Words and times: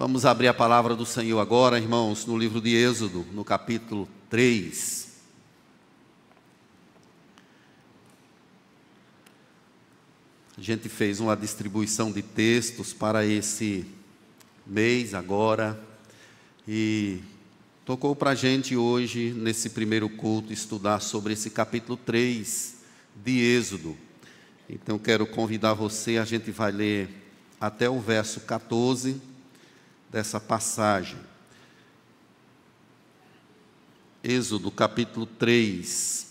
Vamos 0.00 0.24
abrir 0.24 0.48
a 0.48 0.54
palavra 0.54 0.96
do 0.96 1.04
Senhor 1.04 1.38
agora, 1.40 1.78
irmãos, 1.78 2.24
no 2.24 2.38
livro 2.38 2.58
de 2.58 2.74
Êxodo, 2.74 3.26
no 3.34 3.44
capítulo 3.44 4.08
3. 4.30 5.08
A 10.56 10.60
gente 10.62 10.88
fez 10.88 11.20
uma 11.20 11.36
distribuição 11.36 12.10
de 12.10 12.22
textos 12.22 12.94
para 12.94 13.26
esse 13.26 13.84
mês 14.66 15.12
agora 15.12 15.78
e 16.66 17.20
tocou 17.84 18.16
para 18.16 18.30
a 18.30 18.34
gente 18.34 18.74
hoje, 18.74 19.34
nesse 19.36 19.68
primeiro 19.68 20.08
culto, 20.08 20.50
estudar 20.50 21.00
sobre 21.00 21.34
esse 21.34 21.50
capítulo 21.50 21.98
3 21.98 22.76
de 23.22 23.38
Êxodo. 23.38 23.94
Então 24.66 24.98
quero 24.98 25.26
convidar 25.26 25.74
você, 25.74 26.16
a 26.16 26.24
gente 26.24 26.50
vai 26.50 26.72
ler 26.72 27.10
até 27.60 27.90
o 27.90 28.00
verso 28.00 28.40
14 28.40 29.28
dessa 30.10 30.40
passagem. 30.40 31.18
Êxodo 34.22 34.70
capítulo 34.70 35.24
3. 35.24 36.28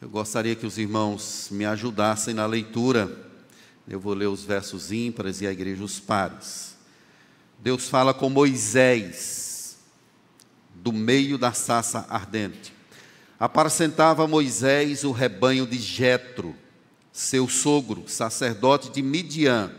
Eu 0.00 0.08
gostaria 0.08 0.56
que 0.56 0.66
os 0.66 0.78
irmãos 0.78 1.48
me 1.50 1.66
ajudassem 1.66 2.32
na 2.32 2.46
leitura. 2.46 3.26
Eu 3.86 4.00
vou 4.00 4.14
ler 4.14 4.26
os 4.26 4.42
versos 4.42 4.90
ímpares 4.90 5.40
e 5.40 5.46
a 5.46 5.52
igreja 5.52 5.84
os 5.84 6.00
pares. 6.00 6.76
Deus 7.58 7.88
fala 7.88 8.14
com 8.14 8.30
Moisés, 8.30 9.76
do 10.74 10.92
meio 10.92 11.36
da 11.36 11.52
sassa 11.52 12.06
ardente. 12.08 12.72
Apacentava 13.38 14.26
Moisés 14.26 15.04
o 15.04 15.10
rebanho 15.10 15.66
de 15.66 15.78
Jetro, 15.78 16.54
seu 17.12 17.48
sogro, 17.48 18.04
sacerdote 18.08 18.90
de 18.90 19.02
Midian, 19.02 19.72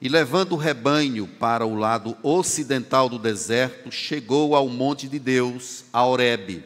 e 0.00 0.08
levando 0.08 0.52
o 0.52 0.56
rebanho 0.56 1.26
para 1.26 1.66
o 1.66 1.74
lado 1.74 2.16
ocidental 2.22 3.08
do 3.08 3.18
deserto, 3.18 3.90
chegou 3.90 4.54
ao 4.54 4.68
monte 4.68 5.08
de 5.08 5.18
Deus, 5.18 5.84
a 5.92 6.04
Horebe. 6.04 6.64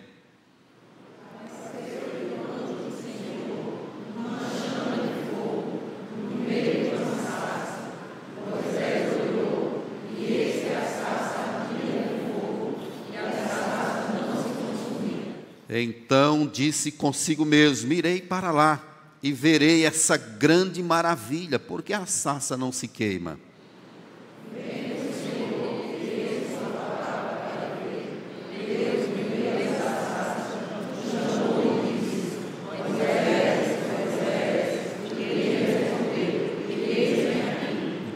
Então 15.74 16.46
disse 16.46 16.92
consigo 16.92 17.46
mesmo: 17.46 17.94
Irei 17.94 18.20
para 18.20 18.50
lá 18.50 18.91
e 19.22 19.32
verei 19.32 19.86
essa 19.86 20.16
grande 20.16 20.82
maravilha, 20.82 21.58
porque 21.58 21.92
a 21.92 22.04
sarça 22.06 22.56
não 22.56 22.72
se 22.72 22.88
queima. 22.88 23.38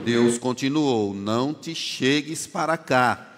Deus 0.04 0.38
continuou: 0.38 1.12
Não 1.12 1.52
te 1.52 1.74
chegues 1.74 2.46
para 2.46 2.76
cá, 2.76 3.28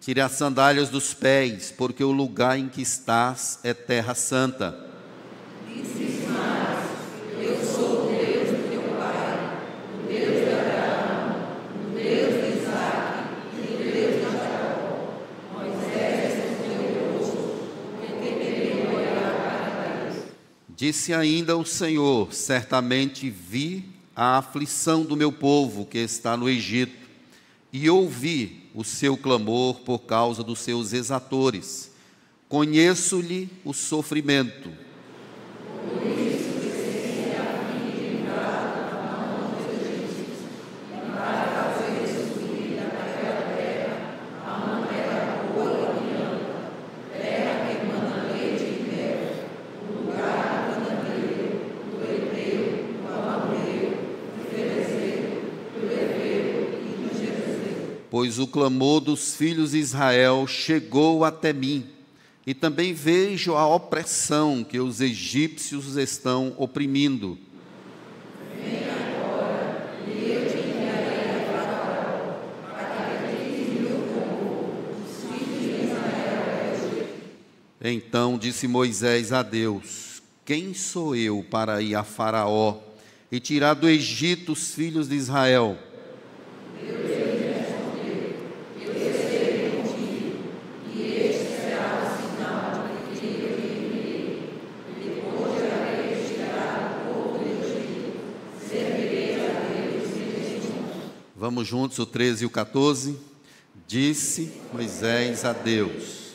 tire 0.00 0.20
as 0.20 0.32
sandálias 0.32 0.88
dos 0.88 1.14
pés, 1.14 1.72
porque 1.76 2.02
o 2.02 2.10
lugar 2.10 2.58
em 2.58 2.68
que 2.68 2.82
estás 2.82 3.58
é 3.62 3.72
terra 3.72 4.14
santa. 4.14 4.85
Disse 20.76 21.14
ainda 21.14 21.56
o 21.56 21.64
Senhor: 21.64 22.34
Certamente 22.34 23.30
vi 23.30 23.86
a 24.14 24.36
aflição 24.36 25.04
do 25.04 25.16
meu 25.16 25.32
povo 25.32 25.86
que 25.86 25.96
está 25.96 26.36
no 26.36 26.48
Egito, 26.48 27.08
e 27.72 27.88
ouvi 27.88 28.68
o 28.74 28.84
seu 28.84 29.16
clamor 29.16 29.80
por 29.80 30.00
causa 30.00 30.44
dos 30.44 30.58
seus 30.58 30.92
exatores. 30.92 31.90
Conheço-lhe 32.48 33.48
o 33.64 33.72
sofrimento 33.72 34.70
pois 58.26 58.40
o 58.40 58.46
clamor 58.48 59.00
dos 59.00 59.36
filhos 59.36 59.70
de 59.70 59.78
Israel 59.78 60.48
chegou 60.48 61.24
até 61.24 61.52
mim, 61.52 61.86
e 62.44 62.52
também 62.52 62.92
vejo 62.92 63.54
a 63.54 63.72
opressão 63.72 64.64
que 64.64 64.80
os 64.80 65.00
egípcios 65.00 65.96
estão 65.96 66.52
oprimindo. 66.56 67.38
Então 77.80 78.36
disse 78.36 78.66
Moisés 78.66 79.32
a 79.32 79.44
Deus: 79.44 80.20
Quem 80.44 80.74
sou 80.74 81.14
eu 81.14 81.46
para 81.48 81.80
ir 81.80 81.94
a 81.94 82.02
Faraó 82.02 82.80
e 83.30 83.38
tirar 83.38 83.74
do 83.74 83.88
Egito 83.88 84.50
os 84.50 84.74
filhos 84.74 85.08
de 85.08 85.14
Israel? 85.14 85.78
Juntos, 101.66 101.98
o 101.98 102.06
13 102.06 102.44
e 102.44 102.46
o 102.46 102.50
14. 102.50 103.18
Disse 103.86 104.52
Moisés 104.72 105.44
a 105.44 105.52
Deus: 105.52 106.26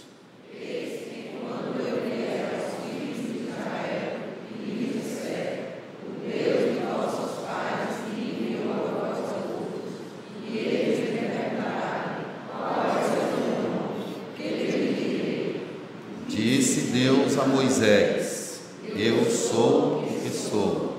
Disse 16.27 16.91
Deus 16.91 17.37
a 17.37 17.45
Moisés: 17.45 18.61
Eu 18.95 19.29
sou 19.29 20.03
o 20.03 20.21
que 20.21 20.29
sou. 20.29 20.97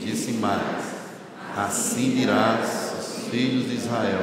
Disse 0.00 0.32
mais: 0.32 0.84
Assim 1.56 2.10
dirás 2.16 2.84
filhos 3.34 3.68
de 3.68 3.74
Israel. 3.74 4.22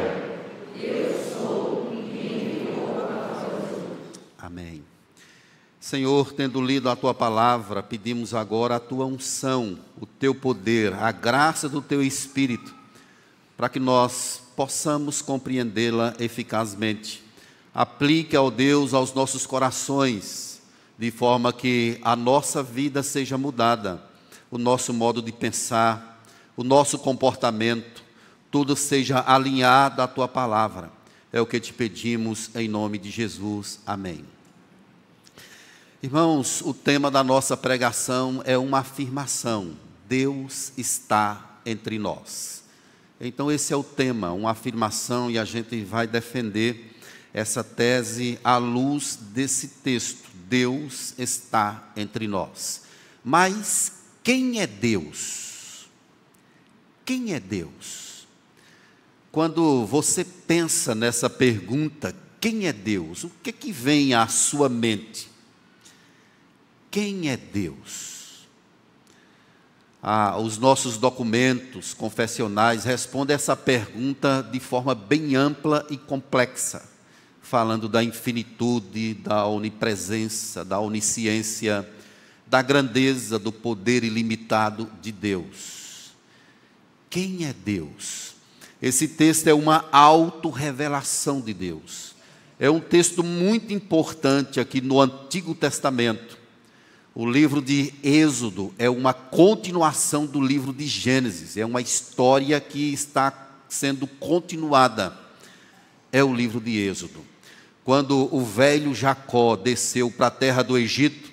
Eu 0.74 1.34
sou 1.34 1.92
quem 1.92 2.68
Amém. 4.38 4.84
Senhor, 5.80 6.31
tendo 6.42 6.60
lido 6.60 6.90
a 6.90 6.96
tua 6.96 7.14
palavra, 7.14 7.84
pedimos 7.84 8.34
agora 8.34 8.78
a 8.78 8.80
tua 8.80 9.06
unção, 9.06 9.78
o 10.00 10.08
teu 10.08 10.34
poder, 10.34 10.92
a 10.92 11.12
graça 11.12 11.70
do 11.70 11.84
teu 11.84 12.02
espírito, 12.02 12.74
para 13.56 13.70
que 13.70 13.80
nós 13.80 14.42
possamos 14.56 15.22
compreendê-la 15.22 16.16
eficazmente. 16.18 17.24
Aplique, 17.76 18.36
ao 18.36 18.50
Deus, 18.50 18.92
aos 18.92 19.14
nossos 19.14 19.46
corações, 19.46 20.64
de 20.98 21.12
forma 21.12 21.54
que 21.54 22.00
a 22.02 22.16
nossa 22.16 22.64
vida 22.64 23.04
seja 23.04 23.38
mudada, 23.38 24.04
o 24.50 24.58
nosso 24.58 24.92
modo 24.92 25.22
de 25.22 25.32
pensar, 25.32 26.24
o 26.58 26.64
nosso 26.64 26.98
comportamento, 26.98 28.04
tudo 28.50 28.76
seja 28.76 29.24
alinhado 29.28 30.02
à 30.02 30.08
tua 30.08 30.28
palavra. 30.28 30.92
É 31.32 31.40
o 31.40 31.46
que 31.46 31.60
te 31.60 31.72
pedimos 31.72 32.50
em 32.56 32.68
nome 32.68 32.98
de 32.98 33.12
Jesus. 33.12 33.80
Amém. 33.86 34.31
Irmãos, 36.04 36.62
o 36.62 36.74
tema 36.74 37.12
da 37.12 37.24
nossa 37.24 37.56
pregação 37.56 38.42
é 38.46 38.58
uma 38.58 38.80
afirmação: 38.80 39.78
Deus 40.08 40.74
está 40.78 41.60
entre 41.66 42.00
nós. 42.00 42.64
Então, 43.20 43.52
esse 43.52 43.72
é 43.72 43.76
o 43.76 43.84
tema, 43.84 44.32
uma 44.32 44.52
afirmação, 44.52 45.30
e 45.30 45.38
a 45.38 45.46
gente 45.46 45.84
vai 45.84 46.08
defender 46.08 46.98
essa 47.34 47.64
tese 47.64 48.40
à 48.44 48.58
luz 48.58 49.16
desse 49.16 49.68
texto: 49.84 50.30
Deus 50.48 51.14
está 51.18 51.92
entre 51.96 52.28
nós. 52.28 52.84
Mas 53.24 53.94
quem 54.24 54.60
é 54.60 54.68
Deus? 54.68 55.42
quem 57.12 57.34
é 57.34 57.40
Deus? 57.42 58.26
Quando 59.34 59.86
você 59.86 60.24
pensa 60.24 60.96
nessa 60.96 61.30
pergunta, 61.30 62.16
quem 62.40 62.68
é 62.68 62.74
Deus? 62.74 63.26
O 63.26 63.32
que, 63.44 63.52
que 63.52 63.72
vem 63.72 64.14
à 64.14 64.28
sua 64.28 64.70
mente? 64.70 65.31
Quem 66.92 67.30
é 67.30 67.38
Deus? 67.38 68.50
Ah, 70.04 70.38
os 70.38 70.58
nossos 70.58 70.98
documentos 70.98 71.94
confessionais 71.94 72.84
respondem 72.84 73.34
essa 73.34 73.56
pergunta 73.56 74.46
de 74.52 74.60
forma 74.60 74.94
bem 74.94 75.38
ampla 75.38 75.88
e 75.90 75.96
complexa, 75.96 76.84
falando 77.42 77.88
da 77.88 78.04
infinitude, 78.04 79.14
da 79.14 79.46
onipresença, 79.46 80.66
da 80.66 80.80
onisciência, 80.80 81.88
da 82.46 82.62
grandeza, 82.62 83.40
do 83.40 83.54
poder 83.54 84.04
ilimitado 84.04 84.90
de 85.02 85.14
Deus. 85.14 86.12
Quem 87.10 87.46
é 87.46 87.54
Deus? 87.54 88.34
Esse 88.82 89.08
texto 89.08 89.48
é 89.48 89.54
uma 89.54 89.86
autorrevelação 89.94 91.40
de 91.40 91.54
Deus. 91.54 92.16
É 92.60 92.70
um 92.70 92.82
texto 92.82 93.24
muito 93.24 93.72
importante 93.72 94.60
aqui 94.60 94.82
no 94.82 95.00
Antigo 95.00 95.56
Testamento. 95.56 96.41
O 97.14 97.30
livro 97.30 97.62
de 97.62 97.94
Êxodo 98.02 98.74
é 98.78 98.90
uma 98.90 99.14
continuação 99.14 100.26
do 100.26 100.40
livro 100.40 100.72
de 100.72 100.88
Gênesis, 100.88 101.58
é 101.58 101.66
uma 101.66 101.82
história 101.82 102.58
que 102.62 102.94
está 102.94 103.50
sendo 103.68 104.08
continuada. 104.08 105.14
É 106.10 106.24
o 106.24 106.34
livro 106.34 106.62
de 106.62 106.78
Êxodo. 106.78 107.20
Quando 107.84 108.34
o 108.34 108.46
velho 108.46 108.96
Jacó 108.96 109.58
desceu 109.58 110.10
para 110.10 110.28
a 110.28 110.32
terra 110.32 110.64
do 110.64 110.78
Egito, 110.78 111.32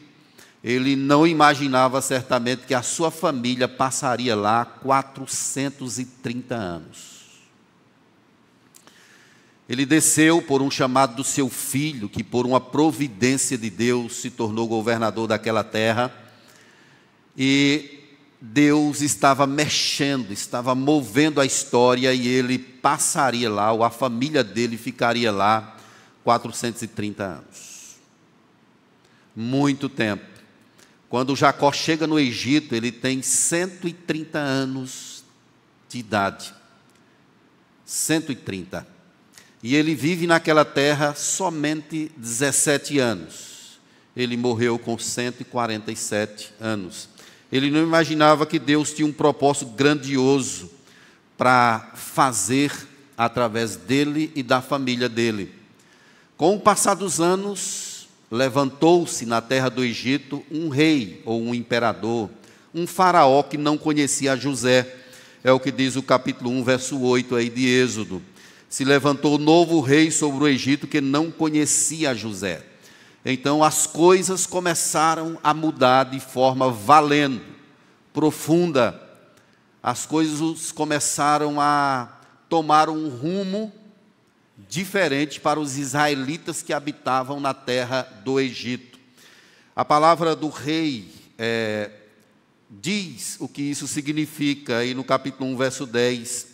ele 0.64 0.96
não 0.96 1.24
imaginava 1.24 2.02
certamente 2.02 2.66
que 2.66 2.74
a 2.74 2.82
sua 2.82 3.12
família 3.12 3.68
passaria 3.68 4.34
lá 4.34 4.64
430 4.64 6.54
anos. 6.56 7.17
Ele 9.68 9.84
desceu 9.84 10.40
por 10.40 10.62
um 10.62 10.70
chamado 10.70 11.16
do 11.16 11.24
seu 11.24 11.50
filho, 11.50 12.08
que 12.08 12.24
por 12.24 12.46
uma 12.46 12.58
providência 12.58 13.58
de 13.58 13.68
Deus 13.68 14.16
se 14.16 14.30
tornou 14.30 14.66
governador 14.66 15.26
daquela 15.28 15.62
terra. 15.62 16.10
E 17.36 18.00
Deus 18.40 19.02
estava 19.02 19.46
mexendo, 19.46 20.32
estava 20.32 20.74
movendo 20.74 21.38
a 21.38 21.44
história 21.44 22.14
e 22.14 22.26
ele 22.26 22.58
passaria 22.58 23.50
lá, 23.50 23.70
ou 23.70 23.84
a 23.84 23.90
família 23.90 24.42
dele 24.42 24.78
ficaria 24.78 25.30
lá 25.30 25.76
430 26.24 27.24
anos. 27.24 27.96
Muito 29.36 29.90
tempo. 29.90 30.24
Quando 31.10 31.36
Jacó 31.36 31.70
chega 31.72 32.06
no 32.06 32.18
Egito, 32.18 32.74
ele 32.74 32.90
tem 32.90 33.20
130 33.20 34.38
anos 34.38 35.24
de 35.90 35.98
idade. 35.98 36.54
130 37.84 38.97
e 39.62 39.74
ele 39.74 39.94
vive 39.94 40.26
naquela 40.26 40.64
terra 40.64 41.14
somente 41.14 42.10
17 42.16 42.98
anos. 42.98 43.78
Ele 44.16 44.36
morreu 44.36 44.78
com 44.78 44.96
147 44.98 46.52
anos. 46.60 47.08
Ele 47.50 47.70
não 47.70 47.82
imaginava 47.82 48.46
que 48.46 48.58
Deus 48.58 48.92
tinha 48.92 49.06
um 49.06 49.12
propósito 49.12 49.66
grandioso 49.72 50.70
para 51.36 51.92
fazer 51.94 52.72
através 53.16 53.74
dele 53.74 54.30
e 54.34 54.42
da 54.42 54.60
família 54.60 55.08
dele. 55.08 55.52
Com 56.36 56.54
o 56.54 56.60
passar 56.60 56.94
dos 56.94 57.20
anos, 57.20 58.08
levantou-se 58.30 59.26
na 59.26 59.40
terra 59.40 59.68
do 59.68 59.84
Egito 59.84 60.44
um 60.50 60.68
rei 60.68 61.20
ou 61.24 61.42
um 61.42 61.54
imperador, 61.54 62.30
um 62.72 62.86
faraó 62.86 63.42
que 63.42 63.56
não 63.56 63.76
conhecia 63.76 64.36
José. 64.36 64.94
É 65.42 65.50
o 65.50 65.58
que 65.58 65.72
diz 65.72 65.96
o 65.96 66.02
capítulo 66.02 66.50
1, 66.50 66.64
verso 66.64 67.00
8 67.00 67.34
aí 67.34 67.48
de 67.48 67.66
Êxodo 67.66 68.22
se 68.68 68.84
levantou 68.84 69.38
novo 69.38 69.80
rei 69.80 70.10
sobre 70.10 70.44
o 70.44 70.48
Egito 70.48 70.86
que 70.86 71.00
não 71.00 71.30
conhecia 71.30 72.14
José. 72.14 72.64
Então 73.24 73.64
as 73.64 73.86
coisas 73.86 74.46
começaram 74.46 75.38
a 75.42 75.54
mudar 75.54 76.04
de 76.04 76.20
forma 76.20 76.70
valendo, 76.70 77.42
profunda. 78.12 79.00
As 79.82 80.04
coisas 80.04 80.70
começaram 80.70 81.60
a 81.60 82.20
tomar 82.48 82.88
um 82.88 83.08
rumo 83.08 83.72
diferente 84.68 85.40
para 85.40 85.58
os 85.58 85.78
israelitas 85.78 86.62
que 86.62 86.72
habitavam 86.72 87.40
na 87.40 87.54
terra 87.54 88.02
do 88.24 88.38
Egito. 88.38 88.98
A 89.74 89.84
palavra 89.84 90.34
do 90.34 90.48
rei 90.48 91.10
é, 91.38 91.90
diz 92.68 93.36
o 93.38 93.48
que 93.48 93.62
isso 93.62 93.86
significa, 93.86 94.78
aí 94.78 94.94
no 94.94 95.04
capítulo 95.04 95.48
1, 95.50 95.56
verso 95.56 95.86
10 95.86 96.47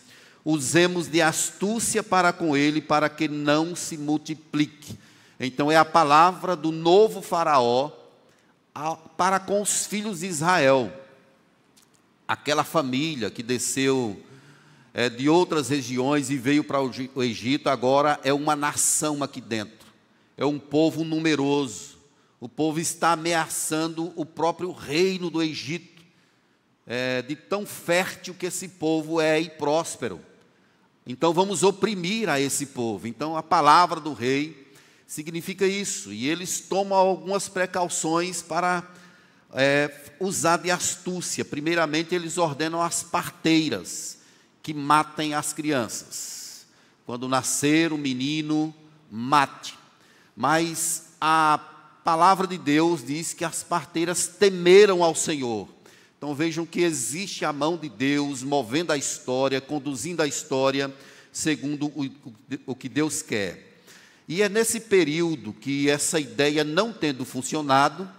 usemos 0.44 1.08
de 1.08 1.22
astúcia 1.22 2.02
para 2.02 2.32
com 2.32 2.56
ele, 2.56 2.80
para 2.80 3.08
que 3.08 3.28
não 3.28 3.74
se 3.74 3.96
multiplique. 3.96 4.98
Então, 5.40 5.70
é 5.70 5.76
a 5.76 5.84
palavra 5.84 6.54
do 6.54 6.70
novo 6.70 7.22
Faraó 7.22 7.90
para 9.16 9.38
com 9.38 9.62
os 9.62 9.86
filhos 9.86 10.20
de 10.20 10.26
Israel. 10.26 10.92
Aquela 12.26 12.64
família 12.64 13.30
que 13.30 13.42
desceu 13.42 14.20
é, 14.92 15.08
de 15.08 15.28
outras 15.28 15.68
regiões 15.68 16.30
e 16.30 16.36
veio 16.36 16.64
para 16.64 16.80
o 16.80 17.22
Egito, 17.22 17.68
agora 17.68 18.18
é 18.24 18.32
uma 18.32 18.56
nação 18.56 19.22
aqui 19.22 19.40
dentro, 19.40 19.88
é 20.36 20.44
um 20.44 20.58
povo 20.58 21.04
numeroso. 21.04 21.94
O 22.40 22.48
povo 22.48 22.78
está 22.78 23.12
ameaçando 23.12 24.12
o 24.16 24.26
próprio 24.26 24.70
reino 24.70 25.30
do 25.30 25.42
Egito, 25.42 26.02
é, 26.86 27.22
de 27.22 27.34
tão 27.34 27.64
fértil 27.64 28.34
que 28.34 28.46
esse 28.46 28.68
povo 28.68 29.20
é 29.20 29.40
e 29.40 29.48
próspero. 29.48 30.20
Então 31.06 31.32
vamos 31.34 31.62
oprimir 31.62 32.28
a 32.28 32.40
esse 32.40 32.66
povo. 32.66 33.06
Então 33.06 33.36
a 33.36 33.42
palavra 33.42 34.00
do 34.00 34.14
rei 34.14 34.72
significa 35.06 35.66
isso. 35.66 36.12
E 36.12 36.28
eles 36.28 36.60
tomam 36.60 36.96
algumas 36.96 37.48
precauções 37.48 38.40
para 38.40 38.82
é, 39.52 39.90
usar 40.18 40.58
de 40.58 40.70
astúcia. 40.70 41.44
Primeiramente, 41.44 42.14
eles 42.14 42.38
ordenam 42.38 42.82
as 42.82 43.02
parteiras 43.02 44.18
que 44.62 44.72
matem 44.72 45.34
as 45.34 45.52
crianças. 45.52 46.66
Quando 47.04 47.28
nascer 47.28 47.92
o 47.92 47.98
menino, 47.98 48.74
mate. 49.10 49.78
Mas 50.34 51.10
a 51.20 51.60
palavra 52.02 52.46
de 52.46 52.56
Deus 52.56 53.04
diz 53.04 53.34
que 53.34 53.44
as 53.44 53.62
parteiras 53.62 54.26
temeram 54.26 55.02
ao 55.02 55.14
Senhor 55.14 55.68
então 56.24 56.34
vejam 56.34 56.64
que 56.64 56.80
existe 56.80 57.44
a 57.44 57.52
mão 57.52 57.76
de 57.76 57.86
Deus 57.86 58.42
movendo 58.42 58.92
a 58.92 58.96
história, 58.96 59.60
conduzindo 59.60 60.22
a 60.22 60.26
história 60.26 60.90
segundo 61.30 61.88
o, 61.88 62.10
o 62.64 62.74
que 62.74 62.88
Deus 62.88 63.20
quer. 63.20 63.82
E 64.26 64.40
é 64.40 64.48
nesse 64.48 64.80
período 64.80 65.52
que 65.52 65.90
essa 65.90 66.18
ideia 66.18 66.64
não 66.64 66.94
tendo 66.94 67.26
funcionado, 67.26 68.10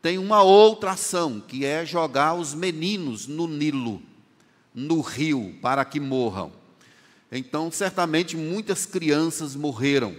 tem 0.00 0.16
uma 0.16 0.42
outra 0.42 0.92
ação, 0.92 1.38
que 1.38 1.66
é 1.66 1.84
jogar 1.84 2.32
os 2.32 2.54
meninos 2.54 3.26
no 3.26 3.46
Nilo, 3.46 4.00
no 4.74 5.02
rio, 5.02 5.54
para 5.60 5.84
que 5.84 6.00
morram. 6.00 6.50
Então, 7.30 7.70
certamente 7.70 8.38
muitas 8.38 8.86
crianças 8.86 9.54
morreram. 9.54 10.16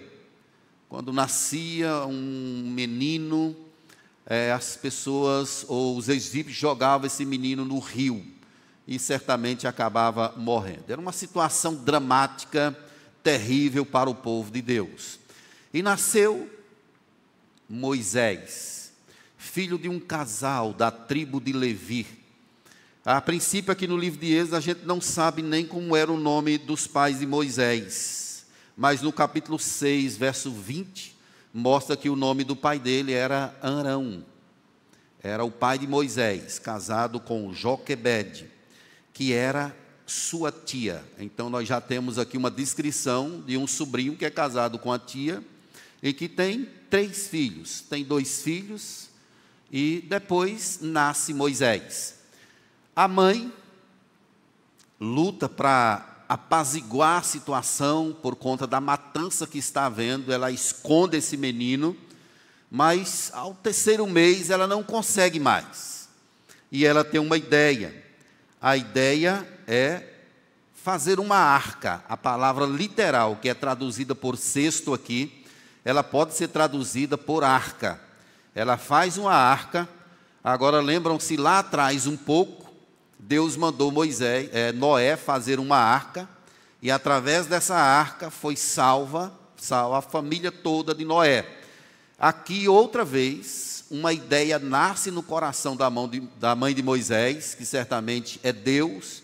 Quando 0.87 1.11
nascia 1.11 2.05
um 2.05 2.71
menino, 2.71 3.55
é, 4.25 4.51
as 4.51 4.75
pessoas 4.75 5.65
ou 5.67 5.97
os 5.97 6.09
egípcios 6.09 6.57
jogavam 6.57 7.07
esse 7.07 7.25
menino 7.25 7.63
no 7.63 7.79
rio 7.79 8.25
e 8.87 8.97
certamente 8.99 9.67
acabava 9.67 10.33
morrendo. 10.37 10.85
Era 10.89 10.99
uma 11.01 11.11
situação 11.11 11.75
dramática, 11.75 12.75
terrível 13.23 13.85
para 13.85 14.09
o 14.09 14.15
povo 14.15 14.51
de 14.51 14.61
Deus. 14.61 15.19
E 15.73 15.81
nasceu 15.81 16.49
Moisés, 17.67 18.93
filho 19.37 19.77
de 19.77 19.89
um 19.89 19.99
casal 19.99 20.73
da 20.73 20.91
tribo 20.91 21.39
de 21.39 21.51
Levi. 21.51 22.05
A 23.03 23.21
princípio, 23.21 23.71
aqui 23.71 23.87
no 23.87 23.97
livro 23.97 24.19
de 24.19 24.33
Êxodo, 24.33 24.55
a 24.55 24.59
gente 24.59 24.85
não 24.85 24.99
sabe 24.99 25.41
nem 25.41 25.65
como 25.65 25.95
era 25.95 26.11
o 26.11 26.19
nome 26.19 26.57
dos 26.57 26.87
pais 26.87 27.19
de 27.19 27.25
Moisés. 27.27 28.45
Mas 28.75 29.01
no 29.01 29.11
capítulo 29.11 29.59
6, 29.59 30.17
verso 30.17 30.51
20, 30.51 31.14
mostra 31.57 31.95
que 31.95 32.09
o 32.09 32.17
nome 32.17 32.43
do 32.43 32.53
pai 32.53 32.77
dele 32.77 33.13
era 33.13 33.57
Arão. 33.61 34.25
Era 35.23 35.45
o 35.45 35.49
pai 35.49 35.79
de 35.79 35.87
Moisés, 35.87 36.59
casado 36.59 37.17
com 37.17 37.53
Joquebede, 37.53 38.51
que 39.13 39.31
era 39.31 39.73
sua 40.05 40.51
tia. 40.51 41.01
Então 41.17 41.49
nós 41.49 41.65
já 41.65 41.79
temos 41.79 42.19
aqui 42.19 42.35
uma 42.35 42.51
descrição 42.51 43.41
de 43.47 43.55
um 43.55 43.65
sobrinho 43.65 44.17
que 44.17 44.25
é 44.25 44.29
casado 44.29 44.77
com 44.77 44.91
a 44.91 44.99
tia 44.99 45.41
e 46.03 46.11
que 46.11 46.27
tem 46.27 46.67
três 46.89 47.29
filhos. 47.29 47.79
Tem 47.79 48.03
dois 48.03 48.41
filhos 48.41 49.07
e 49.71 50.05
depois 50.09 50.79
nasce 50.81 51.33
Moisés. 51.33 52.15
A 52.93 53.07
mãe 53.07 53.49
luta 54.99 55.47
para 55.47 56.14
apaziguar 56.27 57.19
a 57.19 57.23
situação 57.23 58.15
por 58.21 58.35
conta 58.35 58.65
da 58.65 58.81
matança 58.81 59.45
que 59.47 59.57
está 59.57 59.85
havendo, 59.85 60.31
ela 60.31 60.51
esconde 60.51 61.17
esse 61.17 61.37
menino, 61.37 61.95
mas 62.69 63.31
ao 63.33 63.53
terceiro 63.53 64.05
mês 64.07 64.49
ela 64.49 64.67
não 64.67 64.83
consegue 64.83 65.39
mais. 65.39 66.09
E 66.71 66.85
ela 66.85 67.03
tem 67.03 67.19
uma 67.19 67.37
ideia. 67.37 68.03
A 68.61 68.75
ideia 68.75 69.47
é 69.67 70.03
fazer 70.73 71.19
uma 71.19 71.37
arca. 71.37 72.03
A 72.07 72.15
palavra 72.15 72.65
literal, 72.65 73.37
que 73.37 73.49
é 73.49 73.53
traduzida 73.53 74.13
por 74.13 74.37
cesto 74.37 74.93
aqui, 74.93 75.43
ela 75.83 76.03
pode 76.03 76.35
ser 76.35 76.47
traduzida 76.47 77.17
por 77.17 77.43
arca. 77.43 77.99
Ela 78.53 78.77
faz 78.77 79.17
uma 79.17 79.33
arca. 79.33 79.89
Agora 80.43 80.79
lembram-se 80.81 81.37
lá 81.37 81.59
atrás 81.59 82.07
um 82.07 82.15
pouco, 82.15 82.64
Deus 83.27 83.57
mandou 83.57 83.91
Moisés, 83.91 84.51
é, 84.53 84.71
Noé 84.71 85.17
fazer 85.17 85.59
uma 85.59 85.77
arca, 85.77 86.29
e 86.79 86.91
através 86.91 87.47
dessa 87.47 87.75
arca 87.75 88.29
foi 88.29 88.55
salva, 88.55 89.33
salva 89.57 89.97
a 89.97 90.01
família 90.01 90.51
toda 90.51 90.93
de 90.93 91.03
Noé. 91.03 91.43
Aqui 92.19 92.67
outra 92.67 93.03
vez, 93.03 93.85
uma 93.89 94.13
ideia 94.13 94.59
nasce 94.59 95.09
no 95.09 95.23
coração 95.23 95.75
da, 95.75 95.89
de, 96.07 96.19
da 96.39 96.55
mãe 96.55 96.75
de 96.75 96.83
Moisés, 96.83 97.55
que 97.55 97.65
certamente 97.65 98.39
é 98.43 98.53
Deus, 98.53 99.23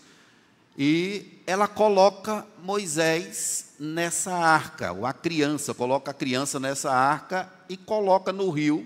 e 0.76 1.40
ela 1.46 1.68
coloca 1.68 2.44
Moisés 2.60 3.66
nessa 3.78 4.34
arca, 4.34 4.90
ou 4.90 5.06
a 5.06 5.12
criança, 5.12 5.72
coloca 5.72 6.10
a 6.10 6.14
criança 6.14 6.58
nessa 6.58 6.90
arca 6.90 7.48
e 7.68 7.76
coloca 7.76 8.32
no 8.32 8.50
rio, 8.50 8.84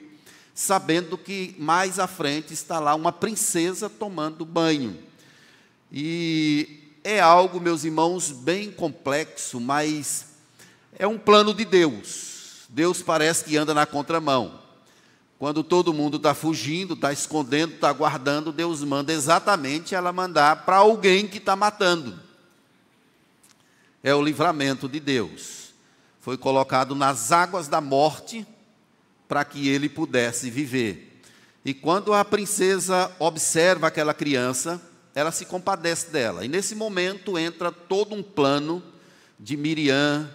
sabendo 0.54 1.16
que 1.16 1.56
mais 1.58 1.98
à 1.98 2.06
frente 2.06 2.52
está 2.52 2.78
lá 2.78 2.94
uma 2.94 3.12
princesa 3.12 3.88
tomando 3.88 4.44
banho. 4.44 5.05
E 5.90 6.98
é 7.04 7.20
algo, 7.20 7.60
meus 7.60 7.84
irmãos, 7.84 8.30
bem 8.30 8.70
complexo, 8.70 9.60
mas 9.60 10.26
é 10.98 11.06
um 11.06 11.18
plano 11.18 11.54
de 11.54 11.64
Deus. 11.64 12.66
Deus 12.68 13.02
parece 13.02 13.44
que 13.44 13.56
anda 13.56 13.72
na 13.72 13.86
contramão. 13.86 14.60
Quando 15.38 15.62
todo 15.62 15.92
mundo 15.92 16.16
está 16.16 16.34
fugindo, 16.34 16.94
está 16.94 17.12
escondendo, 17.12 17.74
está 17.74 17.92
guardando, 17.92 18.50
Deus 18.50 18.82
manda 18.82 19.12
exatamente 19.12 19.94
ela 19.94 20.12
mandar 20.12 20.64
para 20.64 20.76
alguém 20.76 21.28
que 21.28 21.38
está 21.38 21.54
matando. 21.54 22.18
É 24.02 24.14
o 24.14 24.22
livramento 24.22 24.88
de 24.88 24.98
Deus. 24.98 25.74
Foi 26.20 26.36
colocado 26.36 26.94
nas 26.94 27.32
águas 27.32 27.68
da 27.68 27.80
morte 27.80 28.46
para 29.28 29.44
que 29.44 29.68
ele 29.68 29.88
pudesse 29.88 30.50
viver. 30.50 31.22
E 31.64 31.74
quando 31.74 32.14
a 32.14 32.24
princesa 32.24 33.12
observa 33.18 33.88
aquela 33.88 34.14
criança, 34.14 34.80
ela 35.16 35.32
se 35.32 35.46
compadece 35.46 36.10
dela. 36.10 36.44
E 36.44 36.48
nesse 36.48 36.76
momento 36.76 37.36
entra 37.36 37.72
todo 37.72 38.14
um 38.14 38.22
plano 38.22 38.80
de 39.40 39.56
Miriam 39.56 40.30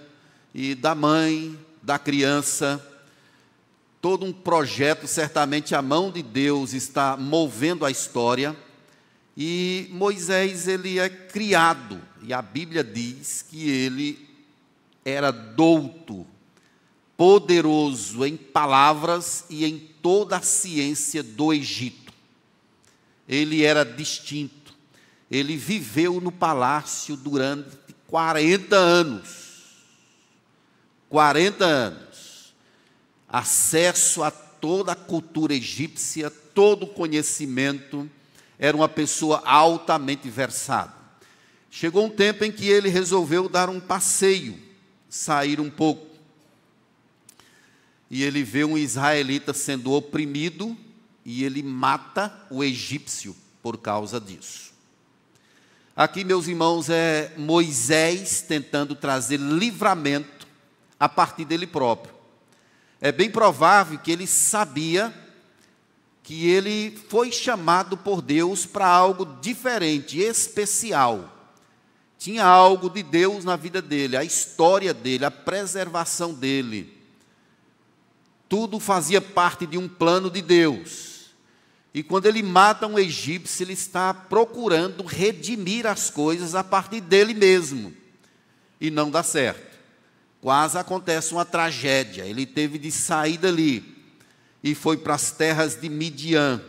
e 0.53 0.75
da 0.75 0.93
mãe 0.93 1.57
da 1.81 1.97
criança 1.97 2.85
todo 4.01 4.25
um 4.25 4.33
projeto, 4.33 5.07
certamente 5.07 5.75
a 5.75 5.81
mão 5.81 6.09
de 6.09 6.23
Deus 6.23 6.73
está 6.73 7.15
movendo 7.15 7.85
a 7.85 7.91
história. 7.91 8.57
E 9.37 9.87
Moisés 9.91 10.67
ele 10.67 10.97
é 10.97 11.07
criado, 11.07 12.01
e 12.23 12.33
a 12.33 12.41
Bíblia 12.41 12.83
diz 12.83 13.45
que 13.47 13.69
ele 13.69 14.27
era 15.05 15.31
douto, 15.31 16.25
poderoso 17.15 18.25
em 18.25 18.35
palavras 18.35 19.45
e 19.49 19.63
em 19.63 19.77
toda 20.01 20.37
a 20.37 20.41
ciência 20.41 21.21
do 21.21 21.53
Egito. 21.53 22.11
Ele 23.29 23.63
era 23.63 23.85
distinto. 23.85 24.60
Ele 25.31 25.57
viveu 25.57 26.21
no 26.21 26.31
palácio 26.31 27.15
durante 27.15 27.77
40 28.07 28.75
anos. 28.75 29.41
40 31.09 31.65
anos 31.65 32.11
acesso 33.31 34.21
a 34.21 34.29
toda 34.29 34.91
a 34.91 34.95
cultura 34.95 35.53
egípcia, 35.53 36.29
todo 36.29 36.83
o 36.83 36.87
conhecimento, 36.87 38.09
era 38.59 38.75
uma 38.75 38.89
pessoa 38.89 39.41
altamente 39.45 40.29
versada. 40.29 40.93
Chegou 41.71 42.05
um 42.05 42.09
tempo 42.09 42.43
em 42.43 42.51
que 42.51 42.67
ele 42.67 42.89
resolveu 42.89 43.47
dar 43.47 43.69
um 43.69 43.79
passeio, 43.79 44.59
sair 45.09 45.59
um 45.59 45.69
pouco. 45.69 46.05
E 48.09 48.23
ele 48.23 48.43
vê 48.43 48.65
um 48.65 48.77
israelita 48.77 49.53
sendo 49.53 49.93
oprimido 49.93 50.77
e 51.23 51.45
ele 51.45 51.63
mata 51.63 52.45
o 52.51 52.61
egípcio 52.61 53.33
por 53.63 53.77
causa 53.77 54.19
disso. 54.19 54.70
Aqui, 55.95 56.23
meus 56.23 56.47
irmãos, 56.47 56.89
é 56.89 57.33
Moisés 57.37 58.41
tentando 58.41 58.95
trazer 58.95 59.37
livramento 59.37 60.47
a 60.99 61.09
partir 61.09 61.45
dele 61.45 61.67
próprio 61.67 62.21
é 63.01 63.11
bem 63.11 63.31
provável 63.31 63.97
que 63.97 64.11
ele 64.11 64.27
sabia 64.27 65.11
que 66.21 66.47
ele 66.47 66.95
foi 67.09 67.31
chamado 67.31 67.97
por 67.97 68.21
Deus 68.21 68.63
para 68.63 68.85
algo 68.85 69.25
diferente, 69.41 70.19
especial. 70.19 71.35
Tinha 72.19 72.45
algo 72.45 72.91
de 72.91 73.01
Deus 73.01 73.43
na 73.43 73.55
vida 73.55 73.81
dele, 73.81 74.15
a 74.15 74.23
história 74.23 74.93
dele, 74.93 75.25
a 75.25 75.31
preservação 75.31 76.31
dele. 76.31 76.95
Tudo 78.47 78.79
fazia 78.79 79.19
parte 79.19 79.65
de 79.65 79.79
um 79.79 79.89
plano 79.89 80.29
de 80.29 80.43
Deus. 80.43 81.20
E 81.93 82.01
quando 82.01 82.25
ele 82.25 82.41
mata 82.41 82.87
um 82.87 82.97
egípcio, 82.97 83.63
ele 83.63 83.73
está 83.73 84.13
procurando 84.13 85.03
redimir 85.03 85.85
as 85.85 86.09
coisas 86.09 86.55
a 86.55 86.63
partir 86.63 87.01
dele 87.01 87.33
mesmo. 87.33 87.93
E 88.79 88.89
não 88.89 89.11
dá 89.11 89.21
certo 89.23 89.71
quase 90.41 90.77
acontece 90.77 91.31
uma 91.31 91.45
tragédia. 91.45 92.25
Ele 92.25 92.45
teve 92.45 92.79
de 92.79 92.91
sair 92.91 93.37
dali 93.37 93.83
e 94.63 94.73
foi 94.73 94.97
para 94.97 95.13
as 95.13 95.31
terras 95.31 95.79
de 95.79 95.87
Midian, 95.87 96.61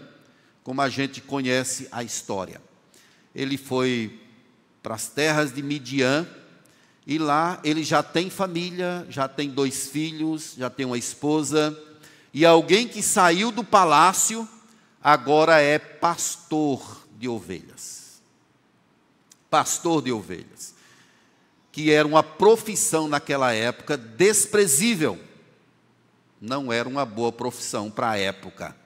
como 0.63 0.81
a 0.83 0.89
gente 0.89 1.21
conhece 1.21 1.89
a 1.91 2.05
história. 2.05 2.61
Ele 3.35 3.57
foi 3.57 4.21
para 4.83 4.95
as 4.95 5.09
terras 5.09 5.53
de 5.53 5.63
Midian 5.63 6.27
e 7.07 7.19
lá 7.19 7.59
ele 7.65 7.83
já 7.83 8.03
tem 8.03 8.29
família, 8.29 9.07
já 9.09 9.27
tem 9.27 9.51
dois 9.51 9.89
filhos, 9.89 10.55
já 10.57 10.69
tem 10.69 10.85
uma 10.85 10.99
esposa 10.99 11.77
e 12.33 12.45
alguém 12.45 12.87
que 12.87 13.03
saiu 13.03 13.51
do 13.51 13.65
palácio 13.65 14.47
agora 15.03 15.61
é 15.61 15.79
pastor 15.79 17.07
de 17.19 17.29
ovelhas. 17.29 18.23
Pastor 19.51 20.03
de 20.03 20.13
ovelhas 20.13 20.73
que 21.73 21.91
era 21.91 22.07
uma 22.07 22.23
profissão 22.23 23.09
naquela 23.09 23.53
época 23.55 23.97
desprezível. 23.97 25.19
Não 26.39 26.71
era 26.71 26.87
uma 26.87 27.07
boa 27.07 27.33
profissão 27.33 27.91
para 27.91 28.11
a 28.11 28.19
época. 28.19 28.77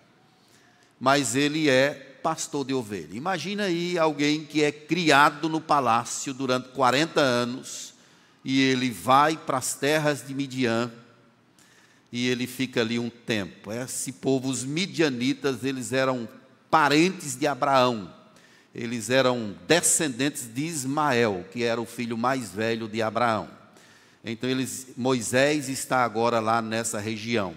Mas 0.99 1.35
ele 1.35 1.69
é 1.69 2.19
pastor 2.23 2.65
de 2.65 2.73
ovelha. 2.73 3.15
Imagina 3.17 3.65
aí 3.65 3.99
alguém 3.99 4.45
que 4.45 4.63
é 4.63 4.71
criado 4.71 5.49
no 5.49 5.61
palácio 5.61 6.33
durante 6.33 6.69
40 6.69 7.21
anos 7.21 7.93
e 8.45 8.63
ele 8.63 8.91
vai 8.91 9.37
para 9.37 9.59
as 9.59 9.75
terras 9.75 10.25
de 10.25 10.33
Midian 10.33 10.93
e 12.13 12.29
ele 12.29 12.47
fica 12.47 12.81
ali 12.81 12.99
um 12.99 13.11
tempo. 13.11 13.73
Esse 13.73 14.13
povo, 14.13 14.49
os 14.49 14.65
midianitas, 14.65 15.65
eles 15.65 15.93
eram 15.93 16.29
parentes 16.71 17.37
de 17.37 17.47
Abraão 17.47 18.17
eles 18.77 19.09
eram 19.09 19.57
descendentes 19.67 20.47
de 20.53 20.67
Ismael, 20.67 21.47
que 21.51 21.65
era 21.65 21.81
o 21.81 21.87
filho 21.87 22.19
mais 22.19 22.51
velho 22.51 22.87
de 22.87 23.01
Abraão. 23.01 23.49
Então 24.23 24.51
eles, 24.51 24.89
Moisés 24.95 25.71
está 25.71 26.05
agora 26.05 26.41
lá 26.41 26.61
nessa 26.61 27.01
região. 27.01 27.57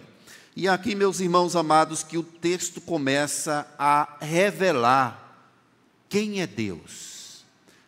E 0.56 0.66
aqui, 0.66 0.96
meus 0.96 1.20
irmãos 1.20 1.58
amados, 1.58 2.04
que 2.04 2.18
o 2.18 2.24
texto 2.24 2.80
começa 2.80 3.68
a 3.78 4.18
revelar 4.22 5.46
quem 6.08 6.42
é 6.42 6.48
Deus. 6.48 7.44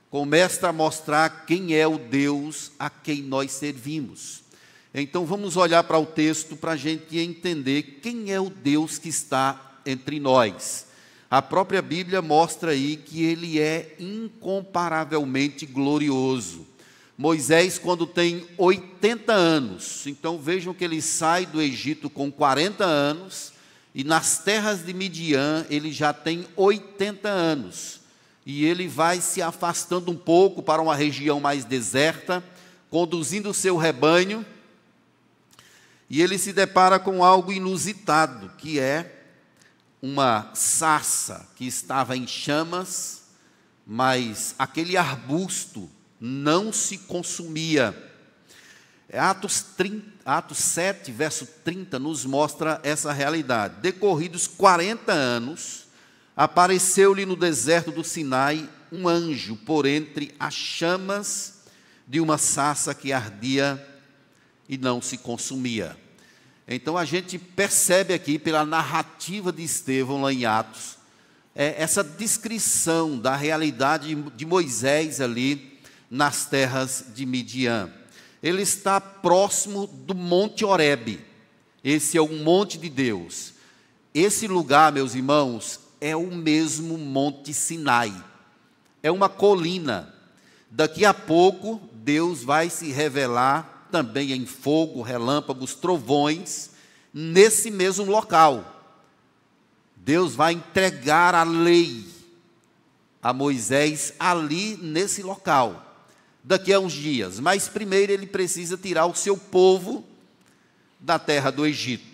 Começa 0.09 0.67
a 0.67 0.73
mostrar 0.73 1.45
quem 1.45 1.73
é 1.73 1.87
o 1.87 1.97
Deus 1.97 2.73
a 2.77 2.89
quem 2.89 3.21
nós 3.21 3.53
servimos. 3.53 4.40
Então 4.93 5.25
vamos 5.25 5.55
olhar 5.55 5.83
para 5.83 5.97
o 5.97 6.05
texto 6.05 6.55
para 6.55 6.73
a 6.73 6.77
gente 6.77 7.17
entender 7.17 7.99
quem 8.01 8.31
é 8.31 8.39
o 8.39 8.49
Deus 8.49 8.97
que 8.97 9.07
está 9.07 9.79
entre 9.85 10.19
nós. 10.19 10.87
A 11.29 11.41
própria 11.41 11.81
Bíblia 11.81 12.21
mostra 12.21 12.71
aí 12.71 12.97
que 12.97 13.23
ele 13.23 13.57
é 13.57 13.95
incomparavelmente 13.97 15.65
glorioso. 15.65 16.67
Moisés, 17.17 17.77
quando 17.77 18.05
tem 18.05 18.45
80 18.57 19.31
anos, 19.31 20.07
então 20.07 20.37
vejam 20.37 20.73
que 20.73 20.83
ele 20.83 21.01
sai 21.01 21.45
do 21.45 21.61
Egito 21.61 22.09
com 22.09 22.29
40 22.29 22.83
anos, 22.83 23.53
e 23.95 24.03
nas 24.03 24.39
terras 24.39 24.85
de 24.85 24.93
Midian 24.93 25.65
ele 25.69 25.91
já 25.93 26.11
tem 26.11 26.45
80 26.55 27.29
anos. 27.29 28.01
E 28.45 28.65
ele 28.65 28.87
vai 28.87 29.21
se 29.21 29.41
afastando 29.41 30.11
um 30.11 30.17
pouco 30.17 30.61
para 30.61 30.81
uma 30.81 30.95
região 30.95 31.39
mais 31.39 31.63
deserta, 31.63 32.43
conduzindo 32.89 33.51
o 33.51 33.53
seu 33.53 33.77
rebanho, 33.77 34.45
e 36.11 36.21
ele 36.21 36.37
se 36.37 36.53
depara 36.53 36.99
com 36.99 37.23
algo 37.23 37.51
inusitado, 37.51 38.51
que 38.57 38.79
é 38.79 39.23
uma 40.01 40.51
sarça 40.53 41.49
que 41.55 41.65
estava 41.65 42.17
em 42.17 42.27
chamas, 42.27 43.23
mas 43.87 44.53
aquele 44.59 44.97
arbusto 44.97 45.89
não 46.19 46.71
se 46.73 46.97
consumia. 46.97 47.95
Atos, 49.11 49.61
30, 49.75 50.05
Atos 50.25 50.57
7, 50.57 51.11
verso 51.11 51.47
30, 51.63 51.97
nos 51.97 52.25
mostra 52.25 52.79
essa 52.83 53.11
realidade. 53.11 53.81
Decorridos 53.81 54.47
40 54.47 55.11
anos, 55.11 55.81
Apareceu-lhe 56.35 57.25
no 57.25 57.35
deserto 57.35 57.91
do 57.91 58.03
Sinai 58.03 58.67
um 58.91 59.07
anjo 59.07 59.55
por 59.57 59.85
entre 59.85 60.33
as 60.39 60.53
chamas 60.53 61.61
de 62.07 62.19
uma 62.19 62.37
sarça 62.37 62.95
que 62.95 63.13
ardia 63.13 63.85
e 64.67 64.77
não 64.77 65.01
se 65.01 65.17
consumia. 65.17 65.97
Então 66.73 66.97
a 66.97 67.03
gente 67.03 67.37
percebe 67.37 68.13
aqui 68.13 68.39
pela 68.39 68.63
narrativa 68.63 69.51
de 69.51 69.61
Estevão 69.61 70.21
lá 70.21 70.31
em 70.31 70.45
Atos, 70.45 70.97
é, 71.53 71.75
essa 71.77 72.01
descrição 72.01 73.19
da 73.19 73.35
realidade 73.35 74.15
de 74.15 74.45
Moisés 74.45 75.19
ali 75.19 75.77
nas 76.09 76.45
terras 76.45 77.07
de 77.13 77.25
Midian. 77.25 77.91
Ele 78.41 78.61
está 78.61 79.01
próximo 79.01 79.85
do 79.85 80.15
Monte 80.15 80.63
Horebe. 80.63 81.19
Esse 81.83 82.17
é 82.17 82.21
o 82.21 82.29
monte 82.29 82.77
de 82.77 82.89
Deus. 82.89 83.53
Esse 84.13 84.47
lugar, 84.47 84.93
meus 84.93 85.13
irmãos, 85.13 85.77
é 85.99 86.15
o 86.15 86.31
mesmo 86.31 86.97
Monte 86.97 87.53
Sinai. 87.53 88.13
É 89.03 89.11
uma 89.11 89.27
colina. 89.27 90.13
Daqui 90.69 91.03
a 91.03 91.13
pouco 91.13 91.81
Deus 91.91 92.43
vai 92.45 92.69
se 92.69 92.93
revelar 92.93 93.80
também 93.91 94.31
em 94.31 94.45
fogo, 94.45 95.01
relâmpagos, 95.01 95.75
trovões, 95.75 96.71
nesse 97.13 97.69
mesmo 97.69 98.05
local. 98.05 98.95
Deus 99.95 100.33
vai 100.33 100.53
entregar 100.53 101.35
a 101.35 101.43
lei 101.43 102.05
a 103.21 103.31
Moisés 103.31 104.13
ali 104.19 104.77
nesse 104.77 105.21
local, 105.21 106.07
daqui 106.43 106.73
a 106.73 106.79
uns 106.79 106.93
dias. 106.93 107.39
Mas 107.39 107.67
primeiro 107.67 108.11
ele 108.11 108.25
precisa 108.25 108.77
tirar 108.77 109.05
o 109.05 109.13
seu 109.13 109.37
povo 109.37 110.03
da 110.99 111.19
terra 111.19 111.51
do 111.51 111.65
Egito. 111.65 112.09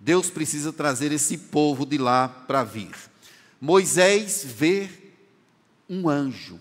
Deus 0.00 0.28
precisa 0.28 0.72
trazer 0.72 1.12
esse 1.12 1.38
povo 1.38 1.86
de 1.86 1.98
lá 1.98 2.28
para 2.28 2.64
vir. 2.64 2.94
Moisés 3.60 4.44
vê 4.44 4.90
um 5.88 6.08
anjo 6.08 6.58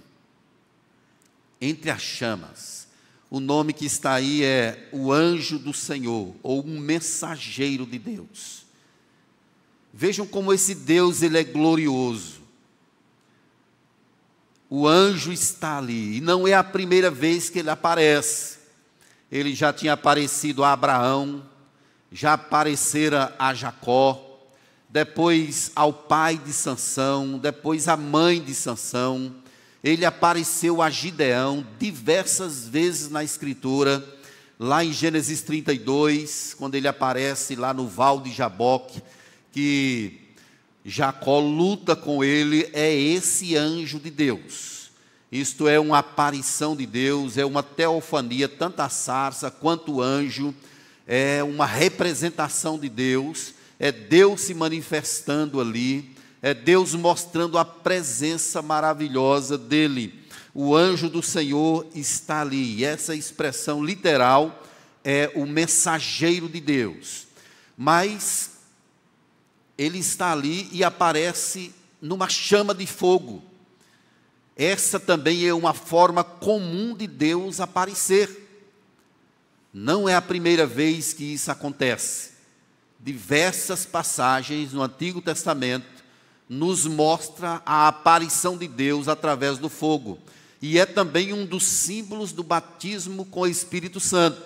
entre 1.59 1.89
as 1.89 2.01
chamas 2.01 2.82
o 3.33 3.39
nome 3.39 3.73
que 3.73 3.87
está 3.87 4.13
aí 4.13 4.43
é 4.43 4.87
o 4.91 5.11
anjo 5.11 5.57
do 5.57 5.73
Senhor, 5.73 6.35
ou 6.43 6.63
um 6.63 6.77
mensageiro 6.77 7.83
de 7.83 7.97
Deus. 7.97 8.63
Vejam 9.91 10.27
como 10.27 10.53
esse 10.53 10.75
Deus 10.75 11.23
ele 11.23 11.39
é 11.39 11.43
glorioso. 11.43 12.41
O 14.69 14.87
anjo 14.87 15.31
está 15.31 15.79
ali, 15.79 16.17
e 16.17 16.21
não 16.21 16.47
é 16.47 16.53
a 16.53 16.63
primeira 16.63 17.09
vez 17.09 17.49
que 17.49 17.57
ele 17.57 17.71
aparece. 17.71 18.59
Ele 19.31 19.55
já 19.55 19.73
tinha 19.73 19.93
aparecido 19.93 20.63
a 20.63 20.71
Abraão, 20.71 21.43
já 22.11 22.33
aparecera 22.33 23.33
a 23.39 23.51
Jacó, 23.51 24.43
depois 24.87 25.71
ao 25.75 25.91
pai 25.91 26.37
de 26.37 26.53
Sansão, 26.53 27.39
depois 27.39 27.87
à 27.87 27.97
mãe 27.97 28.39
de 28.39 28.53
Sansão 28.53 29.42
ele 29.83 30.05
apareceu 30.05 30.81
a 30.81 30.89
Gideão 30.89 31.67
diversas 31.77 32.65
vezes 32.67 33.09
na 33.09 33.21
Escritura, 33.21 34.03
lá 34.57 34.85
em 34.85 34.93
Gênesis 34.93 35.41
32, 35.41 36.55
quando 36.57 36.75
ele 36.75 36.87
aparece 36.87 37.53
lá 37.55 37.73
no 37.73 37.85
Val 37.85 38.21
de 38.21 38.31
Jaboque, 38.31 39.01
que 39.51 40.21
Jacó 40.85 41.39
luta 41.39 41.97
com 41.97 42.23
ele, 42.23 42.69
é 42.71 42.95
esse 42.95 43.57
anjo 43.57 43.99
de 43.99 44.09
Deus. 44.09 44.89
Isto 45.29 45.67
é 45.67 45.77
uma 45.77 45.97
aparição 45.97 46.77
de 46.77 46.85
Deus, 46.85 47.37
é 47.37 47.45
uma 47.45 47.61
teofania, 47.61 48.47
tanto 48.47 48.79
a 48.79 48.87
sarça 48.87 49.51
quanto 49.51 49.95
o 49.95 50.01
anjo, 50.01 50.55
é 51.05 51.43
uma 51.43 51.65
representação 51.65 52.79
de 52.79 52.87
Deus, 52.87 53.53
é 53.77 53.91
Deus 53.91 54.41
se 54.41 54.53
manifestando 54.53 55.59
ali 55.59 56.12
é 56.43 56.53
Deus 56.53 56.93
mostrando 56.93 57.57
a 57.57 57.63
presença 57.63 58.61
maravilhosa 58.61 59.57
dele. 59.57 60.27
O 60.53 60.75
anjo 60.75 61.09
do 61.09 61.23
Senhor 61.23 61.87
está 61.95 62.41
ali. 62.41 62.79
E 62.79 62.83
essa 62.83 63.15
expressão 63.15 63.81
literal 63.81 64.61
é 65.05 65.31
o 65.35 65.45
mensageiro 65.45 66.49
de 66.49 66.59
Deus. 66.59 67.27
Mas 67.77 68.57
ele 69.77 69.99
está 69.99 70.33
ali 70.33 70.67
e 70.73 70.83
aparece 70.83 71.73
numa 72.01 72.27
chama 72.27 72.75
de 72.75 72.85
fogo. 72.85 73.41
Essa 74.53 74.99
também 74.99 75.47
é 75.47 75.53
uma 75.53 75.73
forma 75.73 76.25
comum 76.25 76.93
de 76.93 77.07
Deus 77.07 77.61
aparecer. 77.61 78.29
Não 79.73 80.09
é 80.09 80.13
a 80.13 80.21
primeira 80.21 80.67
vez 80.67 81.13
que 81.13 81.23
isso 81.23 81.49
acontece. 81.49 82.31
Diversas 82.99 83.85
passagens 83.85 84.73
no 84.73 84.83
Antigo 84.83 85.21
Testamento 85.21 85.92
nos 86.47 86.85
mostra 86.85 87.61
a 87.65 87.87
aparição 87.87 88.57
de 88.57 88.67
Deus 88.67 89.07
através 89.07 89.57
do 89.57 89.69
fogo. 89.69 90.19
E 90.61 90.79
é 90.79 90.85
também 90.85 91.33
um 91.33 91.45
dos 91.45 91.63
símbolos 91.63 92.31
do 92.31 92.43
batismo 92.43 93.25
com 93.25 93.41
o 93.41 93.47
Espírito 93.47 93.99
Santo. 93.99 94.41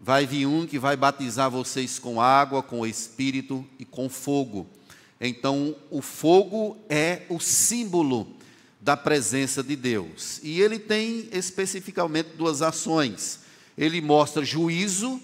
Vai 0.00 0.26
vir 0.26 0.46
um 0.46 0.66
que 0.66 0.78
vai 0.78 0.96
batizar 0.96 1.50
vocês 1.50 1.98
com 1.98 2.20
água, 2.20 2.62
com 2.62 2.80
o 2.80 2.86
Espírito 2.86 3.66
e 3.78 3.84
com 3.84 4.08
fogo. 4.08 4.66
Então, 5.20 5.74
o 5.90 6.00
fogo 6.00 6.76
é 6.88 7.22
o 7.28 7.40
símbolo 7.40 8.28
da 8.80 8.96
presença 8.96 9.62
de 9.62 9.74
Deus. 9.74 10.40
E 10.42 10.60
ele 10.60 10.78
tem 10.78 11.28
especificamente 11.32 12.30
duas 12.36 12.62
ações. 12.62 13.40
Ele 13.76 14.00
mostra 14.00 14.44
juízo, 14.44 15.20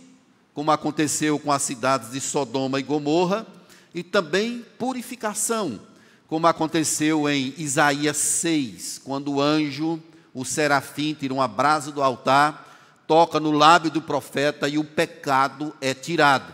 como 0.52 0.70
aconteceu 0.70 1.38
com 1.38 1.50
as 1.50 1.62
cidades 1.62 2.10
de 2.10 2.20
Sodoma 2.20 2.80
e 2.80 2.82
Gomorra, 2.82 3.46
e 3.94 4.02
também 4.02 4.66
purificação, 4.76 5.80
como 6.26 6.48
aconteceu 6.48 7.28
em 7.28 7.54
Isaías 7.56 8.16
6, 8.16 9.00
quando 9.04 9.34
o 9.34 9.40
anjo, 9.40 10.02
o 10.34 10.44
serafim, 10.44 11.14
tira 11.14 11.32
uma 11.32 11.46
brasa 11.46 11.92
do 11.92 12.02
altar, 12.02 13.04
toca 13.06 13.38
no 13.38 13.52
lábio 13.52 13.90
do 13.90 14.02
profeta 14.02 14.68
e 14.68 14.76
o 14.76 14.84
pecado 14.84 15.72
é 15.80 15.94
tirado. 15.94 16.52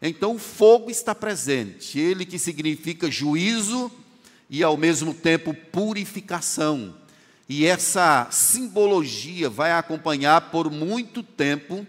Então 0.00 0.36
o 0.36 0.38
fogo 0.38 0.90
está 0.90 1.14
presente, 1.14 1.98
ele 1.98 2.24
que 2.24 2.38
significa 2.38 3.10
juízo 3.10 3.90
e 4.48 4.62
ao 4.62 4.76
mesmo 4.76 5.12
tempo 5.12 5.52
purificação. 5.52 6.94
E 7.46 7.66
essa 7.66 8.28
simbologia 8.30 9.50
vai 9.50 9.72
acompanhar 9.72 10.50
por 10.50 10.70
muito 10.70 11.22
tempo 11.22 11.86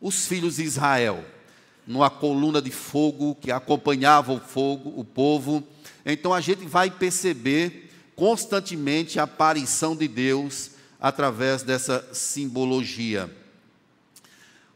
os 0.00 0.26
filhos 0.26 0.56
de 0.56 0.64
Israel 0.64 1.24
numa 1.86 2.10
coluna 2.10 2.60
de 2.60 2.70
fogo 2.70 3.34
que 3.34 3.50
acompanhava 3.50 4.32
o 4.32 4.40
fogo, 4.40 4.92
o 4.96 5.04
povo. 5.04 5.62
Então 6.04 6.32
a 6.32 6.40
gente 6.40 6.64
vai 6.66 6.90
perceber 6.90 7.90
constantemente 8.14 9.18
a 9.18 9.24
aparição 9.24 9.96
de 9.96 10.06
Deus 10.06 10.72
através 11.00 11.62
dessa 11.62 12.06
simbologia. 12.12 13.34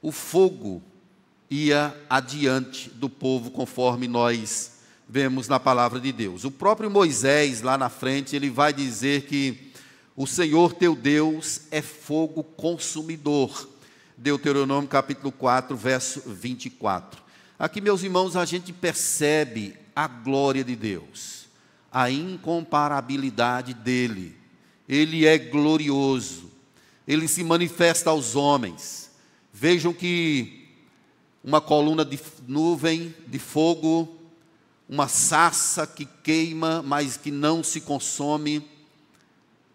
O 0.01 0.11
fogo 0.11 0.83
ia 1.51 1.95
adiante 2.09 2.91
do 2.91 3.09
povo, 3.09 3.51
conforme 3.51 4.09
nós 4.09 4.73
vemos 5.09 5.49
na 5.49 5.61
palavra 5.61 6.01
de 6.01 6.11
Deus. 6.11 6.45
O 6.45 6.51
próprio 6.51 6.91
Moisés, 6.91 7.63
lá 7.63 7.77
na 7.77 7.89
frente, 7.89 8.35
ele 8.35 8.51
vai 8.51 8.73
dizer 8.73 9.27
que 9.27 9.73
o 10.17 10.27
Senhor 10.27 10.75
teu 10.75 10.95
Deus 10.95 11.63
é 11.71 11.83
fogo 11.83 12.43
consumidor. 12.43 13.69
Deuteronômio 14.17 14.89
capítulo 14.89 15.33
4, 15.33 15.77
verso 15.77 16.23
24. 16.25 17.21
Aqui, 17.59 17.81
meus 17.81 18.05
irmãos, 18.05 18.37
a 18.37 18.45
gente 18.45 18.73
percebe 18.73 19.75
a 19.95 20.07
glória 20.07 20.63
de 20.63 20.77
Deus, 20.77 21.47
a 21.91 22.09
incomparabilidade 22.11 23.75
dele. 23.75 24.37
Ele 24.89 25.27
é 25.27 25.37
glorioso, 25.37 26.49
ele 27.09 27.27
se 27.27 27.43
manifesta 27.43 28.11
aos 28.11 28.37
homens. 28.37 29.11
Vejam 29.53 29.93
que 29.93 30.69
uma 31.43 31.61
coluna 31.61 32.05
de 32.05 32.19
nuvem, 32.47 33.13
de 33.27 33.41
fogo, 33.41 34.17
uma 34.89 35.09
sarça 35.09 35.89
que 35.89 36.05
queima, 36.05 36.83
mas 36.83 37.17
que 37.17 37.33
não 37.33 37.65
se 37.65 37.81
consome, 37.81 38.65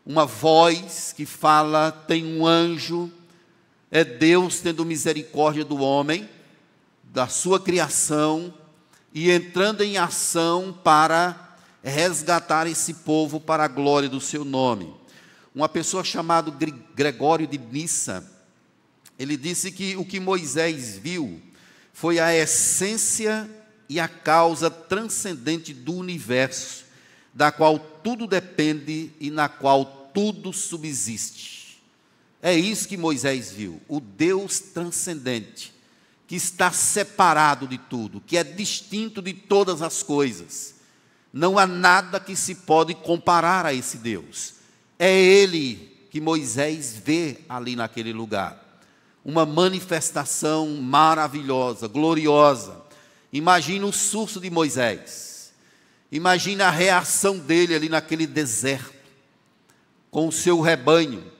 uma 0.05 0.25
voz 0.25 1.13
que 1.15 1.25
fala, 1.25 1.91
tem 1.91 2.25
um 2.25 2.47
anjo 2.47 3.11
é 3.91 4.03
Deus 4.03 4.59
tendo 4.59 4.85
misericórdia 4.85 5.65
do 5.65 5.77
homem, 5.77 6.29
da 7.03 7.27
sua 7.27 7.59
criação, 7.59 8.53
e 9.13 9.31
entrando 9.31 9.81
em 9.81 9.97
ação 9.97 10.77
para 10.83 11.57
resgatar 11.83 12.67
esse 12.67 12.93
povo 12.93 13.39
para 13.39 13.63
a 13.63 13.67
glória 13.67 14.07
do 14.07 14.21
seu 14.21 14.45
nome. 14.45 14.93
Uma 15.53 15.67
pessoa 15.67 16.03
chamada 16.03 16.53
Gregório 16.95 17.47
de 17.47 17.57
Nissa, 17.57 18.29
ele 19.17 19.35
disse 19.35 19.71
que 19.71 19.97
o 19.97 20.05
que 20.05 20.19
Moisés 20.19 20.97
viu 20.97 21.41
foi 21.91 22.19
a 22.19 22.33
essência 22.33 23.49
e 23.89 23.99
a 23.99 24.07
causa 24.07 24.69
transcendente 24.69 25.73
do 25.73 25.95
universo, 25.95 26.85
da 27.33 27.51
qual 27.51 27.79
tudo 27.79 28.27
depende 28.27 29.11
e 29.19 29.31
na 29.31 29.49
qual 29.49 30.11
tudo 30.13 30.53
subsiste. 30.53 31.58
É 32.41 32.53
isso 32.53 32.87
que 32.87 32.95
Moisés 32.95 33.51
viu, 33.51 33.81
o 33.87 33.99
Deus 33.99 34.59
transcendente, 34.59 35.73
que 36.25 36.35
está 36.35 36.71
separado 36.71 37.67
de 37.67 37.77
tudo, 37.77 38.21
que 38.21 38.37
é 38.37 38.43
distinto 38.43 39.21
de 39.21 39.33
todas 39.33 39.81
as 39.81 40.01
coisas. 40.03 40.75
Não 41.33 41.57
há 41.57 41.67
nada 41.67 42.19
que 42.19 42.35
se 42.35 42.55
pode 42.55 42.93
comparar 42.95 43.65
a 43.65 43.73
esse 43.73 43.97
Deus. 43.97 44.55
É 44.97 45.11
Ele 45.11 45.97
que 46.09 46.19
Moisés 46.19 46.95
vê 47.03 47.39
ali 47.47 47.75
naquele 47.75 48.13
lugar. 48.13 48.65
Uma 49.23 49.45
manifestação 49.45 50.67
maravilhosa, 50.77 51.87
gloriosa. 51.87 52.81
Imagina 53.31 53.85
o 53.85 53.93
surto 53.93 54.39
de 54.39 54.49
Moisés. 54.49 55.53
Imagina 56.11 56.67
a 56.67 56.71
reação 56.71 57.37
dele 57.37 57.75
ali 57.75 57.89
naquele 57.89 58.25
deserto, 58.25 58.93
com 60.09 60.27
o 60.27 60.31
seu 60.31 60.59
rebanho. 60.61 61.38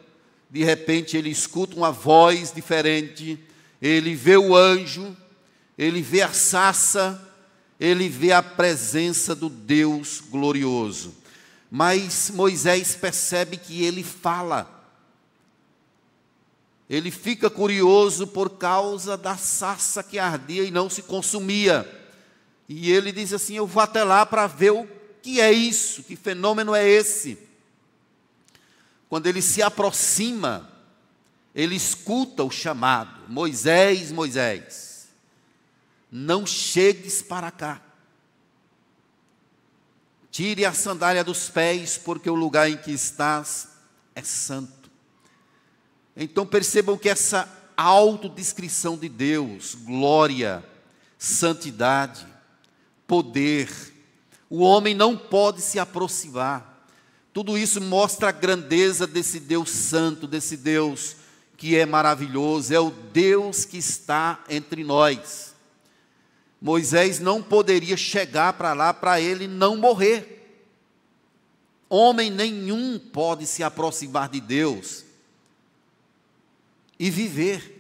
De 0.50 0.64
repente 0.64 1.16
ele 1.16 1.30
escuta 1.30 1.76
uma 1.76 1.92
voz 1.92 2.52
diferente, 2.52 3.40
ele 3.82 4.16
vê 4.16 4.36
o 4.36 4.56
anjo, 4.56 5.16
ele 5.78 6.02
vê 6.02 6.22
a 6.22 6.34
sassa, 6.34 7.22
ele 7.80 8.10
vê 8.10 8.32
a 8.32 8.42
presença 8.42 9.36
do 9.36 9.48
Deus 9.48 10.22
glorioso. 10.30 11.16
Mas 11.70 12.32
Moisés 12.34 12.96
percebe 12.96 13.58
que 13.58 13.84
ele 13.84 14.04
fala. 14.04 14.78
Ele 16.90 17.12
fica 17.12 17.50
curioso 17.50 18.26
por 18.26 18.50
causa 18.50 19.16
da 19.16 19.38
sassa 19.38 20.02
que 20.02 20.18
ardia 20.18 20.64
e 20.64 20.72
não 20.72 20.90
se 20.90 21.04
consumia. 21.04 21.88
E 22.68 22.92
ele 22.92 23.12
diz 23.12 23.32
assim: 23.32 23.56
Eu 23.56 23.68
vou 23.68 23.84
até 23.84 24.04
lá 24.04 24.26
para 24.26 24.48
ver 24.48 24.72
o 24.72 24.88
que 25.22 25.40
é 25.40 25.52
isso, 25.52 26.02
que 26.04 26.16
fenômeno 26.16 26.74
é 26.74 26.88
esse. 26.88 27.49
Quando 29.10 29.28
ele 29.28 29.42
se 29.42 29.62
aproxima, 29.62 30.70
ele 31.54 31.76
escuta 31.76 32.44
o 32.44 32.52
chamado: 32.52 33.28
Moisés, 33.28 34.12
Moisés 34.12 34.90
não 36.12 36.46
chegues 36.46 37.22
para 37.22 37.52
cá. 37.52 37.82
Tire 40.32 40.66
a 40.66 40.74
sandália 40.74 41.24
dos 41.24 41.50
pés, 41.50 41.98
porque 41.98 42.30
o 42.30 42.36
lugar 42.36 42.70
em 42.70 42.78
que 42.78 42.92
estás 42.92 43.70
é 44.16 44.22
santo. 44.22 44.90
Então 46.16 46.46
percebam 46.46 46.98
que 46.98 47.10
essa 47.10 47.48
autodescrição 47.76 48.98
de 48.98 49.10
Deus, 49.10 49.76
glória, 49.76 50.64
santidade, 51.18 52.26
poder, 53.08 53.70
o 54.50 54.62
homem 54.62 54.94
não 54.94 55.18
pode 55.18 55.62
se 55.62 55.80
aproximar. 55.80 56.69
Tudo 57.34 57.58
isso 57.58 57.80
mostra 57.80 58.30
a 58.30 58.32
grandeza 58.32 59.06
desse 59.06 59.40
Deus 59.40 59.70
santo, 59.70 60.28
desse 60.28 60.58
Deus 60.58 61.16
que 61.56 61.76
é 61.76 61.86
maravilhoso, 61.86 62.74
é 62.74 62.80
o 62.80 62.90
Deus 62.90 63.66
que 63.66 63.78
está 63.78 64.44
entre 64.50 64.84
nós. 64.84 65.54
Moisés 66.62 67.20
não 67.20 67.44
poderia 67.44 67.98
chegar 67.98 68.54
para 68.54 68.74
lá 68.74 68.94
para 68.94 69.20
ele 69.20 69.48
não 69.48 69.76
morrer. 69.76 70.38
Homem 71.90 72.30
nenhum 72.30 72.98
pode 72.98 73.46
se 73.46 73.62
aproximar 73.62 74.30
de 74.30 74.40
Deus 74.40 75.04
e 76.98 77.10
viver. 77.10 77.78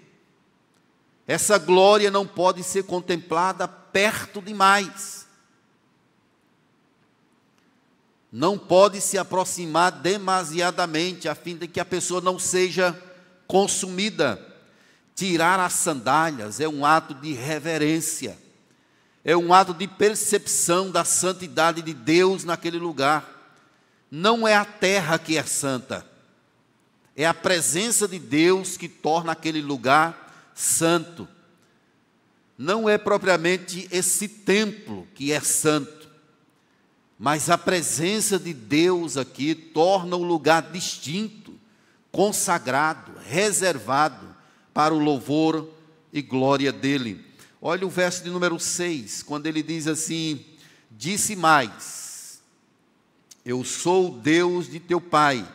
Essa 1.27 1.57
glória 1.57 2.09
não 2.09 2.25
pode 2.25 2.63
ser 2.63 2.83
contemplada 2.83 3.67
perto 3.67 4.41
demais. 4.41 5.18
Não 8.31 8.57
pode 8.57 9.01
se 9.01 9.17
aproximar 9.17 9.91
demasiadamente, 9.91 11.27
a 11.27 11.35
fim 11.35 11.55
de 11.55 11.67
que 11.67 11.79
a 11.79 11.85
pessoa 11.85 12.21
não 12.21 12.37
seja 12.37 12.95
consumida. 13.47 14.39
Tirar 15.15 15.59
as 15.59 15.73
sandálias 15.73 16.59
é 16.59 16.67
um 16.67 16.85
ato 16.85 17.13
de 17.13 17.33
reverência 17.33 18.37
é 19.23 19.35
um 19.35 19.53
ato 19.53 19.73
de 19.73 19.87
percepção 19.87 20.89
da 20.89 21.03
santidade 21.03 21.81
de 21.81 21.93
Deus 21.93 22.43
naquele 22.43 22.77
lugar. 22.77 23.37
Não 24.09 24.47
é 24.47 24.55
a 24.55 24.65
terra 24.65 25.19
que 25.19 25.37
é 25.37 25.43
santa, 25.43 26.05
é 27.15 27.25
a 27.25 27.33
presença 27.33 28.07
de 28.07 28.17
Deus 28.17 28.77
que 28.77 28.87
torna 28.87 29.33
aquele 29.33 29.61
lugar 29.61 30.51
santo. 30.55 31.27
Não 32.57 32.89
é 32.89 32.97
propriamente 32.97 33.87
esse 33.91 34.27
templo 34.27 35.07
que 35.13 35.31
é 35.31 35.39
santo, 35.39 35.98
mas 37.19 37.49
a 37.49 37.57
presença 37.57 38.39
de 38.39 38.53
Deus 38.53 39.17
aqui 39.17 39.53
torna 39.53 40.15
o 40.15 40.23
lugar 40.23 40.71
distinto, 40.71 41.53
consagrado, 42.09 43.11
reservado 43.27 44.33
para 44.73 44.93
o 44.93 44.99
louvor 44.99 45.67
e 46.13 46.21
glória 46.21 46.71
dele. 46.71 47.25
Olha 47.61 47.85
o 47.85 47.89
verso 47.89 48.23
de 48.23 48.29
número 48.29 48.57
6, 48.57 49.21
quando 49.23 49.47
ele 49.47 49.61
diz 49.61 49.85
assim: 49.85 50.45
Disse 50.89 51.35
mais: 51.35 52.41
Eu 53.43 53.65
sou 53.65 54.13
o 54.13 54.17
Deus 54.17 54.71
de 54.71 54.79
teu 54.79 55.01
pai, 55.01 55.45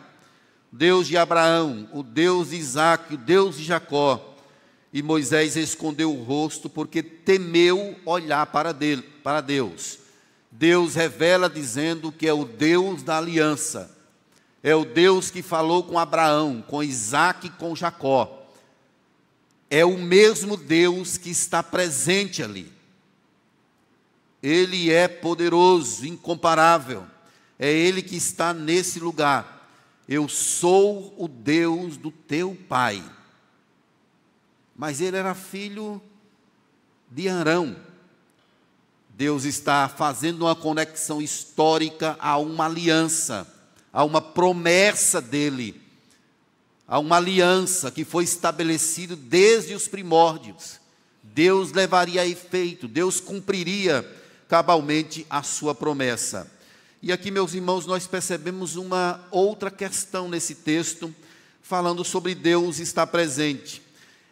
Deus 0.71 1.07
de 1.07 1.17
Abraão, 1.17 1.89
o 1.91 2.03
Deus 2.03 2.51
de 2.51 2.57
Isaac, 2.57 3.15
o 3.15 3.17
Deus 3.17 3.57
de 3.57 3.63
Jacó. 3.63 4.33
E 4.93 5.01
Moisés 5.01 5.55
escondeu 5.55 6.13
o 6.13 6.23
rosto 6.23 6.69
porque 6.69 7.01
temeu 7.01 7.99
olhar 8.05 8.45
para, 8.45 8.71
dele, 8.71 9.01
para 9.01 9.41
Deus. 9.41 10.04
Deus 10.57 10.95
revela 10.95 11.49
dizendo 11.49 12.11
que 12.11 12.27
é 12.27 12.33
o 12.33 12.45
Deus 12.45 13.03
da 13.03 13.17
aliança, 13.17 13.95
é 14.63 14.75
o 14.75 14.85
Deus 14.85 15.29
que 15.29 15.41
falou 15.41 15.83
com 15.83 15.99
Abraão, 15.99 16.63
com 16.67 16.83
Isaac 16.83 17.47
e 17.47 17.49
com 17.49 17.75
Jacó 17.75 18.45
é 19.69 19.83
o 19.83 19.97
mesmo 19.97 20.55
Deus 20.55 21.17
que 21.17 21.29
está 21.29 21.61
presente 21.63 22.43
ali. 22.43 22.71
Ele 24.41 24.91
é 24.91 25.07
poderoso, 25.07 26.05
incomparável. 26.05 27.05
É 27.57 27.71
Ele 27.71 28.01
que 28.01 28.15
está 28.15 28.53
nesse 28.53 28.99
lugar. 28.99 29.69
Eu 30.07 30.29
sou 30.29 31.15
o 31.17 31.27
Deus 31.27 31.97
do 31.97 32.11
teu 32.11 32.55
pai. 32.69 33.03
Mas 34.75 35.01
ele 35.01 35.17
era 35.17 35.33
filho 35.33 36.01
de 37.09 37.27
Arão. 37.27 37.75
Deus 39.15 39.45
está 39.45 39.87
fazendo 39.87 40.43
uma 40.43 40.55
conexão 40.55 41.21
histórica 41.21 42.17
a 42.19 42.37
uma 42.37 42.65
aliança, 42.65 43.47
a 43.91 44.03
uma 44.03 44.21
promessa 44.21 45.21
dele 45.21 45.85
a 46.87 46.99
uma 46.99 47.17
aliança 47.17 47.89
que 47.89 48.05
foi 48.05 48.23
estabelecida 48.23 49.15
desde 49.15 49.73
os 49.73 49.87
primórdios. 49.87 50.79
Deus 51.23 51.71
levaria 51.71 52.21
a 52.21 52.27
efeito, 52.27 52.87
Deus 52.87 53.19
cumpriria 53.19 54.07
cabalmente 54.47 55.25
a 55.29 55.41
sua 55.41 55.73
promessa. 55.73 56.51
E 57.01 57.11
aqui, 57.11 57.31
meus 57.31 57.53
irmãos, 57.53 57.85
nós 57.85 58.07
percebemos 58.07 58.75
uma 58.75 59.23
outra 59.31 59.71
questão 59.71 60.29
nesse 60.29 60.55
texto, 60.55 61.13
falando 61.61 62.03
sobre 62.03 62.35
Deus 62.35 62.79
estar 62.79 63.07
presente. 63.07 63.81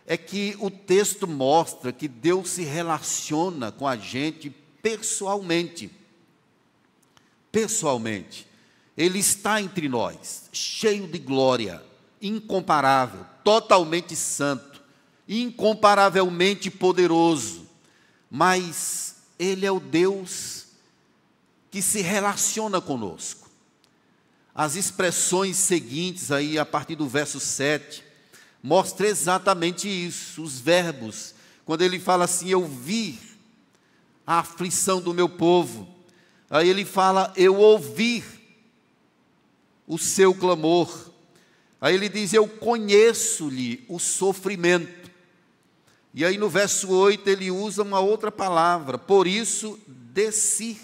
É 0.05 0.17
que 0.17 0.55
o 0.59 0.69
texto 0.69 1.27
mostra 1.27 1.91
que 1.91 2.07
Deus 2.07 2.49
se 2.49 2.63
relaciona 2.63 3.71
com 3.71 3.87
a 3.87 3.95
gente 3.95 4.49
pessoalmente. 4.83 5.89
Pessoalmente. 7.51 8.45
Ele 8.95 9.17
está 9.17 9.59
entre 9.59 9.89
nós, 9.89 10.49
cheio 10.51 11.07
de 11.07 11.17
glória 11.17 11.81
incomparável, 12.21 13.25
totalmente 13.43 14.15
santo, 14.15 14.81
incomparavelmente 15.27 16.69
poderoso, 16.69 17.67
mas 18.29 19.15
Ele 19.37 19.65
é 19.65 19.71
o 19.71 19.79
Deus 19.79 20.67
que 21.71 21.81
se 21.81 22.01
relaciona 22.01 22.79
conosco. 22.79 23.49
As 24.55 24.75
expressões 24.75 25.57
seguintes, 25.57 26.31
aí, 26.31 26.59
a 26.59 26.65
partir 26.65 26.95
do 26.95 27.07
verso 27.07 27.39
7, 27.39 28.03
mostram 28.61 29.07
exatamente 29.07 29.89
isso, 29.89 30.43
os 30.43 30.59
verbos, 30.59 31.33
quando 31.65 31.81
ele 31.81 31.99
fala 31.99 32.25
assim: 32.25 32.49
Eu 32.49 32.65
vi 32.65 33.19
a 34.25 34.39
aflição 34.39 35.01
do 35.01 35.13
meu 35.13 35.27
povo. 35.27 35.87
Aí 36.49 36.69
ele 36.69 36.85
fala: 36.85 37.33
Eu 37.35 37.57
ouvi 37.57 38.23
o 39.87 39.97
seu 39.97 40.33
clamor. 40.33 41.11
Aí 41.79 41.95
ele 41.95 42.09
diz: 42.09 42.33
Eu 42.33 42.47
conheço-lhe 42.47 43.83
o 43.87 43.99
sofrimento. 43.99 45.11
E 46.13 46.23
aí 46.23 46.37
no 46.37 46.49
verso 46.49 46.89
8 46.91 47.27
ele 47.27 47.49
usa 47.49 47.81
uma 47.81 47.99
outra 47.99 48.31
palavra, 48.31 48.99
por 48.99 49.25
isso 49.25 49.79
desci, 49.87 50.79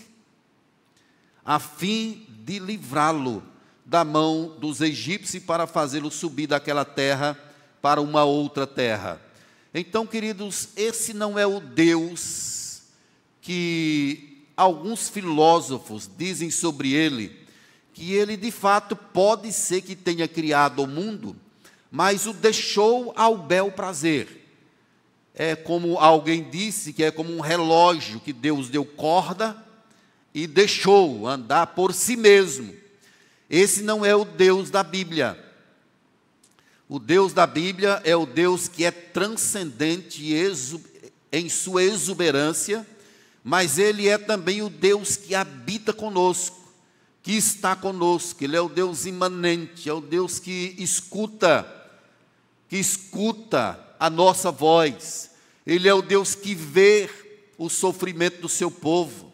a 1.45 1.60
fim 1.60 2.25
de 2.43 2.58
livrá-lo 2.58 3.43
da 3.86 4.04
mão 4.04 4.56
dos 4.60 4.82
egípcios 4.82 5.43
para 5.43 5.67
fazê-lo 5.67 6.10
subir 6.10 6.47
daquela 6.47 6.84
terra 6.84 7.38
para 7.80 8.02
uma 8.02 8.23
outra 8.23 8.65
terra. 8.65 9.21
Então, 9.71 10.06
queridos, 10.08 10.69
esse 10.75 11.13
não 11.13 11.38
é 11.38 11.45
o 11.45 11.60
Deus 11.60 12.68
que 13.41 14.45
alguns 14.56 15.10
filósofos 15.10 16.10
dizem 16.17 16.52
sobre 16.52 16.93
ele, 16.93 17.38
que 17.93 18.13
ele 18.13 18.36
de 18.36 18.52
fato 18.52 18.95
pode 18.95 19.52
ser 19.52 19.82
que 19.82 19.95
tenha 19.95 20.28
criado 20.28 20.84
o 20.84 20.88
mundo, 20.88 21.36
mas 21.91 22.25
o 22.25 22.34
deixou 22.34 23.13
ao 23.15 23.38
bel 23.38 23.71
prazer. 23.71 24.39
É 25.34 25.56
como 25.56 25.97
alguém 25.97 26.49
disse 26.49 26.91
que 26.91 27.04
é 27.04 27.12
como 27.12 27.34
um 27.34 27.39
relógio 27.39 28.19
que 28.19 28.34
Deus 28.34 28.69
deu 28.69 28.84
corda 28.84 29.56
e 30.34 30.45
deixou 30.45 31.28
andar 31.28 31.67
por 31.67 31.93
si 31.93 32.15
mesmo. 32.15 32.73
Esse 33.49 33.82
não 33.82 34.06
é 34.06 34.15
o 34.15 34.25
Deus 34.25 34.69
da 34.69 34.84
Bíblia. 34.84 35.38
O 36.88 36.99
Deus 36.99 37.34
da 37.34 37.47
Bíblia 37.47 38.02
é 38.04 38.15
o 38.15 38.25
Deus 38.25 38.67
que 38.67 38.84
é 38.84 38.91
transcendente 38.91 40.34
em 41.32 41.47
sua 41.47 41.84
exuberância, 41.84 42.86
mas 43.43 43.78
ele 43.78 44.08
é 44.08 44.17
também 44.17 44.62
o 44.62 44.69
Deus 44.69 45.15
que 45.15 45.34
habita 45.34 45.93
conosco, 45.93 46.58
que 47.21 47.34
está 47.34 47.75
conosco. 47.75 48.43
Ele 48.43 48.56
é 48.56 48.62
o 48.62 48.69
Deus 48.69 49.06
imanente, 49.06 49.89
é 49.89 49.93
o 49.93 50.02
Deus 50.02 50.39
que 50.39 50.75
escuta, 50.78 51.65
que 52.67 52.78
escuta 52.78 53.80
a 53.99 54.10
nossa 54.10 54.52
voz. 54.52 55.32
Ele 55.65 55.88
é 55.88 55.93
o 55.93 56.02
Deus 56.02 56.36
que 56.36 56.54
vê 56.56 57.10
o 57.58 57.69
sofrimento 57.69 58.41
do 58.41 58.49
seu 58.49 58.71
povo. 58.71 59.32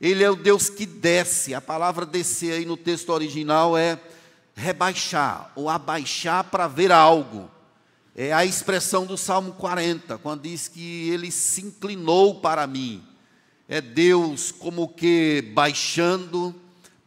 Ele 0.00 0.24
é 0.24 0.30
o 0.30 0.36
Deus 0.36 0.68
que 0.68 0.84
desce. 0.84 1.54
A 1.54 1.60
palavra 1.60 2.04
descer 2.04 2.54
aí 2.54 2.64
no 2.64 2.76
texto 2.76 3.10
original 3.10 3.76
é 3.76 3.98
rebaixar 4.54 5.52
ou 5.54 5.68
abaixar 5.68 6.44
para 6.44 6.68
ver 6.68 6.92
algo. 6.92 7.50
É 8.14 8.32
a 8.32 8.44
expressão 8.44 9.06
do 9.06 9.16
Salmo 9.16 9.52
40, 9.52 10.18
quando 10.18 10.42
diz 10.42 10.68
que 10.68 11.08
ele 11.08 11.30
se 11.30 11.62
inclinou 11.62 12.40
para 12.40 12.66
mim. 12.66 13.02
É 13.68 13.80
Deus 13.80 14.50
como 14.52 14.88
que 14.88 15.50
baixando 15.54 16.54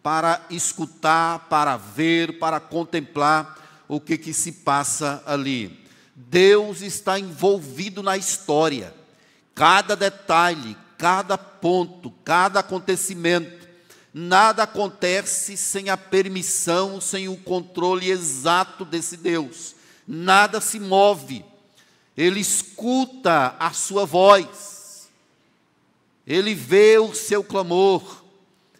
para 0.01 0.45
escutar, 0.49 1.47
para 1.49 1.77
ver, 1.77 2.37
para 2.39 2.59
contemplar 2.59 3.83
o 3.87 3.99
que, 3.99 4.17
que 4.17 4.33
se 4.33 4.51
passa 4.51 5.23
ali. 5.25 5.83
Deus 6.15 6.81
está 6.81 7.19
envolvido 7.19 8.01
na 8.01 8.15
história. 8.15 8.93
Cada 9.53 9.95
detalhe, 9.95 10.77
cada 10.97 11.37
ponto, 11.37 12.11
cada 12.23 12.59
acontecimento, 12.59 13.67
nada 14.13 14.63
acontece 14.63 15.57
sem 15.57 15.89
a 15.89 15.97
permissão, 15.97 17.01
sem 17.01 17.27
o 17.27 17.35
controle 17.37 18.09
exato 18.09 18.85
desse 18.85 19.17
Deus. 19.17 19.75
Nada 20.07 20.61
se 20.61 20.79
move. 20.79 21.43
Ele 22.15 22.39
escuta 22.39 23.55
a 23.59 23.71
sua 23.71 24.05
voz. 24.05 24.74
Ele 26.25 26.53
vê 26.53 26.97
o 26.97 27.13
seu 27.13 27.43
clamor. 27.43 28.23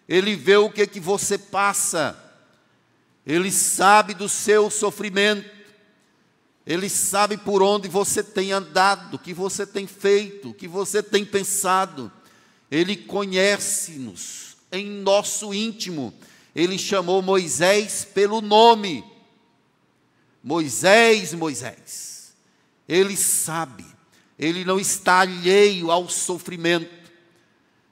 Ele 0.08 0.36
vê 0.36 0.58
o 0.58 0.70
que 0.70 0.86
que 0.88 1.00
você 1.00 1.38
passa. 1.38 2.18
Ele 3.26 3.52
sabe 3.52 4.14
do 4.14 4.30
seu 4.30 4.70
sofrimento. 4.70 5.50
Ele 6.66 6.90
sabe 6.90 7.38
por 7.38 7.62
onde 7.62 7.88
você 7.88 8.24
tem 8.24 8.52
andado, 8.52 9.16
o 9.16 9.20
que 9.20 9.34
você 9.34 9.68
tem 9.68 9.86
feito, 9.86 10.50
o 10.50 10.54
que 10.54 10.68
você 10.68 11.04
tem 11.04 11.24
pensado. 11.24 12.12
Ele 12.72 12.96
conhece-nos 12.96 14.58
em 14.72 14.88
nosso 14.88 15.54
íntimo. 15.54 16.14
Ele 16.56 16.78
chamou 16.78 17.22
Moisés 17.22 18.04
pelo 18.04 18.42
nome. 18.42 19.04
Moisés, 20.44 21.34
Moisés. 21.34 22.34
Ele 22.88 23.16
sabe. 23.16 23.86
Ele 24.38 24.66
não 24.66 24.80
está 24.80 25.20
alheio 25.20 25.92
ao 25.92 26.10
sofrimento. 26.10 27.05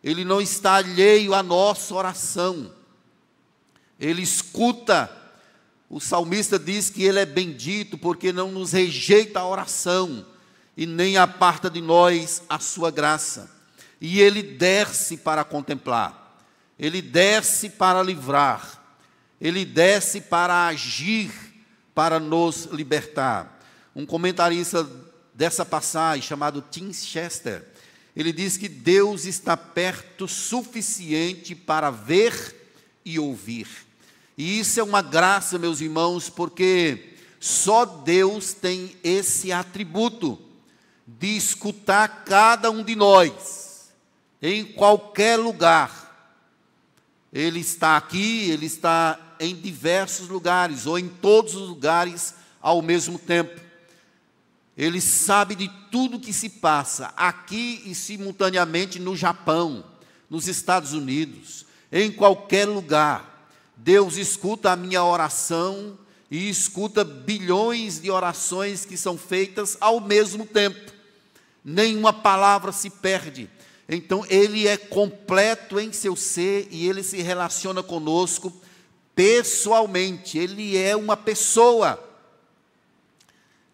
Ele 0.04 0.26
não 0.26 0.42
está 0.42 0.76
alheio 0.76 1.34
à 1.34 1.42
nossa 1.42 1.94
oração. 1.94 2.72
Ele 4.00 4.22
escuta 4.22 5.10
o 5.94 6.00
salmista 6.00 6.58
diz 6.58 6.90
que 6.90 7.04
ele 7.04 7.20
é 7.20 7.26
bendito 7.26 8.00
porque 8.00 8.34
não 8.34 8.52
nos 8.52 8.72
rejeita 8.72 9.40
a 9.40 9.48
oração 9.48 10.26
e 10.76 10.88
nem 10.88 11.18
aparta 11.18 11.70
de 11.70 11.80
nós 11.82 12.42
a 12.50 12.58
sua 12.58 12.90
graça. 12.90 13.48
E 14.02 14.20
ele 14.20 14.42
desce 14.42 15.18
para 15.18 15.44
contemplar, 15.44 16.36
ele 16.80 17.00
desce 17.00 17.70
para 17.70 18.02
livrar, 18.02 18.84
ele 19.40 19.64
desce 19.64 20.20
para 20.20 20.66
agir, 20.66 21.32
para 21.94 22.20
nos 22.20 22.66
libertar. 22.72 23.62
Um 23.96 24.04
comentarista 24.04 24.90
dessa 25.32 25.64
passagem, 25.64 26.24
chamado 26.24 26.66
Tim 26.72 26.92
Chester, 26.92 27.68
ele 28.16 28.32
diz 28.32 28.58
que 28.58 28.70
Deus 28.70 29.26
está 29.26 29.58
perto 29.58 30.28
suficiente 30.28 31.56
para 31.56 31.90
ver 31.90 32.56
e 33.04 33.18
ouvir. 33.18 33.68
E 34.38 34.60
isso 34.60 34.80
é 34.80 34.84
uma 34.84 35.02
graça, 35.02 35.58
meus 35.58 35.82
irmãos, 35.82 36.30
porque 36.30 37.16
só 37.40 37.86
Deus 37.86 38.54
tem 38.54 38.96
esse 39.04 39.52
atributo 39.52 40.40
de 41.06 41.36
escutar 41.36 42.24
cada 42.24 42.72
um 42.72 42.84
de 42.84 42.96
nós, 42.96 43.92
em 44.42 44.64
qualquer 44.64 45.38
lugar. 45.38 46.02
Ele 47.32 47.60
está 47.60 47.98
aqui, 47.98 48.50
ele 48.50 48.68
está 48.68 49.20
em 49.40 49.56
diversos 49.56 50.30
lugares, 50.30 50.86
ou 50.86 50.98
em 50.98 51.10
todos 51.10 51.56
os 51.56 51.68
lugares 51.68 52.36
ao 52.62 52.82
mesmo 52.82 53.20
tempo. 53.20 53.60
Ele 54.78 55.00
sabe 55.00 55.56
de 55.56 55.70
tudo 55.92 56.20
que 56.20 56.34
se 56.34 56.50
passa 56.50 57.14
aqui 57.16 57.84
e 57.86 57.94
simultaneamente 57.94 59.00
no 59.00 59.16
Japão, 59.16 59.84
nos 60.30 60.48
Estados 60.48 60.94
Unidos, 60.94 61.66
em 61.92 62.12
qualquer 62.12 62.68
lugar. 62.68 63.48
Deus 63.78 64.18
escuta 64.18 64.72
a 64.72 64.76
minha 64.76 65.04
oração 65.04 65.98
e 66.30 66.50
escuta 66.50 67.04
bilhões 67.04 68.00
de 68.00 68.10
orações 68.10 68.86
que 68.86 68.98
são 68.98 69.18
feitas 69.18 69.78
ao 69.80 70.00
mesmo 70.00 70.46
tempo. 70.46 70.92
Nenhuma 71.64 72.12
palavra 72.12 72.72
se 72.72 72.90
perde. 72.90 73.48
Então, 73.88 74.26
Ele 74.28 74.68
é 74.68 74.76
completo 74.76 75.80
em 75.80 75.92
seu 75.94 76.16
ser 76.16 76.68
e 76.72 76.88
Ele 76.88 77.04
se 77.04 77.22
relaciona 77.22 77.84
conosco 77.84 78.52
pessoalmente. 79.14 80.38
Ele 80.40 80.76
é 80.76 80.96
uma 80.96 81.16
pessoa. 81.16 82.13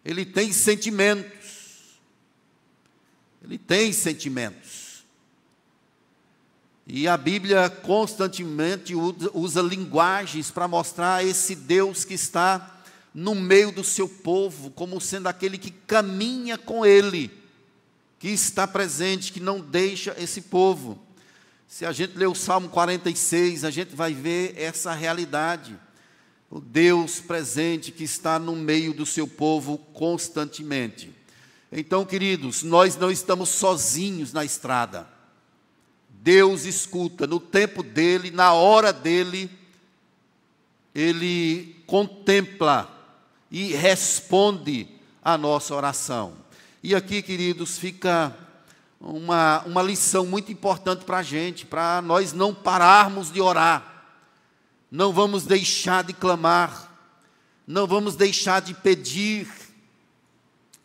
Ele 0.04 0.24
tem 0.24 0.52
sentimentos. 0.52 2.00
Ele 3.42 3.58
tem 3.58 3.92
sentimentos. 3.92 5.04
E 6.86 7.06
a 7.06 7.16
Bíblia 7.16 7.70
constantemente 7.70 8.94
usa, 8.94 9.62
linguagens 9.62 10.50
para 10.50 10.66
mostrar 10.66 11.24
esse 11.24 11.54
Deus 11.54 12.04
que 12.04 12.14
está 12.14 12.82
no 13.14 13.34
meio 13.34 13.70
do 13.70 13.84
seu 13.84 14.08
povo, 14.08 14.70
como 14.70 15.00
sendo 15.00 15.28
aquele 15.28 15.56
que 15.56 15.70
caminha 15.70 16.58
com 16.58 16.84
ele, 16.84 17.30
que 18.18 18.28
está 18.28 18.66
presente, 18.66 19.32
que 19.32 19.40
não 19.40 19.60
deixa 19.60 20.16
esse 20.18 20.42
povo. 20.42 21.00
Se 21.68 21.86
a 21.86 21.92
gente 21.92 22.18
ler 22.18 22.26
o 22.26 22.34
Salmo 22.34 22.68
46, 22.68 23.62
a 23.64 23.70
gente 23.70 23.94
vai 23.94 24.12
ver 24.12 24.54
essa 24.56 24.92
realidade. 24.92 25.78
O 26.50 26.58
Deus 26.58 27.20
presente 27.20 27.92
que 27.92 28.02
está 28.02 28.36
no 28.38 28.56
meio 28.56 28.92
do 28.92 29.06
seu 29.06 29.28
povo 29.28 29.78
constantemente. 29.78 31.14
Então, 31.70 32.04
queridos, 32.04 32.64
nós 32.64 32.96
não 32.96 33.10
estamos 33.10 33.50
sozinhos 33.50 34.32
na 34.32 34.44
estrada. 34.44 35.06
Deus 36.08 36.64
escuta 36.64 37.26
no 37.26 37.38
tempo 37.38 37.84
dele, 37.84 38.32
na 38.32 38.52
hora 38.52 38.92
dele, 38.92 39.48
ele 40.92 41.76
contempla 41.86 42.90
e 43.50 43.72
responde 43.72 44.88
a 45.22 45.38
nossa 45.38 45.74
oração. 45.74 46.34
E 46.82 46.94
aqui, 46.94 47.22
queridos, 47.22 47.78
fica 47.78 48.36
uma, 49.00 49.62
uma 49.66 49.82
lição 49.82 50.26
muito 50.26 50.50
importante 50.50 51.04
para 51.04 51.18
a 51.18 51.22
gente, 51.22 51.64
para 51.64 52.02
nós 52.02 52.32
não 52.32 52.52
pararmos 52.52 53.30
de 53.32 53.40
orar, 53.40 53.99
não 54.90 55.12
vamos 55.12 55.44
deixar 55.44 56.04
de 56.04 56.12
clamar, 56.12 56.90
não 57.66 57.86
vamos 57.86 58.16
deixar 58.16 58.60
de 58.60 58.74
pedir, 58.74 59.48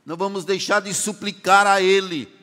não 0.05 0.15
vamos 0.15 0.45
deixar 0.45 0.81
de 0.81 0.93
suplicar 0.93 1.65
a 1.65 1.81
Ele 1.81 2.33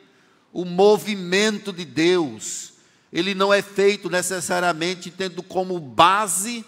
o 0.53 0.65
movimento 0.65 1.73
de 1.73 1.85
Deus 1.85 2.73
ele 3.13 3.35
não 3.35 3.53
é 3.53 3.61
feito 3.61 4.09
necessariamente 4.09 5.11
tendo 5.11 5.43
como 5.43 5.79
base 5.79 6.65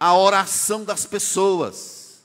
a 0.00 0.16
oração 0.16 0.82
das 0.82 1.04
pessoas. 1.04 2.22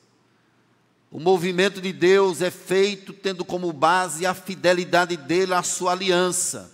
O 1.12 1.20
movimento 1.20 1.82
de 1.82 1.92
Deus 1.92 2.42
é 2.42 2.50
feito 2.50 3.12
tendo 3.12 3.44
como 3.44 3.72
base 3.74 4.26
a 4.26 4.34
fidelidade 4.34 5.18
dele 5.18 5.54
à 5.54 5.62
sua 5.62 5.92
aliança. 5.92 6.72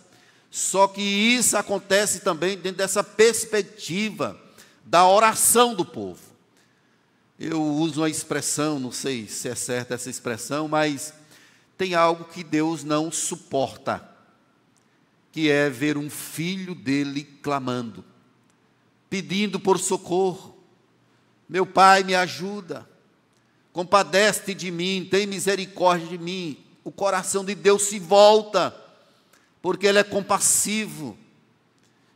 Só 0.49 0.87
que 0.87 1.01
isso 1.01 1.55
acontece 1.57 2.21
também 2.21 2.57
dentro 2.57 2.77
dessa 2.77 3.03
perspectiva 3.03 4.39
da 4.83 5.07
oração 5.07 5.75
do 5.75 5.85
povo. 5.85 6.21
Eu 7.39 7.63
uso 7.63 8.01
uma 8.01 8.09
expressão, 8.09 8.79
não 8.79 8.91
sei 8.91 9.27
se 9.27 9.47
é 9.47 9.55
certa 9.55 9.93
essa 9.93 10.09
expressão, 10.09 10.67
mas 10.67 11.13
tem 11.77 11.95
algo 11.95 12.25
que 12.25 12.43
Deus 12.43 12.83
não 12.83 13.11
suporta 13.11 14.09
que 15.31 15.49
é 15.49 15.69
ver 15.69 15.97
um 15.97 16.09
filho 16.09 16.73
dele 16.73 17.23
clamando, 17.23 18.03
pedindo 19.09 19.59
por 19.59 19.77
socorro. 19.77 20.57
Meu 21.47 21.65
pai, 21.65 22.03
me 22.03 22.15
ajuda, 22.15 22.87
compadece 23.71 24.53
de 24.53 24.71
mim, 24.71 25.07
tem 25.09 25.27
misericórdia 25.27 26.07
de 26.07 26.17
mim. 26.17 26.57
O 26.83 26.91
coração 26.91 27.45
de 27.45 27.55
Deus 27.55 27.83
se 27.83 27.99
volta, 27.99 28.75
porque 29.61 29.87
Ele 29.87 29.99
é 29.99 30.03
compassivo. 30.03 31.17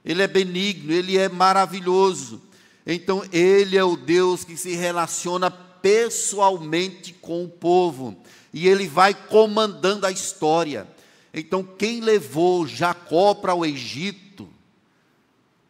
Ele 0.03 0.21
é 0.21 0.27
benigno, 0.27 0.91
ele 0.91 1.17
é 1.17 1.29
maravilhoso. 1.29 2.41
Então, 2.85 3.23
ele 3.31 3.77
é 3.77 3.83
o 3.83 3.95
Deus 3.95 4.43
que 4.43 4.57
se 4.57 4.75
relaciona 4.75 5.49
pessoalmente 5.49 7.13
com 7.13 7.43
o 7.43 7.49
povo 7.49 8.17
e 8.53 8.67
ele 8.67 8.87
vai 8.87 9.13
comandando 9.13 10.05
a 10.05 10.11
história. 10.11 10.87
Então, 11.33 11.63
quem 11.63 12.01
levou 12.01 12.67
Jacó 12.67 13.33
para 13.33 13.55
o 13.55 13.65
Egito 13.65 14.47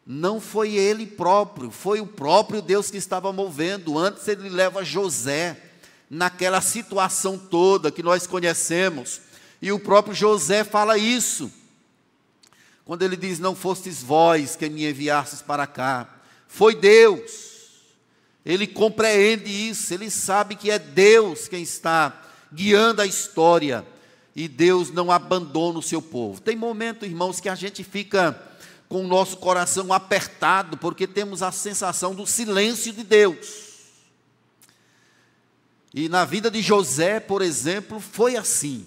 não 0.06 0.40
foi 0.40 0.74
ele 0.74 1.06
próprio, 1.06 1.70
foi 1.70 2.00
o 2.00 2.06
próprio 2.06 2.60
Deus 2.60 2.90
que 2.90 2.96
estava 2.96 3.32
movendo. 3.32 3.96
Antes, 3.96 4.26
ele 4.28 4.48
leva 4.48 4.84
José 4.84 5.56
naquela 6.10 6.60
situação 6.60 7.38
toda 7.38 7.90
que 7.90 8.02
nós 8.02 8.26
conhecemos. 8.26 9.20
E 9.62 9.72
o 9.72 9.78
próprio 9.78 10.14
José 10.14 10.64
fala 10.64 10.98
isso. 10.98 11.50
Quando 12.84 13.02
ele 13.02 13.16
diz: 13.16 13.38
Não 13.38 13.54
fostes 13.54 14.02
vós 14.02 14.56
que 14.56 14.68
me 14.68 14.88
enviastes 14.88 15.42
para 15.42 15.66
cá, 15.66 16.08
foi 16.46 16.74
Deus. 16.74 17.54
Ele 18.44 18.66
compreende 18.66 19.50
isso, 19.50 19.94
ele 19.94 20.10
sabe 20.10 20.54
que 20.54 20.70
é 20.70 20.78
Deus 20.78 21.48
quem 21.48 21.62
está 21.62 22.22
guiando 22.52 23.00
a 23.00 23.06
história 23.06 23.86
e 24.36 24.48
Deus 24.48 24.90
não 24.90 25.10
abandona 25.10 25.78
o 25.78 25.82
seu 25.82 26.02
povo. 26.02 26.40
Tem 26.40 26.54
momento, 26.54 27.06
irmãos, 27.06 27.40
que 27.40 27.48
a 27.48 27.54
gente 27.54 27.82
fica 27.82 28.40
com 28.88 29.04
o 29.04 29.08
nosso 29.08 29.38
coração 29.38 29.92
apertado 29.92 30.76
porque 30.76 31.06
temos 31.06 31.42
a 31.42 31.50
sensação 31.50 32.14
do 32.14 32.26
silêncio 32.26 32.92
de 32.92 33.02
Deus. 33.02 33.64
E 35.94 36.08
na 36.08 36.24
vida 36.24 36.50
de 36.50 36.60
José, 36.60 37.20
por 37.20 37.40
exemplo, 37.40 38.00
foi 38.00 38.36
assim. 38.36 38.84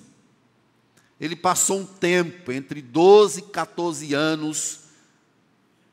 Ele 1.20 1.36
passou 1.36 1.80
um 1.80 1.86
tempo, 1.86 2.52
entre 2.52 2.82
12 2.82 3.40
e 3.40 3.44
14 3.44 4.14
anos, 4.14 4.82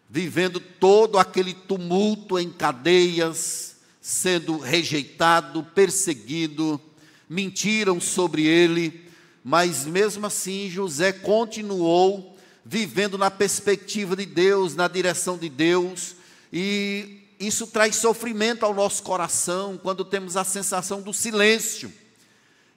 vivendo 0.08 0.60
todo 0.60 1.18
aquele 1.18 1.54
tumulto 1.54 2.38
em 2.38 2.50
cadeias, 2.50 3.76
sendo 4.00 4.58
rejeitado, 4.58 5.64
perseguido, 5.74 6.80
mentiram 7.28 8.00
sobre 8.00 8.46
ele, 8.46 9.08
mas 9.42 9.86
mesmo 9.86 10.26
assim 10.26 10.68
José 10.68 11.12
continuou 11.12 12.36
vivendo 12.64 13.18
na 13.18 13.30
perspectiva 13.30 14.14
de 14.16 14.26
Deus, 14.26 14.74
na 14.74 14.88
direção 14.88 15.36
de 15.36 15.48
Deus, 15.48 16.16
e 16.52 17.24
isso 17.38 17.66
traz 17.66 17.96
sofrimento 17.96 18.64
ao 18.64 18.72
nosso 18.72 19.02
coração 19.02 19.78
quando 19.82 20.04
temos 20.04 20.36
a 20.36 20.44
sensação 20.44 21.02
do 21.02 21.12
silêncio. 21.12 21.92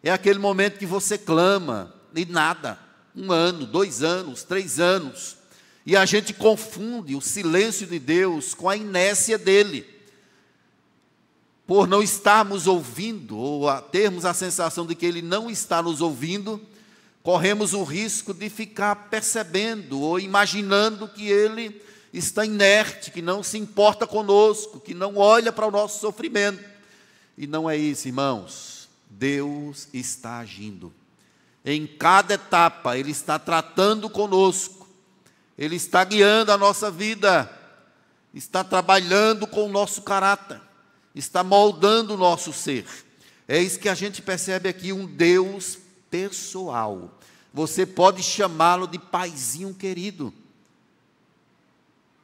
É 0.02 0.12
aquele 0.12 0.40
momento 0.40 0.80
que 0.80 0.86
você 0.86 1.18
clama 1.18 1.94
e 2.20 2.26
nada, 2.26 2.80
um 3.16 3.32
ano, 3.32 3.66
dois 3.66 4.04
anos, 4.04 4.44
três 4.44 4.80
anos, 4.80 5.38
e 5.86 5.96
a 5.96 6.06
gente 6.06 6.34
confunde 6.34 7.16
o 7.16 7.22
silêncio 7.22 7.88
de 7.88 7.98
Deus 7.98 8.54
com 8.54 8.68
a 8.68 8.76
inércia 8.76 9.38
dele. 9.38 9.88
Por 11.66 11.88
não 11.88 12.02
estarmos 12.02 12.68
ouvindo, 12.68 13.38
ou 13.38 13.70
a 13.70 13.82
termos 13.82 14.26
a 14.26 14.34
sensação 14.34 14.86
de 14.86 14.96
que 14.96 15.06
ele 15.06 15.22
não 15.22 15.50
está 15.50 15.82
nos 15.82 16.02
ouvindo, 16.02 16.62
corremos 17.24 17.74
o 17.74 17.84
risco 17.84 18.34
de 18.34 18.50
ficar 18.50 19.10
percebendo 19.10 20.00
ou 20.00 20.20
imaginando 20.20 21.08
que 21.08 21.28
ele 21.28 21.82
está 22.14 22.46
inerte, 22.46 23.12
que 23.12 23.22
não 23.22 23.44
se 23.44 23.58
importa 23.58 24.08
conosco, 24.08 24.80
que 24.80 24.94
não 24.94 25.18
olha 25.18 25.52
para 25.52 25.68
o 25.68 25.72
nosso 25.72 26.00
sofrimento. 26.00 26.64
E 27.38 27.46
não 27.48 27.70
é 27.70 27.78
isso, 27.78 28.08
irmãos. 28.08 28.90
Deus 29.10 29.88
está 29.94 30.40
agindo. 30.40 30.94
Em 31.70 31.86
cada 31.86 32.36
etapa, 32.36 32.98
Ele 32.98 33.12
está 33.12 33.38
tratando 33.38 34.10
conosco. 34.10 34.88
Ele 35.58 35.76
está 35.76 36.02
guiando 36.06 36.50
a 36.54 36.58
nossa 36.58 36.90
vida, 36.90 37.52
está 38.34 38.64
trabalhando 38.64 39.46
com 39.46 39.66
o 39.66 39.70
nosso 39.70 40.02
caráter, 40.02 40.62
está 41.14 41.44
moldando 41.44 42.14
o 42.14 42.18
nosso 42.18 42.54
ser. 42.54 42.86
É 43.50 43.62
isso 43.62 43.80
que 43.80 43.90
a 43.90 43.96
gente 43.96 44.22
percebe 44.22 44.70
aqui, 44.70 44.94
um 44.94 45.06
Deus 45.06 45.78
pessoal. 46.10 47.20
Você 47.54 47.86
pode 47.86 48.24
chamá-lo 48.24 48.88
de 48.88 48.98
paizinho 48.98 49.74
querido. 49.74 50.34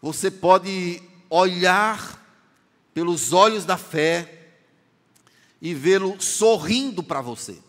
Você 0.02 0.32
pode 0.32 1.04
olhar 1.30 2.18
pelos 2.94 3.34
olhos 3.34 3.66
da 3.66 3.76
fé 3.76 4.54
e 5.62 5.74
vê-lo 5.74 6.22
sorrindo 6.22 7.04
para 7.04 7.20
você. 7.20 7.60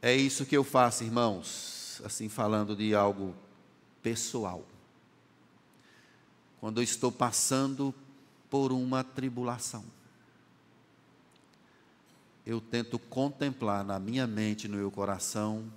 É 0.00 0.14
isso 0.14 0.46
que 0.46 0.56
eu 0.56 0.62
faço, 0.62 1.02
irmãos, 1.02 2.00
assim 2.04 2.28
falando 2.28 2.76
de 2.76 2.94
algo 2.94 3.34
pessoal. 4.00 4.64
Quando 6.60 6.78
eu 6.78 6.84
estou 6.84 7.10
passando 7.10 7.92
por 8.48 8.70
uma 8.70 9.02
tribulação, 9.02 9.84
eu 12.46 12.60
tento 12.60 12.98
contemplar 12.98 13.84
na 13.84 13.98
minha 13.98 14.26
mente, 14.26 14.68
no 14.68 14.76
meu 14.76 14.90
coração, 14.90 15.70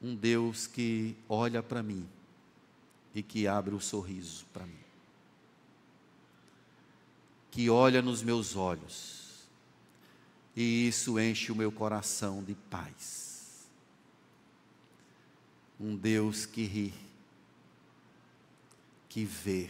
um 0.00 0.14
Deus 0.14 0.68
que 0.68 1.16
olha 1.28 1.62
para 1.62 1.82
mim 1.82 2.08
e 3.12 3.22
que 3.22 3.48
abre 3.48 3.74
o 3.74 3.78
um 3.78 3.80
sorriso 3.80 4.46
para 4.52 4.64
mim. 4.64 4.78
Que 7.50 7.68
olha 7.68 8.00
nos 8.00 8.22
meus 8.22 8.54
olhos 8.54 9.25
e 10.56 10.88
isso 10.88 11.20
enche 11.20 11.52
o 11.52 11.56
meu 11.56 11.70
coração 11.70 12.42
de 12.42 12.54
paz 12.54 13.26
um 15.78 15.94
Deus 15.94 16.46
que 16.46 16.64
ri, 16.64 16.94
que 19.08 19.24
vê, 19.24 19.68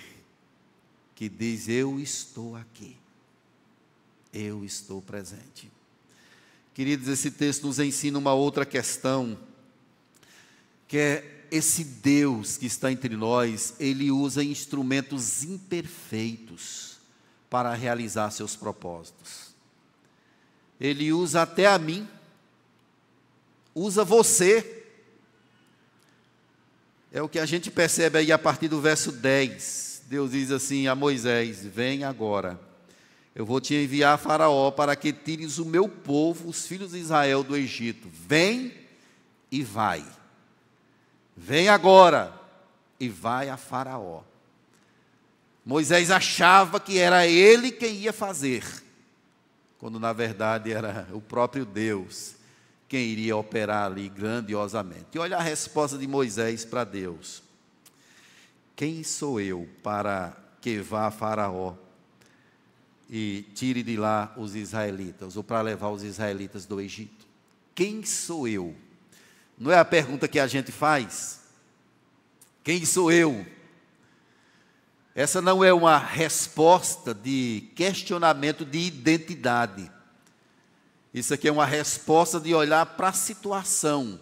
que 1.15 1.29
diz: 1.29 1.69
Eu 1.69 1.99
estou 1.99 2.57
aqui, 2.57 2.97
eu 4.33 4.65
estou 4.65 5.03
presente. 5.03 5.71
Queridos, 6.73 7.09
esse 7.09 7.31
texto 7.31 7.67
nos 7.67 7.79
ensina 7.79 8.19
uma 8.19 8.35
outra 8.35 8.65
questão, 8.65 9.39
que 10.87 10.99
é 10.99 11.47
esse 11.51 11.83
Deus 11.83 12.57
que 12.57 12.67
está 12.67 12.93
entre 12.93 13.17
nós, 13.17 13.75
ele 13.79 14.11
usa 14.11 14.45
instrumentos 14.45 15.43
imperfeitos 15.43 16.99
para 17.49 17.73
realizar 17.75 18.31
seus 18.31 18.55
propósitos. 18.55 19.46
Ele 20.81 21.13
usa 21.13 21.43
até 21.43 21.67
a 21.67 21.79
mim, 21.79 22.09
usa 23.75 24.05
você 24.05 24.77
é 27.17 27.23
o 27.23 27.29
que 27.31 27.39
a 27.39 27.47
gente 27.47 27.71
percebe 27.71 28.19
aí 28.19 28.31
a 28.31 28.39
partir 28.39 28.69
do 28.69 28.79
verso 28.79 29.11
10. 29.11 30.03
Deus 30.07 30.33
diz 30.33 30.51
assim 30.51 30.87
a 30.87 30.95
Moisés: 30.95 31.65
Vem 31.65 32.05
agora, 32.05 32.61
eu 33.35 33.47
vou 33.47 33.59
te 33.59 33.75
enviar 33.75 34.15
a 34.15 34.19
Faraó 34.19 34.71
para 34.71 34.95
que 34.95 35.15
tires 35.15 35.57
o 35.57 35.65
meu 35.65 35.89
povo, 35.89 36.49
os 36.49 36.67
filhos 36.67 36.93
de 36.93 36.99
Israel, 36.99 37.43
do 37.43 37.57
Egito. 37.57 38.07
Vem 38.13 38.71
e 39.51 39.63
vai. 39.63 40.05
Vem 41.35 41.71
agora 41.71 42.39
e 43.01 43.09
vai 43.09 43.49
a 43.49 43.57
Faraó. 43.57 44.21
Moisés 45.65 46.11
achava 46.11 46.79
que 46.79 46.99
era 46.99 47.27
ele 47.27 47.73
quem 47.73 47.95
ia 47.95 48.13
fazer, 48.13 48.63
quando 49.79 50.01
na 50.01 50.13
verdade 50.13 50.73
era 50.73 51.07
o 51.13 51.21
próprio 51.21 51.65
Deus 51.65 52.35
quem 52.89 53.07
iria 53.07 53.37
operar 53.37 53.87
ali 53.87 54.09
grandiosamente. 54.09 55.07
E 55.15 55.19
olha 55.19 55.37
a 55.37 55.43
resposta 55.43 55.99
de 55.99 56.07
Moisés 56.07 56.65
para 56.65 56.85
Deus: 56.85 57.43
Quem 58.75 59.03
sou 59.03 59.41
eu 59.41 59.69
para 59.83 60.37
que 60.61 60.79
vá 60.81 61.07
a 61.07 61.11
Faraó 61.11 61.75
e 63.09 63.45
tire 63.55 63.83
de 63.83 63.97
lá 63.97 64.33
os 64.37 64.55
israelitas, 64.55 65.37
ou 65.37 65.45
para 65.45 65.61
levar 65.61 65.91
os 65.91 66.03
israelitas 66.03 66.67
do 66.67 66.81
Egito? 66.81 67.27
Quem 67.75 68.05
sou 68.05 68.49
eu? 68.49 68.75
Não 69.59 69.71
é 69.71 69.79
a 69.79 69.85
pergunta 69.85 70.29
que 70.29 70.39
a 70.39 70.47
gente 70.47 70.71
faz? 70.73 71.41
Quem 72.63 72.85
sou 72.85 73.13
eu? 73.13 73.47
Essa 75.17 75.41
não 75.41 75.65
é 75.65 75.73
uma 75.73 75.97
resposta 75.97 77.15
de 77.15 77.71
questionamento 77.75 78.67
de 78.67 78.81
identidade. 78.81 79.91
Isso 81.15 81.33
aqui 81.33 81.49
é 81.49 81.53
uma 81.53 81.65
resposta 81.65 82.39
de 82.39 82.55
olhar 82.55 82.85
para 82.85 83.09
a 83.09 83.13
situação. 83.15 84.21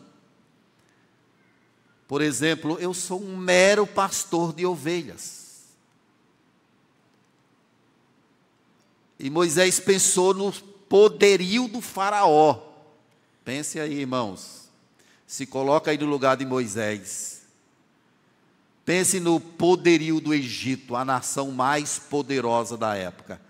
Por 2.07 2.23
exemplo, 2.23 2.79
eu 2.79 2.95
sou 2.95 3.21
um 3.21 3.37
mero 3.37 3.89
pastor 3.89 4.53
de 4.53 4.65
ovelhas. 4.65 5.65
E 9.19 9.29
Moisés 9.29 9.81
pensou 9.81 10.33
no 10.33 10.53
poderio 10.53 11.67
do 11.67 11.81
Faraó. 11.81 12.63
Pense 13.45 13.81
aí, 13.81 13.95
irmãos. 13.95 14.71
Se 15.27 15.45
coloca 15.45 15.91
aí 15.91 15.99
no 15.99 16.07
lugar 16.07 16.37
de 16.37 16.47
Moisés. 16.47 17.43
Pense 18.85 19.19
no 19.19 19.41
poderio 19.41 20.21
do 20.21 20.35
Egito, 20.35 20.95
a 20.95 21.05
nação 21.05 21.51
mais 21.51 21.99
poderosa 21.99 22.77
da 22.77 22.95
época. 22.95 23.41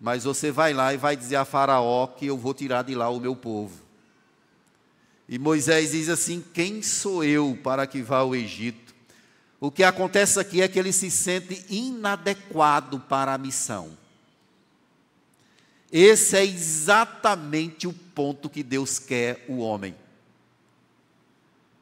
Mas 0.00 0.24
você 0.24 0.50
vai 0.50 0.74
lá 0.74 0.92
e 0.92 0.96
vai 0.96 1.16
dizer 1.16 1.36
a 1.36 1.44
Faraó 1.44 2.08
que 2.08 2.26
eu 2.26 2.36
vou 2.36 2.52
tirar 2.52 2.82
de 2.82 2.94
lá 2.94 3.08
o 3.08 3.20
meu 3.20 3.36
povo. 3.36 3.80
E 5.28 5.38
Moisés 5.38 5.92
diz 5.92 6.08
assim: 6.08 6.44
Quem 6.52 6.82
sou 6.82 7.24
eu 7.24 7.58
para 7.62 7.86
que 7.86 8.02
vá 8.02 8.18
ao 8.18 8.34
Egito? 8.34 8.94
O 9.60 9.70
que 9.70 9.82
acontece 9.82 10.38
aqui 10.38 10.60
é 10.60 10.68
que 10.68 10.78
ele 10.78 10.92
se 10.92 11.10
sente 11.10 11.64
inadequado 11.70 13.00
para 13.00 13.32
a 13.32 13.38
missão. 13.38 13.96
Esse 15.90 16.36
é 16.36 16.44
exatamente 16.44 17.86
o 17.86 17.92
ponto 17.92 18.50
que 18.50 18.62
Deus 18.62 18.98
quer 18.98 19.44
o 19.48 19.58
homem. 19.58 19.94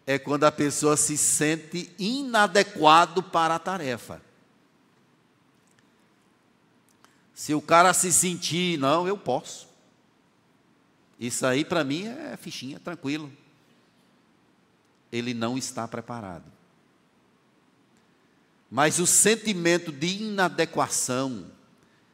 É 0.06 0.18
quando 0.18 0.44
a 0.44 0.52
pessoa 0.52 0.96
se 0.96 1.16
sente 1.16 1.90
inadequado 1.98 3.22
para 3.22 3.54
a 3.54 3.58
tarefa. 3.58 4.20
Se 7.34 7.54
o 7.54 7.62
cara 7.62 7.92
se 7.92 8.12
sentir, 8.12 8.78
não, 8.78 9.06
eu 9.06 9.16
posso. 9.16 9.68
Isso 11.18 11.46
aí 11.46 11.64
para 11.64 11.84
mim 11.84 12.06
é 12.06 12.36
fichinha, 12.36 12.80
tranquilo. 12.80 13.32
Ele 15.10 15.34
não 15.34 15.56
está 15.56 15.86
preparado. 15.86 16.44
Mas 18.70 18.98
o 18.98 19.06
sentimento 19.06 19.92
de 19.92 20.22
inadequação, 20.22 21.46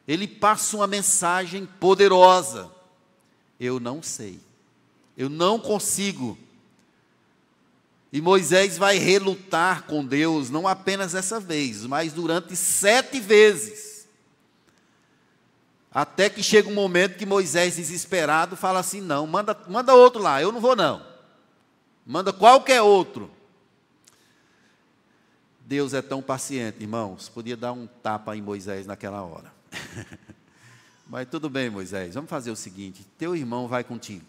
ele 0.07 0.27
passa 0.27 0.75
uma 0.75 0.87
mensagem 0.87 1.65
poderosa. 1.65 2.69
Eu 3.59 3.79
não 3.79 4.03
sei. 4.03 4.39
Eu 5.15 5.29
não 5.29 5.57
consigo. 5.59 6.37
E 8.11 8.19
Moisés 8.21 8.77
vai 8.77 8.97
relutar 8.97 9.83
com 9.83 10.03
Deus, 10.03 10.49
não 10.49 10.67
apenas 10.67 11.13
essa 11.13 11.39
vez, 11.39 11.85
mas 11.85 12.11
durante 12.11 12.55
sete 12.55 13.19
vezes. 13.19 14.07
Até 15.91 16.29
que 16.29 16.41
chega 16.41 16.69
um 16.69 16.73
momento 16.73 17.17
que 17.17 17.25
Moisés, 17.25 17.75
desesperado, 17.75 18.55
fala 18.55 18.79
assim: 18.79 19.01
não, 19.01 19.27
manda, 19.27 19.57
manda 19.67 19.93
outro 19.93 20.21
lá, 20.21 20.41
eu 20.41 20.51
não 20.51 20.59
vou 20.59 20.75
não. 20.75 21.05
Manda 22.05 22.33
qualquer 22.33 22.81
outro. 22.81 23.29
Deus 25.61 25.93
é 25.93 26.01
tão 26.01 26.21
paciente, 26.21 26.81
irmãos, 26.81 27.29
podia 27.29 27.55
dar 27.55 27.73
um 27.73 27.85
tapa 27.85 28.35
em 28.35 28.41
Moisés 28.41 28.87
naquela 28.87 29.21
hora. 29.21 29.53
Mas 31.07 31.27
tudo 31.27 31.47
bem, 31.47 31.69
Moisés, 31.69 32.15
vamos 32.15 32.29
fazer 32.29 32.49
o 32.49 32.55
seguinte: 32.55 33.05
teu 33.19 33.35
irmão 33.35 33.67
vai 33.67 33.83
contigo. 33.83 34.25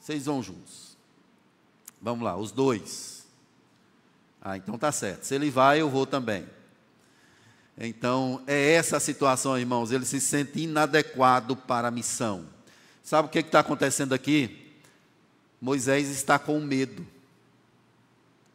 Vocês 0.00 0.26
vão 0.26 0.42
juntos. 0.42 0.81
Vamos 2.02 2.24
lá, 2.24 2.36
os 2.36 2.50
dois. 2.50 3.24
Ah, 4.40 4.56
então 4.56 4.76
tá 4.76 4.90
certo. 4.90 5.22
Se 5.22 5.36
ele 5.36 5.50
vai, 5.50 5.80
eu 5.80 5.88
vou 5.88 6.04
também. 6.04 6.44
Então, 7.78 8.42
é 8.46 8.72
essa 8.72 8.96
a 8.96 9.00
situação, 9.00 9.56
irmãos. 9.56 9.92
Ele 9.92 10.04
se 10.04 10.20
sente 10.20 10.60
inadequado 10.60 11.56
para 11.56 11.88
a 11.88 11.90
missão. 11.92 12.46
Sabe 13.04 13.28
o 13.28 13.30
que 13.30 13.38
está 13.38 13.60
acontecendo 13.60 14.12
aqui? 14.12 14.72
Moisés 15.60 16.10
está 16.10 16.40
com 16.40 16.58
medo. 16.60 17.06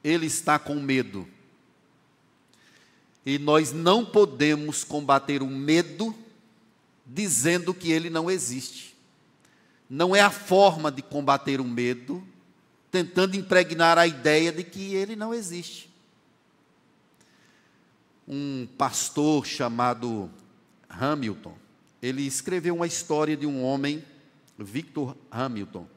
Ele 0.04 0.26
está 0.26 0.60
com 0.60 0.76
medo. 0.76 1.26
E 3.26 3.40
nós 3.40 3.72
não 3.72 4.06
podemos 4.06 4.84
combater 4.84 5.42
o 5.42 5.48
medo 5.48 6.14
dizendo 7.06 7.74
que 7.74 7.92
ele 7.92 8.10
não 8.10 8.30
existe. 8.30 8.96
Não 9.90 10.14
é 10.14 10.20
a 10.20 10.30
forma 10.30 10.92
de 10.92 11.02
combater 11.02 11.62
o 11.62 11.66
medo 11.66 12.22
tentando 12.92 13.36
impregnar 13.36 13.98
a 13.98 14.08
ideia 14.08 14.52
de 14.52 14.64
que 14.64 14.96
ele 14.96 15.16
não 15.16 15.34
existe 15.34 15.88
um 18.28 18.68
pastor 18.78 19.46
chamado 19.46 20.30
Hamilton. 20.90 21.56
Ele 22.02 22.24
escreveu 22.24 22.76
uma 22.76 22.86
história 22.86 23.38
de 23.38 23.48
um 23.48 23.64
homem, 23.64 24.04
Victor 24.58 25.16
Hamilton. 25.32 25.88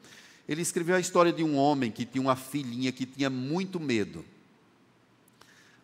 Ele 0.47 0.61
escreveu 0.61 0.95
a 0.95 0.99
história 0.99 1.33
de 1.33 1.43
um 1.43 1.57
homem 1.57 1.91
que 1.91 2.05
tinha 2.05 2.21
uma 2.21 2.35
filhinha 2.35 2.91
que 2.91 3.05
tinha 3.05 3.29
muito 3.29 3.79
medo. 3.79 4.23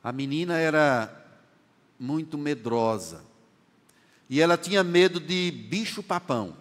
A 0.04 0.12
menina 0.12 0.58
era 0.58 1.14
muito 2.00 2.38
medrosa. 2.38 3.24
E 4.30 4.42
ela 4.42 4.58
tinha 4.58 4.84
medo 4.84 5.20
de 5.20 5.52
bicho-papão. 5.52 6.56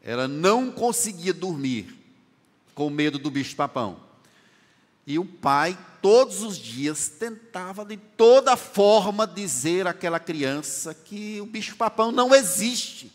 Ela 0.00 0.26
não 0.26 0.70
conseguia 0.70 1.32
dormir 1.32 2.01
com 2.74 2.90
medo 2.90 3.18
do 3.18 3.30
bicho-papão. 3.30 3.98
E 5.06 5.18
o 5.18 5.24
pai, 5.24 5.76
todos 6.00 6.42
os 6.42 6.56
dias, 6.56 7.08
tentava 7.08 7.84
de 7.84 7.96
toda 7.96 8.56
forma 8.56 9.26
dizer 9.26 9.86
àquela 9.86 10.20
criança 10.20 10.94
que 10.94 11.40
o 11.40 11.46
bicho-papão 11.46 12.12
não 12.12 12.34
existe. 12.34 13.12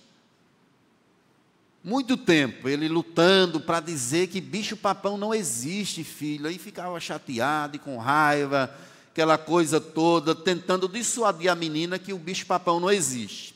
Muito 1.83 2.17
tempo 2.17 2.67
ele 2.67 2.89
lutando 2.89 3.61
para 3.61 3.79
dizer 3.79 4.27
que 4.27 4.41
bicho-papão 4.41 5.17
não 5.17 5.33
existe, 5.33 6.03
filho. 6.03 6.47
Aí 6.47 6.57
ficava 6.57 6.99
chateado 6.99 7.77
e 7.77 7.79
com 7.79 7.97
raiva, 7.97 8.75
aquela 9.11 9.37
coisa 9.37 9.79
toda, 9.79 10.35
tentando 10.35 10.89
dissuadir 10.89 11.49
a 11.49 11.55
menina 11.55 11.97
que 11.97 12.11
o 12.11 12.19
bicho-papão 12.19 12.79
não 12.79 12.91
existe. 12.91 13.55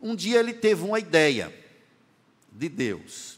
Um 0.00 0.16
dia 0.16 0.38
ele 0.38 0.54
teve 0.54 0.82
uma 0.82 0.98
ideia 0.98 1.54
de 2.50 2.68
Deus 2.70 3.37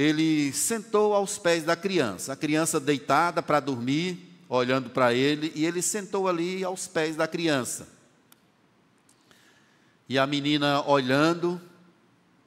ele 0.00 0.50
sentou 0.54 1.12
aos 1.14 1.36
pés 1.36 1.62
da 1.62 1.76
criança, 1.76 2.32
a 2.32 2.36
criança 2.36 2.80
deitada 2.80 3.42
para 3.42 3.60
dormir, 3.60 4.18
olhando 4.48 4.88
para 4.88 5.12
ele, 5.12 5.52
e 5.54 5.66
ele 5.66 5.82
sentou 5.82 6.26
ali 6.26 6.64
aos 6.64 6.88
pés 6.88 7.16
da 7.16 7.28
criança. 7.28 7.86
E 10.08 10.18
a 10.18 10.26
menina 10.26 10.82
olhando 10.86 11.60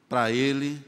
para 0.10 0.32
ele, 0.32 0.84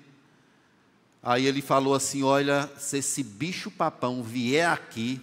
aí 1.21 1.45
ele 1.45 1.61
falou 1.61 1.93
assim: 1.93 2.23
Olha, 2.23 2.67
se 2.79 2.97
esse 2.97 3.21
bicho-papão 3.21 4.23
vier 4.23 4.67
aqui, 4.67 5.21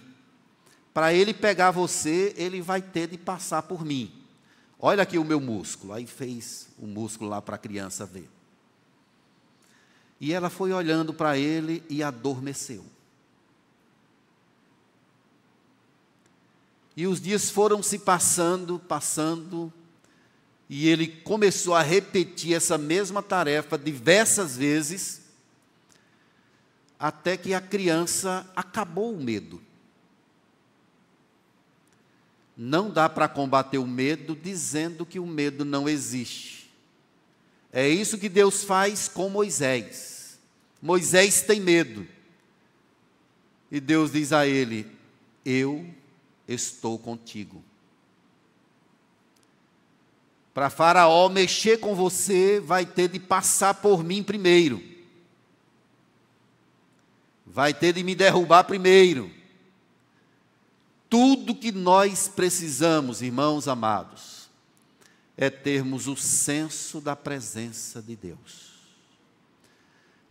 para 0.93 1.13
ele 1.13 1.33
pegar 1.33 1.71
você, 1.71 2.33
ele 2.37 2.61
vai 2.61 2.81
ter 2.81 3.07
de 3.07 3.17
passar 3.17 3.63
por 3.63 3.83
mim. 3.83 4.11
Olha 4.79 5.03
aqui 5.03 5.17
o 5.17 5.25
meu 5.25 5.41
músculo. 5.41 5.91
Aí 5.91 6.07
fez 6.07 6.69
o 6.79 6.87
músculo 6.87 7.29
lá 7.29 7.41
para 7.41 7.55
a 7.55 7.59
criança 7.59 8.05
ver. 8.05 8.29
E 10.23 10.31
ela 10.31 10.49
foi 10.49 10.71
olhando 10.71 11.13
para 11.13 11.37
ele 11.37 11.83
e 11.89 12.01
adormeceu. 12.01 12.85
E 16.95 17.05
os 17.05 17.19
dias 17.19 17.49
foram 17.49 17.83
se 17.83 17.99
passando, 17.99 18.79
passando, 18.79 19.71
e 20.69 20.87
ele 20.87 21.07
começou 21.07 21.75
a 21.75 21.81
repetir 21.81 22.55
essa 22.55 22.77
mesma 22.77 23.21
tarefa 23.21 23.77
diversas 23.77 24.55
vezes, 24.55 25.23
até 26.97 27.35
que 27.35 27.53
a 27.53 27.59
criança 27.59 28.49
acabou 28.55 29.13
o 29.13 29.21
medo. 29.21 29.61
Não 32.55 32.89
dá 32.89 33.09
para 33.09 33.27
combater 33.27 33.77
o 33.77 33.85
medo 33.85 34.37
dizendo 34.41 35.05
que 35.05 35.19
o 35.19 35.27
medo 35.27 35.65
não 35.65 35.89
existe. 35.89 36.71
É 37.73 37.89
isso 37.89 38.17
que 38.17 38.29
Deus 38.29 38.63
faz 38.63 39.09
com 39.09 39.27
Moisés. 39.27 40.12
Moisés 40.83 41.41
tem 41.41 41.61
medo. 41.61 42.05
E 43.71 43.79
Deus 43.79 44.11
diz 44.11 44.33
a 44.33 44.45
ele: 44.45 44.85
Eu 45.45 45.89
estou 46.45 46.99
contigo. 46.99 47.63
Para 50.53 50.69
Faraó 50.69 51.29
mexer 51.29 51.79
com 51.79 51.95
você, 51.95 52.59
vai 52.59 52.85
ter 52.85 53.07
de 53.07 53.17
passar 53.17 53.75
por 53.75 54.03
mim 54.03 54.21
primeiro. 54.21 54.83
Vai 57.45 57.73
ter 57.73 57.93
de 57.93 58.03
me 58.03 58.13
derrubar 58.13 58.65
primeiro. 58.65 59.31
Tudo 61.09 61.55
que 61.55 61.71
nós 61.71 62.27
precisamos, 62.27 63.21
irmãos 63.21 63.69
amados, 63.69 64.49
é 65.37 65.49
termos 65.49 66.07
o 66.07 66.17
senso 66.17 66.99
da 66.99 67.15
presença 67.15 68.01
de 68.01 68.17
Deus. 68.17 68.72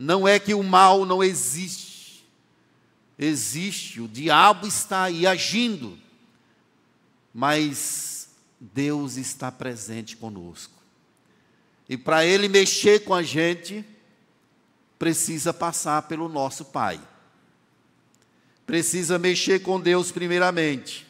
Não 0.03 0.27
é 0.27 0.41
que 0.41 0.53
o 0.53 0.65
mal 0.65 1.07
não 1.07 1.23
existe. 1.23 2.27
Existe, 3.17 4.01
o 4.01 4.09
diabo 4.09 4.67
está 4.67 5.05
aí 5.05 5.29
agindo. 5.29 5.97
Mas 7.33 8.29
Deus 8.61 9.17
está 9.17 9.53
presente 9.53 10.17
conosco. 10.17 10.75
E 11.89 11.97
para 11.97 12.27
ele 12.27 12.49
mexer 12.49 13.05
com 13.05 13.15
a 13.15 13.23
gente, 13.23 13.85
precisa 14.99 15.55
passar 15.55 16.03
pelo 16.09 16.29
nosso 16.29 16.65
Pai. 16.65 17.01
Precisa 18.67 19.21
mexer 19.21 19.61
com 19.61 19.81
Deus 19.81 20.11
primeiramente. 20.11 21.07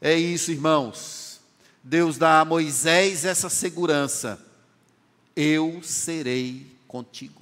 É 0.00 0.14
isso, 0.14 0.50
irmãos. 0.50 1.42
Deus 1.84 2.16
dá 2.16 2.40
a 2.40 2.44
Moisés 2.46 3.26
essa 3.26 3.50
segurança. 3.50 4.42
Eu 5.36 5.82
serei 5.82 6.74
contigo. 6.88 7.35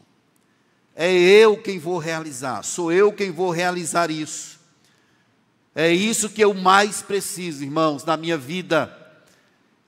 É 0.96 1.12
eu 1.12 1.56
quem 1.56 1.78
vou 1.78 1.98
realizar, 1.98 2.62
sou 2.62 2.92
eu 2.92 3.12
quem 3.12 3.30
vou 3.30 3.50
realizar 3.50 4.10
isso. 4.10 4.60
É 5.74 5.92
isso 5.92 6.30
que 6.30 6.42
eu 6.42 6.54
mais 6.54 7.02
preciso, 7.02 7.64
irmãos, 7.64 8.04
na 8.04 8.16
minha 8.16 8.38
vida. 8.38 8.96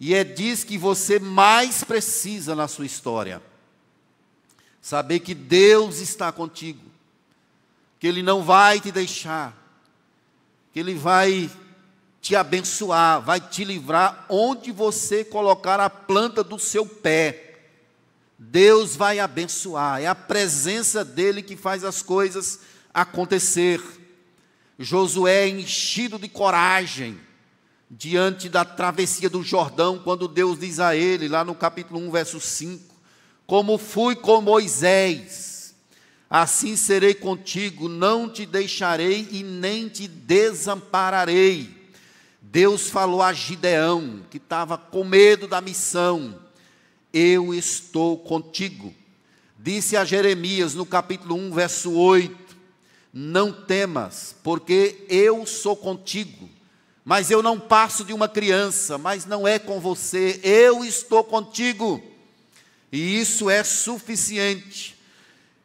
E 0.00 0.14
é 0.14 0.24
disso 0.24 0.66
que 0.66 0.76
você 0.76 1.18
mais 1.18 1.84
precisa 1.84 2.54
na 2.56 2.66
sua 2.66 2.84
história. 2.84 3.40
Saber 4.82 5.20
que 5.20 5.34
Deus 5.34 5.98
está 6.00 6.32
contigo. 6.32 6.84
que 7.98 8.06
Ele 8.06 8.22
não 8.22 8.42
vai 8.42 8.78
te 8.78 8.92
deixar, 8.92 9.56
que 10.72 10.78
Ele 10.78 10.94
vai 10.94 11.50
te 12.20 12.36
abençoar, 12.36 13.22
vai 13.22 13.40
te 13.40 13.64
livrar 13.64 14.26
onde 14.28 14.70
você 14.72 15.24
colocar 15.24 15.80
a 15.80 15.88
planta 15.88 16.44
do 16.44 16.58
seu 16.58 16.84
pé. 16.84 17.45
Deus 18.38 18.94
vai 18.94 19.18
abençoar, 19.18 20.00
é 20.02 20.06
a 20.06 20.14
presença 20.14 21.04
dele 21.04 21.42
que 21.42 21.56
faz 21.56 21.84
as 21.84 22.02
coisas 22.02 22.60
acontecer. 22.92 23.80
Josué 24.78 25.44
é 25.44 25.48
enchido 25.48 26.18
de 26.18 26.28
coragem 26.28 27.18
diante 27.90 28.48
da 28.48 28.64
travessia 28.64 29.30
do 29.30 29.42
Jordão, 29.42 29.98
quando 29.98 30.28
Deus 30.28 30.58
diz 30.58 30.80
a 30.80 30.94
ele, 30.94 31.28
lá 31.28 31.44
no 31.44 31.54
capítulo 31.54 32.00
1, 32.00 32.10
verso 32.10 32.40
5: 32.40 32.94
Como 33.46 33.78
fui 33.78 34.14
com 34.14 34.42
Moisés, 34.42 35.74
assim 36.28 36.76
serei 36.76 37.14
contigo, 37.14 37.88
não 37.88 38.28
te 38.28 38.44
deixarei 38.44 39.28
e 39.30 39.42
nem 39.42 39.88
te 39.88 40.06
desampararei. 40.06 41.74
Deus 42.42 42.90
falou 42.90 43.22
a 43.22 43.32
Gideão, 43.32 44.22
que 44.30 44.36
estava 44.36 44.76
com 44.76 45.04
medo 45.04 45.48
da 45.48 45.60
missão: 45.60 46.45
Eu 47.18 47.54
estou 47.54 48.18
contigo. 48.18 48.92
Disse 49.58 49.96
a 49.96 50.04
Jeremias 50.04 50.74
no 50.74 50.84
capítulo 50.84 51.34
1, 51.34 51.50
verso 51.50 51.90
8: 51.92 52.36
Não 53.10 53.50
temas, 53.50 54.36
porque 54.42 55.06
eu 55.08 55.46
sou 55.46 55.74
contigo. 55.74 56.46
Mas 57.02 57.30
eu 57.30 57.42
não 57.42 57.58
passo 57.58 58.04
de 58.04 58.12
uma 58.12 58.28
criança, 58.28 58.98
mas 58.98 59.24
não 59.24 59.48
é 59.48 59.58
com 59.58 59.80
você, 59.80 60.38
eu 60.42 60.84
estou 60.84 61.24
contigo. 61.24 62.02
E 62.92 63.18
isso 63.18 63.48
é 63.48 63.64
suficiente. 63.64 64.94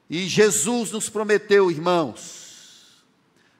E 0.09 0.27
Jesus 0.29 0.91
nos 0.91 1.09
prometeu, 1.09 1.69
irmãos, 1.69 3.03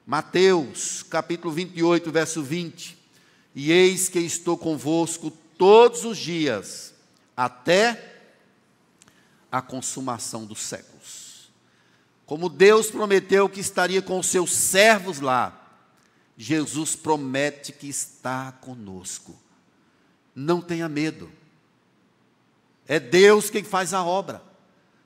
Mateus 0.06 1.02
capítulo 1.02 1.52
28, 1.52 2.10
verso 2.10 2.42
20: 2.42 3.02
e 3.54 3.70
eis 3.70 4.08
que 4.08 4.18
estou 4.18 4.56
convosco 4.56 5.30
todos 5.58 6.04
os 6.04 6.16
dias, 6.16 6.91
até 7.36 8.24
a 9.50 9.60
consumação 9.60 10.46
dos 10.46 10.60
séculos. 10.60 11.50
Como 12.24 12.48
Deus 12.48 12.90
prometeu 12.90 13.48
que 13.48 13.60
estaria 13.60 14.00
com 14.00 14.18
os 14.18 14.26
seus 14.26 14.52
servos 14.52 15.20
lá, 15.20 15.58
Jesus 16.36 16.96
promete 16.96 17.72
que 17.72 17.88
está 17.88 18.52
conosco. 18.52 19.38
Não 20.34 20.60
tenha 20.60 20.88
medo. 20.88 21.30
É 22.88 22.98
Deus 22.98 23.50
quem 23.50 23.62
faz 23.62 23.92
a 23.92 24.02
obra. 24.02 24.42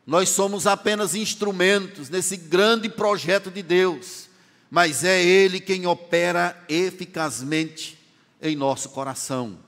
Nós 0.07 0.29
somos 0.29 0.66
apenas 0.68 1.16
instrumentos 1.16 2.09
nesse 2.09 2.37
grande 2.37 2.89
projeto 2.89 3.51
de 3.51 3.61
Deus, 3.61 4.29
mas 4.70 5.03
é 5.03 5.20
Ele 5.20 5.59
quem 5.59 5.85
opera 5.87 6.64
eficazmente 6.68 7.99
em 8.41 8.55
nosso 8.55 8.91
coração. 8.91 9.65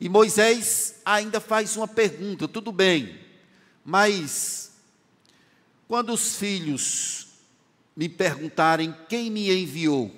E 0.00 0.08
Moisés 0.08 0.96
ainda 1.04 1.40
faz 1.40 1.76
uma 1.76 1.88
pergunta: 1.88 2.46
tudo 2.46 2.72
bem, 2.72 3.18
mas 3.84 4.72
quando 5.86 6.12
os 6.12 6.36
filhos 6.36 7.28
me 7.96 8.08
perguntarem 8.08 8.94
quem 9.08 9.30
me 9.30 9.50
enviou, 9.50 10.14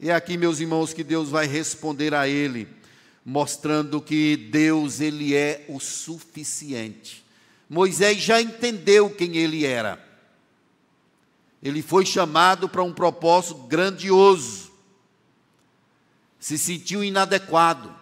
é 0.00 0.12
aqui, 0.12 0.36
meus 0.36 0.60
irmãos, 0.60 0.92
que 0.92 1.02
Deus 1.02 1.28
vai 1.28 1.46
responder 1.46 2.14
a 2.14 2.28
ele, 2.28 2.68
mostrando 3.24 4.00
que 4.00 4.36
Deus 4.36 5.00
ele 5.00 5.34
é 5.34 5.64
o 5.68 5.80
suficiente. 5.80 7.24
Moisés 7.68 8.18
já 8.18 8.40
entendeu 8.40 9.10
quem 9.10 9.36
ele 9.36 9.64
era. 9.64 10.04
Ele 11.62 11.82
foi 11.82 12.06
chamado 12.06 12.68
para 12.68 12.82
um 12.82 12.92
propósito 12.92 13.62
grandioso 13.62 14.66
se 16.46 16.56
sentiu 16.56 17.02
inadequado, 17.02 17.92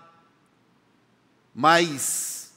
mas 1.55 2.53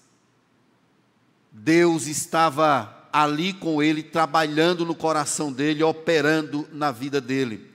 Deus 1.52 2.08
estava 2.08 3.08
ali 3.14 3.54
com 3.54 3.82
ele, 3.82 4.02
trabalhando 4.02 4.84
no 4.86 4.96
coração 4.96 5.52
dele, 5.52 5.84
operando 5.84 6.68
na 6.72 6.92
vida 6.92 7.22
dele. 7.22 7.72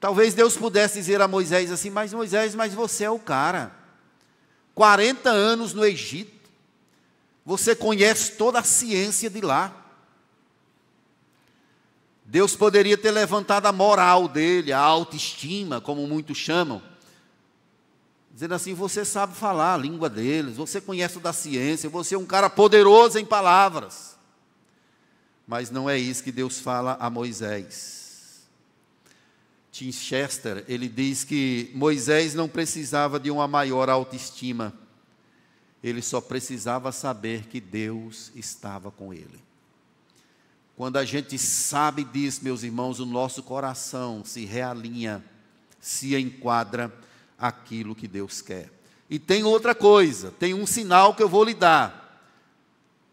Talvez 0.00 0.34
Deus 0.34 0.56
pudesse 0.56 0.98
dizer 0.98 1.20
a 1.20 1.28
Moisés 1.28 1.70
assim: 1.70 1.90
Mas 1.90 2.12
Moisés, 2.12 2.54
mas 2.54 2.74
você 2.74 3.04
é 3.04 3.10
o 3.10 3.18
cara. 3.18 3.72
40 4.74 5.30
anos 5.30 5.72
no 5.72 5.84
Egito, 5.84 6.50
você 7.44 7.74
conhece 7.74 8.32
toda 8.32 8.58
a 8.58 8.64
ciência 8.64 9.30
de 9.30 9.40
lá. 9.40 9.84
Deus 12.24 12.56
poderia 12.56 12.98
ter 12.98 13.12
levantado 13.12 13.66
a 13.66 13.72
moral 13.72 14.26
dele, 14.26 14.72
a 14.72 14.80
autoestima, 14.80 15.80
como 15.80 16.06
muitos 16.08 16.36
chamam 16.36 16.82
dizendo 18.36 18.52
assim: 18.52 18.74
você 18.74 19.02
sabe 19.02 19.34
falar 19.34 19.72
a 19.72 19.78
língua 19.78 20.10
deles, 20.10 20.56
você 20.56 20.78
conhece 20.78 21.18
da 21.18 21.32
ciência, 21.32 21.88
você 21.88 22.14
é 22.14 22.18
um 22.18 22.26
cara 22.26 22.50
poderoso 22.50 23.18
em 23.18 23.24
palavras. 23.24 24.14
Mas 25.46 25.70
não 25.70 25.88
é 25.88 25.96
isso 25.96 26.22
que 26.22 26.30
Deus 26.30 26.60
fala 26.60 26.98
a 27.00 27.08
Moisés. 27.08 28.46
Tim 29.72 29.90
Chester, 29.90 30.64
ele 30.68 30.86
diz 30.86 31.24
que 31.24 31.70
Moisés 31.74 32.34
não 32.34 32.46
precisava 32.46 33.18
de 33.18 33.30
uma 33.30 33.48
maior 33.48 33.88
autoestima, 33.88 34.74
ele 35.82 36.02
só 36.02 36.20
precisava 36.20 36.92
saber 36.92 37.46
que 37.46 37.60
Deus 37.60 38.30
estava 38.34 38.90
com 38.90 39.14
ele. 39.14 39.42
Quando 40.76 40.98
a 40.98 41.06
gente 41.06 41.38
sabe 41.38 42.04
disso, 42.04 42.44
meus 42.44 42.62
irmãos, 42.62 43.00
o 43.00 43.06
nosso 43.06 43.42
coração 43.42 44.22
se 44.26 44.44
realinha, 44.44 45.24
se 45.80 46.14
enquadra 46.16 46.92
aquilo 47.38 47.94
que 47.94 48.08
Deus 48.08 48.40
quer. 48.40 48.70
E 49.08 49.18
tem 49.18 49.44
outra 49.44 49.74
coisa, 49.74 50.32
tem 50.38 50.54
um 50.54 50.66
sinal 50.66 51.14
que 51.14 51.22
eu 51.22 51.28
vou 51.28 51.44
lhe 51.44 51.54
dar. 51.54 52.04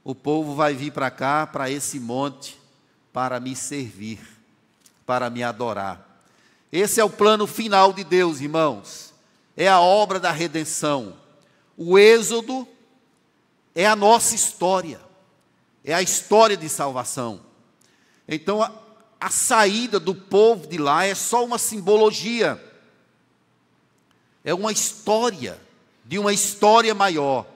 O 0.03 0.15
povo 0.15 0.55
vai 0.55 0.73
vir 0.73 0.91
para 0.91 1.11
cá, 1.11 1.45
para 1.45 1.69
esse 1.69 1.99
monte, 1.99 2.59
para 3.11 3.39
me 3.39 3.55
servir, 3.55 4.19
para 5.05 5.29
me 5.29 5.43
adorar. 5.43 6.25
Esse 6.71 6.99
é 6.99 7.03
o 7.03 7.09
plano 7.09 7.45
final 7.45 7.93
de 7.93 8.03
Deus, 8.03 8.41
irmãos. 8.41 9.13
É 9.55 9.67
a 9.67 9.79
obra 9.79 10.19
da 10.19 10.31
redenção. 10.31 11.15
O 11.77 11.97
Êxodo 11.97 12.67
é 13.75 13.85
a 13.85 13.95
nossa 13.95 14.35
história, 14.35 14.99
é 15.83 15.93
a 15.93 16.01
história 16.01 16.57
de 16.57 16.67
salvação. 16.69 17.41
Então, 18.27 18.61
a, 18.61 18.71
a 19.19 19.29
saída 19.29 19.99
do 19.99 20.13
povo 20.13 20.67
de 20.67 20.77
lá 20.77 21.05
é 21.05 21.15
só 21.15 21.43
uma 21.45 21.57
simbologia 21.57 22.61
é 24.43 24.53
uma 24.53 24.71
história 24.71 25.59
de 26.05 26.19
uma 26.19 26.33
história 26.33 26.93
maior. 26.93 27.47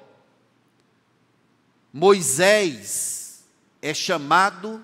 Moisés 1.92 3.44
é 3.82 3.94
chamado 3.94 4.84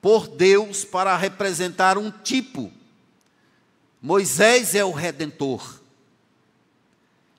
por 0.00 0.28
Deus 0.28 0.84
para 0.84 1.16
representar 1.16 1.98
um 1.98 2.10
tipo. 2.10 2.72
Moisés 4.00 4.74
é 4.74 4.84
o 4.84 4.92
redentor. 4.92 5.80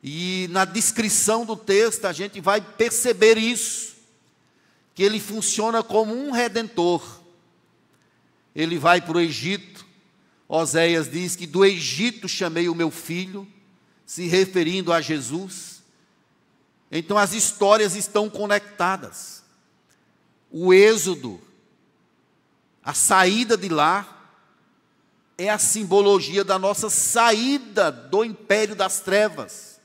E 0.04 0.48
na 0.52 0.66
descrição 0.66 1.46
do 1.46 1.56
texto 1.56 2.06
a 2.06 2.14
gente 2.14 2.40
vai 2.40 2.62
perceber 2.62 3.38
isso, 3.38 3.96
que 4.96 5.04
ele 5.04 5.20
funciona 5.20 5.84
como 5.84 6.14
um 6.14 6.32
redentor. 6.32 7.20
Ele 8.56 8.78
vai 8.78 9.02
para 9.02 9.18
o 9.18 9.22
Egito, 9.22 9.79
Oséias 10.52 11.08
diz 11.08 11.36
que 11.36 11.46
do 11.46 11.64
Egito 11.64 12.28
chamei 12.28 12.68
o 12.68 12.74
meu 12.74 12.90
filho, 12.90 13.48
se 14.04 14.26
referindo 14.26 14.92
a 14.92 15.00
Jesus. 15.00 15.84
Então 16.92 17.20
as 17.20 17.34
histórias 17.34 17.96
estão 17.96 18.28
conectadas. 18.28 19.44
O 20.50 20.74
êxodo, 20.74 21.40
a 22.84 22.96
saída 22.96 23.56
de 23.56 23.70
lá, 23.70 24.34
é 25.38 25.52
a 25.52 25.60
simbologia 25.60 26.44
da 26.44 26.58
nossa 26.58 26.90
saída 26.90 27.92
do 27.92 28.26
império 28.26 28.76
das 28.76 29.02
trevas, 29.02 29.80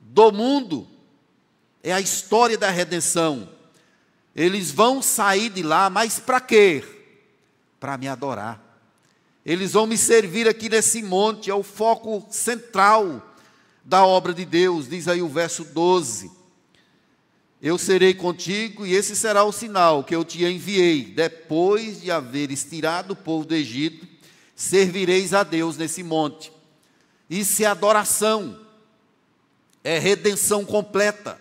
do 0.00 0.32
mundo. 0.32 0.88
É 1.80 1.92
a 1.92 2.00
história 2.00 2.58
da 2.58 2.70
redenção. 2.70 3.48
Eles 4.34 4.72
vão 4.72 5.00
sair 5.00 5.48
de 5.48 5.62
lá, 5.62 5.88
mas 5.88 6.18
para 6.18 6.40
quê? 6.40 6.84
Para 7.78 7.96
me 7.96 8.08
adorar. 8.08 8.71
Eles 9.44 9.72
vão 9.72 9.86
me 9.86 9.98
servir 9.98 10.48
aqui 10.48 10.68
nesse 10.68 11.02
monte, 11.02 11.50
é 11.50 11.54
o 11.54 11.62
foco 11.62 12.24
central 12.30 13.34
da 13.84 14.06
obra 14.06 14.32
de 14.32 14.44
Deus, 14.44 14.88
diz 14.88 15.08
aí 15.08 15.20
o 15.20 15.28
verso 15.28 15.64
12. 15.64 16.30
Eu 17.60 17.78
serei 17.78 18.14
contigo, 18.14 18.86
e 18.86 18.94
esse 18.94 19.14
será 19.16 19.44
o 19.44 19.52
sinal 19.52 20.04
que 20.04 20.14
eu 20.14 20.24
te 20.24 20.44
enviei. 20.44 21.04
Depois 21.04 22.00
de 22.00 22.10
haveres 22.10 22.64
tirado 22.64 23.12
o 23.12 23.16
povo 23.16 23.44
do 23.44 23.54
Egito, 23.54 24.06
servireis 24.54 25.34
a 25.34 25.42
Deus 25.42 25.76
nesse 25.76 26.02
monte. 26.02 26.52
Isso 27.28 27.62
é 27.62 27.66
adoração, 27.66 28.60
é 29.82 29.98
redenção 29.98 30.64
completa. 30.64 31.40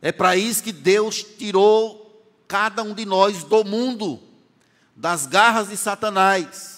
É 0.00 0.12
para 0.12 0.36
isso 0.36 0.62
que 0.62 0.72
Deus 0.72 1.22
tirou 1.22 2.06
cada 2.46 2.82
um 2.82 2.94
de 2.94 3.04
nós 3.04 3.42
do 3.42 3.64
mundo 3.64 4.20
das 4.94 5.26
garras 5.26 5.68
de 5.68 5.76
Satanás, 5.76 6.75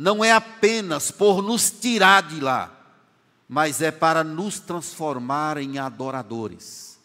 não 0.00 0.24
é 0.24 0.32
apenas 0.32 1.10
por 1.10 1.42
nos 1.42 1.70
tirar 1.70 2.22
de 2.22 2.40
lá, 2.40 2.74
mas 3.46 3.82
é 3.82 3.90
para 3.90 4.24
nos 4.24 4.58
transformar 4.58 5.58
em 5.58 5.76
adoradores. 5.76 6.98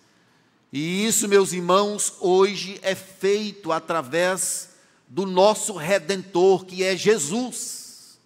E 0.71 1.05
isso, 1.05 1.27
meus 1.27 1.51
irmãos, 1.51 2.13
hoje 2.21 2.79
é 2.81 2.95
feito 2.95 3.73
através 3.73 4.69
do 5.09 5.25
nosso 5.25 5.73
redentor, 5.75 6.63
que 6.63 6.85
é 6.85 6.95
Jesus. 6.95 8.17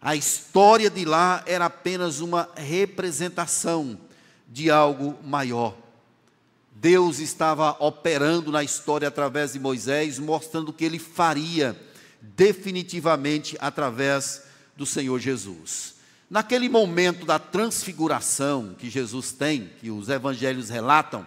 A 0.00 0.16
história 0.16 0.88
de 0.88 1.04
lá 1.04 1.42
era 1.44 1.66
apenas 1.66 2.20
uma 2.20 2.48
representação 2.56 4.00
de 4.48 4.70
algo 4.70 5.18
maior. 5.22 5.76
Deus 6.72 7.18
estava 7.18 7.76
operando 7.78 8.50
na 8.50 8.64
história 8.64 9.06
através 9.06 9.52
de 9.52 9.60
Moisés, 9.60 10.18
mostrando 10.18 10.72
que 10.72 10.86
ele 10.86 10.98
faria 10.98 11.78
definitivamente 12.36 13.56
através 13.60 14.42
do 14.76 14.86
Senhor 14.86 15.18
Jesus. 15.18 15.94
Naquele 16.30 16.68
momento 16.68 17.24
da 17.24 17.38
transfiguração 17.38 18.74
que 18.78 18.90
Jesus 18.90 19.32
tem, 19.32 19.70
que 19.80 19.90
os 19.90 20.08
evangelhos 20.08 20.68
relatam, 20.68 21.26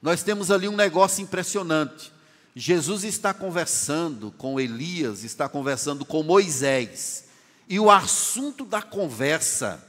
nós 0.00 0.22
temos 0.22 0.50
ali 0.50 0.68
um 0.68 0.76
negócio 0.76 1.22
impressionante. 1.22 2.12
Jesus 2.54 3.04
está 3.04 3.34
conversando 3.34 4.30
com 4.30 4.60
Elias, 4.60 5.24
está 5.24 5.48
conversando 5.48 6.04
com 6.04 6.22
Moisés, 6.22 7.24
e 7.68 7.80
o 7.80 7.90
assunto 7.90 8.64
da 8.64 8.80
conversa 8.80 9.84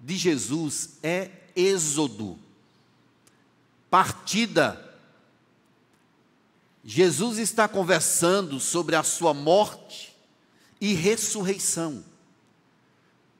de 0.00 0.16
Jesus 0.16 0.98
é 1.02 1.30
Êxodo 1.54 2.38
partida. 3.94 4.83
Jesus 6.84 7.38
está 7.38 7.66
conversando 7.66 8.60
sobre 8.60 8.94
a 8.94 9.02
sua 9.02 9.32
morte 9.32 10.14
e 10.78 10.92
ressurreição. 10.92 12.04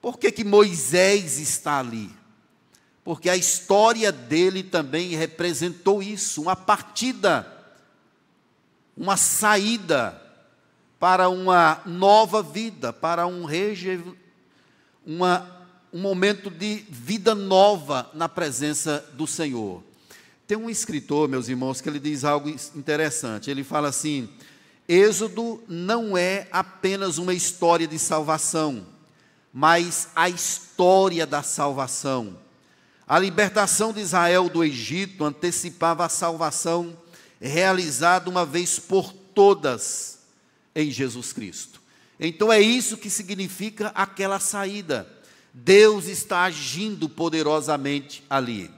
Por 0.01 0.19
que, 0.19 0.33
que 0.33 0.43
Moisés 0.43 1.39
está 1.39 1.79
ali? 1.79 2.11
Porque 3.05 3.29
a 3.29 3.37
história 3.37 4.11
dele 4.11 4.63
também 4.63 5.15
representou 5.15 6.03
isso, 6.03 6.41
uma 6.41 6.57
partida, 6.57 7.47
uma 8.97 9.19
saída 9.19 10.21
para 10.99 11.29
uma 11.29 11.83
nova 11.85 12.43
vida, 12.43 12.95
para 12.95 13.27
um, 13.27 13.45
rege, 13.45 14.03
uma, 15.05 15.67
um 15.93 16.01
momento 16.01 16.49
de 16.49 16.77
vida 16.89 17.35
nova 17.35 18.11
na 18.15 18.27
presença 18.27 19.05
do 19.13 19.27
Senhor. 19.27 19.83
Tem 20.47 20.59
um 20.59 20.69
escritor, 20.69 21.29
meus 21.29 21.49
irmãos, 21.49 21.81
que 21.81 21.89
ele 21.89 21.99
diz 21.99 22.23
algo 22.23 22.49
interessante. 22.49 23.51
Ele 23.51 23.65
fala 23.65 23.89
assim: 23.89 24.29
Êxodo 24.87 25.63
não 25.67 26.17
é 26.17 26.47
apenas 26.53 27.17
uma 27.17 27.33
história 27.33 27.87
de 27.87 27.99
salvação, 27.99 28.87
mas 29.53 30.09
a 30.15 30.29
história 30.29 31.27
da 31.27 31.43
salvação. 31.43 32.39
A 33.07 33.19
libertação 33.19 33.93
de 33.93 34.01
Israel 34.01 34.49
do 34.49 34.63
Egito 34.63 35.25
antecipava 35.25 36.05
a 36.05 36.11
salvação 36.11 36.97
realizada 37.41 38.29
uma 38.29 38.45
vez 38.45 38.79
por 38.79 39.13
todas 39.13 40.19
em 40.75 40.91
Jesus 40.91 41.33
Cristo. 41.33 41.81
Então 42.21 42.53
é 42.53 42.61
isso 42.61 42.97
que 42.97 43.11
significa 43.11 43.89
aquela 43.95 44.39
saída. 44.39 45.07
Deus 45.53 46.07
está 46.07 46.43
agindo 46.45 47.09
poderosamente 47.09 48.25
ali. 48.29 48.71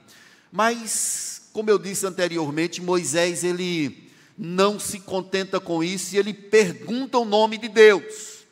Mas 0.51 1.36
como 1.57 1.71
eu 1.71 1.79
disse 1.79 2.07
anteriormente, 2.07 2.83
Moisés 2.83 3.43
ele 3.43 4.11
não 4.37 4.79
se 4.79 5.01
contenta 5.01 5.59
com 5.59 5.83
isso 5.83 6.15
e 6.15 6.19
ele 6.19 6.35
pergunta 6.35 7.17
o 7.17 7.25
nome 7.25 7.57
de 7.57 7.67
Deus. 7.67 8.45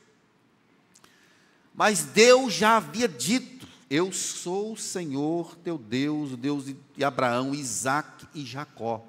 Mas 1.74 2.04
Deus 2.04 2.54
já 2.54 2.78
havia 2.78 3.06
dito: 3.06 3.68
Eu 3.90 4.10
sou 4.10 4.72
o 4.72 4.76
Senhor 4.78 5.54
teu 5.56 5.76
Deus, 5.76 6.32
o 6.32 6.36
Deus 6.38 6.64
de 6.64 7.04
Abraão, 7.04 7.54
Isaac 7.54 8.26
e 8.34 8.42
Jacó. 8.42 9.04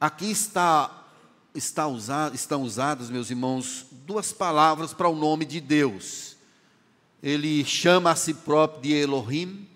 Aqui 0.00 0.30
está, 0.30 1.04
está 1.54 1.86
usado, 1.86 2.34
estão 2.34 2.62
usadas, 2.62 3.10
meus 3.10 3.28
irmãos, 3.28 3.84
duas 3.92 4.32
palavras 4.32 4.94
para 4.94 5.10
o 5.10 5.14
nome 5.14 5.44
de 5.44 5.60
Deus. 5.60 6.34
Ele 7.22 7.62
chama 7.62 8.10
a 8.10 8.16
si 8.16 8.32
próprio 8.32 8.80
de 8.80 8.94
Elohim, 8.94 9.68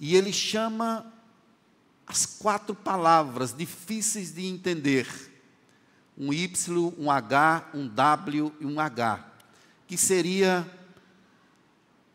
e 0.00 0.16
ele 0.16 0.32
chama 0.32 1.06
as 2.06 2.24
quatro 2.24 2.74
palavras 2.74 3.54
difíceis 3.54 4.34
de 4.34 4.46
entender: 4.46 5.06
um 6.16 6.32
Y, 6.32 6.94
um 6.98 7.10
H, 7.10 7.68
um 7.74 7.86
W 7.86 8.52
e 8.58 8.64
um 8.64 8.80
H, 8.80 9.24
que 9.86 9.98
seria 9.98 10.66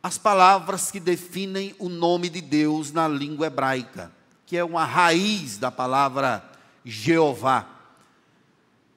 as 0.02 0.18
palavras 0.18 0.92
que 0.92 1.00
definem 1.00 1.76
o 1.78 1.88
nome 1.88 2.28
de 2.30 2.42
Deus 2.42 2.92
na 2.92 3.08
língua 3.08 3.48
hebraica, 3.48 4.12
que 4.46 4.58
é 4.58 4.64
uma 4.64 4.84
raiz 4.84 5.58
da 5.58 5.72
palavra 5.72 6.44
Jeová. 6.84 7.68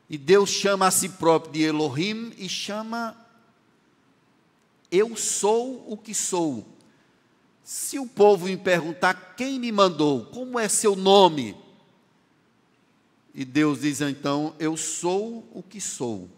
E 0.09 0.16
Deus 0.16 0.49
chama 0.49 0.86
a 0.86 0.91
si 0.91 1.11
próprio 1.11 1.53
de 1.53 1.62
Elohim 1.62 2.32
e 2.39 2.49
chama 2.49 3.14
Eu 4.91 5.14
sou 5.16 5.84
o 5.91 5.97
que 5.97 6.14
sou. 6.14 6.78
Se 7.69 7.99
o 7.99 8.07
povo 8.07 8.47
me 8.47 8.57
perguntar 8.57 9.35
quem 9.37 9.61
me 9.61 9.71
mandou, 9.71 10.25
como 10.25 10.59
é 10.59 10.71
seu 10.71 10.97
nome? 10.97 11.55
E 13.35 13.45
Deus 13.45 13.83
diz 13.83 14.01
então: 14.01 14.55
Eu 14.59 14.75
sou 14.75 15.47
o 15.53 15.62
que 15.62 15.79
sou. 15.79 16.31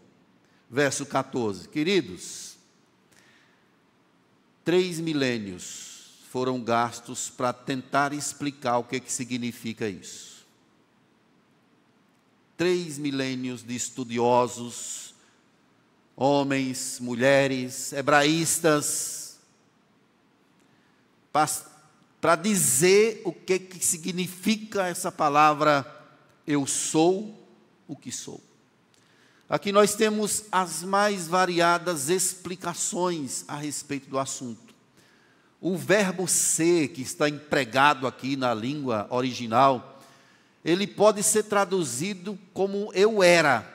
Verso 0.69 1.05
14. 1.05 1.69
Queridos, 1.69 2.57
três 4.65 4.99
milênios 4.99 6.19
foram 6.29 6.61
gastos 6.61 7.29
para 7.29 7.53
tentar 7.53 8.11
explicar 8.11 8.79
o 8.79 8.83
que, 8.83 8.99
que 8.99 9.09
significa 9.09 9.87
isso. 9.87 10.45
Três 12.57 12.97
milênios 12.97 13.63
de 13.63 13.73
estudiosos, 13.73 15.15
homens, 16.13 16.99
mulheres, 16.99 17.93
hebraístas, 17.93 19.20
para 21.31 22.35
dizer 22.35 23.21
o 23.25 23.31
que, 23.31 23.59
que 23.59 23.85
significa 23.85 24.87
essa 24.87 25.11
palavra 25.11 25.85
eu 26.45 26.67
sou 26.67 27.47
o 27.87 27.95
que 27.95 28.11
sou. 28.11 28.41
Aqui 29.49 29.71
nós 29.71 29.95
temos 29.95 30.45
as 30.51 30.81
mais 30.81 31.27
variadas 31.27 32.09
explicações 32.09 33.43
a 33.47 33.55
respeito 33.57 34.09
do 34.09 34.17
assunto. 34.17 34.73
O 35.59 35.77
verbo 35.77 36.27
ser, 36.27 36.87
que 36.89 37.01
está 37.01 37.27
empregado 37.27 38.07
aqui 38.07 38.35
na 38.35 38.53
língua 38.53 39.07
original, 39.09 40.01
ele 40.63 40.87
pode 40.87 41.21
ser 41.21 41.43
traduzido 41.43 42.39
como 42.53 42.91
eu 42.93 43.21
era, 43.21 43.67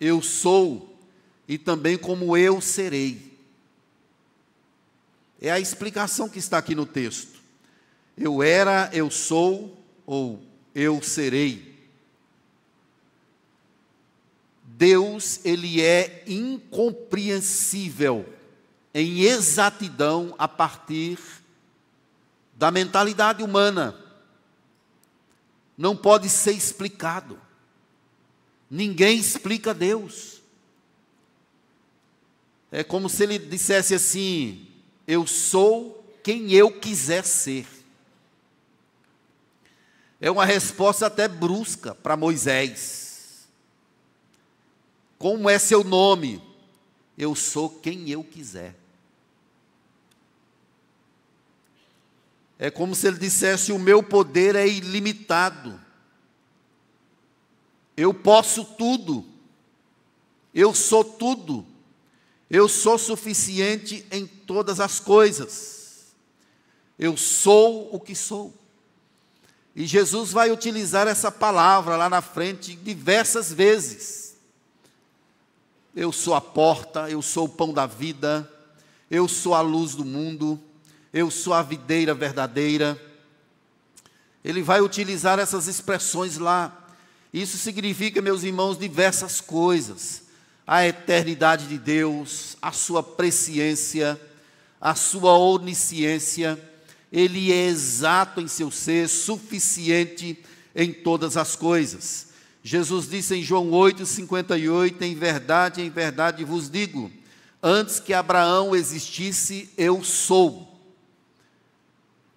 eu 0.00 0.22
sou, 0.22 0.98
e 1.46 1.58
também 1.58 1.98
como 1.98 2.36
eu 2.36 2.60
serei. 2.60 3.29
É 5.40 5.50
a 5.50 5.58
explicação 5.58 6.28
que 6.28 6.38
está 6.38 6.58
aqui 6.58 6.74
no 6.74 6.84
texto. 6.84 7.40
Eu 8.16 8.42
era, 8.42 8.90
eu 8.92 9.10
sou, 9.10 9.82
ou 10.04 10.42
eu 10.74 11.02
serei. 11.02 11.70
Deus, 14.64 15.40
ele 15.44 15.80
é 15.80 16.22
incompreensível 16.26 18.26
em 18.92 19.20
exatidão 19.20 20.34
a 20.38 20.46
partir 20.46 21.18
da 22.54 22.70
mentalidade 22.70 23.42
humana. 23.42 23.98
Não 25.76 25.96
pode 25.96 26.28
ser 26.28 26.52
explicado. 26.52 27.40
Ninguém 28.70 29.18
explica 29.18 29.72
Deus. 29.72 30.42
É 32.70 32.84
como 32.84 33.08
se 33.08 33.22
ele 33.22 33.38
dissesse 33.38 33.94
assim: 33.94 34.69
eu 35.06 35.26
sou 35.26 36.04
quem 36.22 36.52
eu 36.52 36.70
quiser 36.70 37.24
ser. 37.24 37.66
É 40.20 40.30
uma 40.30 40.44
resposta 40.44 41.06
até 41.06 41.26
brusca 41.26 41.94
para 41.94 42.16
Moisés. 42.16 43.48
Como 45.18 45.48
é 45.48 45.58
seu 45.58 45.82
nome? 45.82 46.42
Eu 47.16 47.34
sou 47.34 47.68
quem 47.68 48.08
eu 48.10 48.22
quiser. 48.22 48.74
É 52.58 52.70
como 52.70 52.94
se 52.94 53.06
ele 53.06 53.18
dissesse: 53.18 53.72
O 53.72 53.78
meu 53.78 54.02
poder 54.02 54.54
é 54.54 54.68
ilimitado. 54.68 55.80
Eu 57.96 58.12
posso 58.12 58.64
tudo. 58.64 59.24
Eu 60.54 60.74
sou 60.74 61.02
tudo. 61.02 61.66
Eu 62.50 62.68
sou 62.68 62.98
suficiente 62.98 64.04
em 64.10 64.26
todas 64.26 64.80
as 64.80 64.98
coisas. 64.98 66.06
Eu 66.98 67.16
sou 67.16 67.94
o 67.94 68.00
que 68.00 68.14
sou. 68.14 68.52
E 69.74 69.86
Jesus 69.86 70.32
vai 70.32 70.50
utilizar 70.50 71.06
essa 71.06 71.30
palavra 71.30 71.96
lá 71.96 72.10
na 72.10 72.20
frente 72.20 72.74
diversas 72.74 73.52
vezes. 73.52 74.34
Eu 75.94 76.10
sou 76.10 76.34
a 76.34 76.40
porta, 76.40 77.08
eu 77.08 77.22
sou 77.22 77.46
o 77.46 77.48
pão 77.48 77.72
da 77.72 77.86
vida, 77.86 78.50
eu 79.08 79.28
sou 79.28 79.54
a 79.54 79.60
luz 79.60 79.94
do 79.94 80.04
mundo, 80.04 80.60
eu 81.12 81.30
sou 81.30 81.52
a 81.52 81.62
videira 81.62 82.14
verdadeira. 82.14 83.00
Ele 84.44 84.62
vai 84.62 84.80
utilizar 84.80 85.38
essas 85.38 85.68
expressões 85.68 86.36
lá. 86.36 86.76
Isso 87.32 87.56
significa, 87.56 88.20
meus 88.20 88.42
irmãos, 88.42 88.76
diversas 88.76 89.40
coisas. 89.40 90.29
A 90.72 90.86
eternidade 90.86 91.66
de 91.66 91.76
Deus, 91.76 92.56
a 92.62 92.70
sua 92.70 93.02
presciência, 93.02 94.20
a 94.80 94.94
sua 94.94 95.36
onisciência, 95.36 96.56
ele 97.10 97.50
é 97.50 97.66
exato 97.66 98.40
em 98.40 98.46
seu 98.46 98.70
ser, 98.70 99.08
suficiente 99.08 100.38
em 100.72 100.92
todas 100.92 101.36
as 101.36 101.56
coisas. 101.56 102.28
Jesus 102.62 103.08
disse 103.08 103.34
em 103.34 103.42
João 103.42 103.72
8:58, 103.72 105.02
em 105.02 105.16
verdade, 105.16 105.82
em 105.82 105.90
verdade 105.90 106.44
vos 106.44 106.70
digo, 106.70 107.10
antes 107.60 107.98
que 107.98 108.12
Abraão 108.12 108.72
existisse, 108.72 109.68
eu 109.76 110.04
sou. 110.04 110.72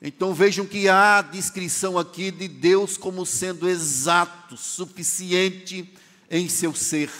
Então 0.01 0.33
vejam 0.33 0.65
que 0.65 0.89
há 0.89 1.21
descrição 1.21 1.99
aqui 1.99 2.31
de 2.31 2.47
Deus 2.47 2.97
como 2.97 3.27
sendo 3.27 3.69
exato, 3.69 4.57
suficiente 4.57 5.87
em 6.31 6.49
seu 6.49 6.73
ser. 6.73 7.11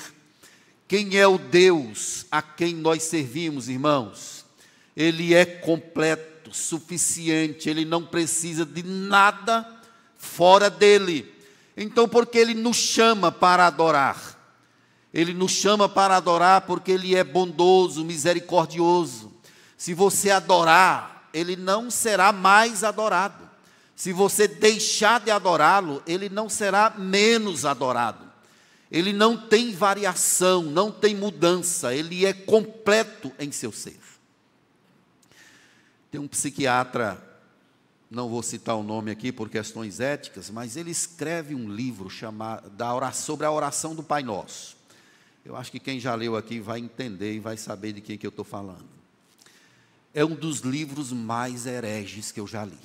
Quem 0.93 1.17
é 1.17 1.27
o 1.27 1.39
Deus 1.39 2.27
a 2.29 2.39
quem 2.39 2.75
nós 2.75 3.01
servimos, 3.01 3.67
irmãos? 3.67 4.45
Ele 4.95 5.33
é 5.33 5.43
completo, 5.43 6.53
suficiente, 6.53 7.67
ele 7.67 7.83
não 7.83 8.05
precisa 8.05 8.63
de 8.63 8.83
nada 8.83 9.67
fora 10.15 10.69
dele. 10.69 11.33
Então, 11.75 12.07
porque 12.07 12.37
ele 12.37 12.53
nos 12.53 12.77
chama 12.77 13.31
para 13.31 13.65
adorar? 13.65 14.39
Ele 15.11 15.33
nos 15.33 15.53
chama 15.53 15.89
para 15.89 16.15
adorar 16.15 16.61
porque 16.61 16.91
ele 16.91 17.15
é 17.15 17.23
bondoso, 17.23 18.05
misericordioso. 18.05 19.33
Se 19.75 19.95
você 19.95 20.29
adorar, 20.29 21.27
ele 21.33 21.55
não 21.55 21.89
será 21.89 22.31
mais 22.31 22.83
adorado. 22.83 23.49
Se 23.95 24.13
você 24.13 24.47
deixar 24.47 25.21
de 25.21 25.31
adorá-lo, 25.31 26.03
ele 26.05 26.29
não 26.29 26.47
será 26.47 26.93
menos 26.95 27.65
adorado. 27.65 28.22
Ele 28.93 29.11
não 29.11 29.35
tem 29.35 29.71
variação, 29.71 30.61
não 30.61 30.91
tem 30.91 31.15
mudança, 31.15 31.95
ele 31.95 32.27
é 32.27 32.31
completo 32.31 33.31
em 33.39 33.51
seu 33.51 33.71
ser. 33.71 33.99
Tem 36.11 36.21
um 36.21 36.27
psiquiatra, 36.27 37.19
não 38.07 38.29
vou 38.29 38.43
citar 38.43 38.75
o 38.75 38.83
nome 38.83 39.09
aqui 39.09 39.31
por 39.31 39.49
questões 39.49 39.99
éticas, 39.99 40.51
mas 40.51 40.77
ele 40.77 40.91
escreve 40.91 41.55
um 41.55 41.67
livro 41.67 42.07
chamado, 42.07 42.69
da 42.69 42.93
oração, 42.93 43.25
sobre 43.25 43.47
a 43.47 43.51
oração 43.51 43.95
do 43.95 44.03
Pai 44.03 44.21
Nosso. 44.21 44.77
Eu 45.43 45.55
acho 45.55 45.71
que 45.71 45.79
quem 45.79 45.99
já 45.99 46.13
leu 46.13 46.35
aqui 46.35 46.59
vai 46.59 46.77
entender 46.77 47.33
e 47.33 47.39
vai 47.39 47.57
saber 47.57 47.93
de 47.93 48.01
quem 48.01 48.15
que 48.15 48.27
eu 48.27 48.29
estou 48.29 48.45
falando. 48.45 48.85
É 50.13 50.23
um 50.23 50.35
dos 50.35 50.59
livros 50.59 51.11
mais 51.11 51.65
hereges 51.65 52.31
que 52.31 52.39
eu 52.39 52.45
já 52.45 52.63
li. 52.63 52.77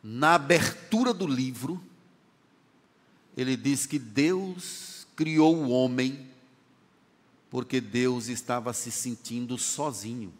Na 0.00 0.36
abertura 0.36 1.12
do 1.12 1.26
livro, 1.26 1.82
ele 3.36 3.56
diz 3.56 3.84
que 3.84 3.98
Deus 3.98 5.06
criou 5.14 5.56
o 5.56 5.68
homem 5.68 6.30
porque 7.50 7.80
Deus 7.80 8.28
estava 8.28 8.72
se 8.72 8.90
sentindo 8.90 9.58
sozinho. 9.58 10.32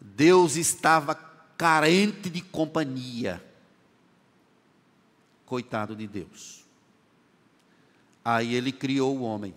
Deus 0.00 0.56
estava 0.56 1.14
carente 1.14 2.28
de 2.28 2.40
companhia. 2.40 3.44
Coitado 5.46 5.94
de 5.94 6.06
Deus. 6.06 6.64
Aí 8.24 8.54
ele 8.54 8.72
criou 8.72 9.18
o 9.18 9.22
homem. 9.22 9.54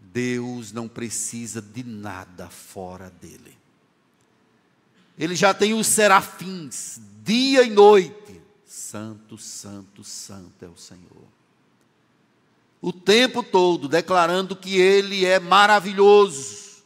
Deus 0.00 0.72
não 0.72 0.88
precisa 0.88 1.60
de 1.60 1.84
nada 1.84 2.48
fora 2.48 3.10
dele. 3.10 3.57
Ele 5.18 5.34
já 5.34 5.52
tem 5.52 5.74
os 5.74 5.86
serafins, 5.86 7.00
dia 7.24 7.62
e 7.62 7.70
noite. 7.70 8.40
Santo, 8.64 9.36
santo, 9.36 10.04
santo 10.04 10.64
é 10.64 10.68
o 10.68 10.76
Senhor 10.76 11.28
o 12.80 12.92
tempo 12.92 13.42
todo 13.42 13.88
declarando 13.88 14.54
que 14.54 14.76
Ele 14.78 15.24
é 15.24 15.38
maravilhoso. 15.38 16.82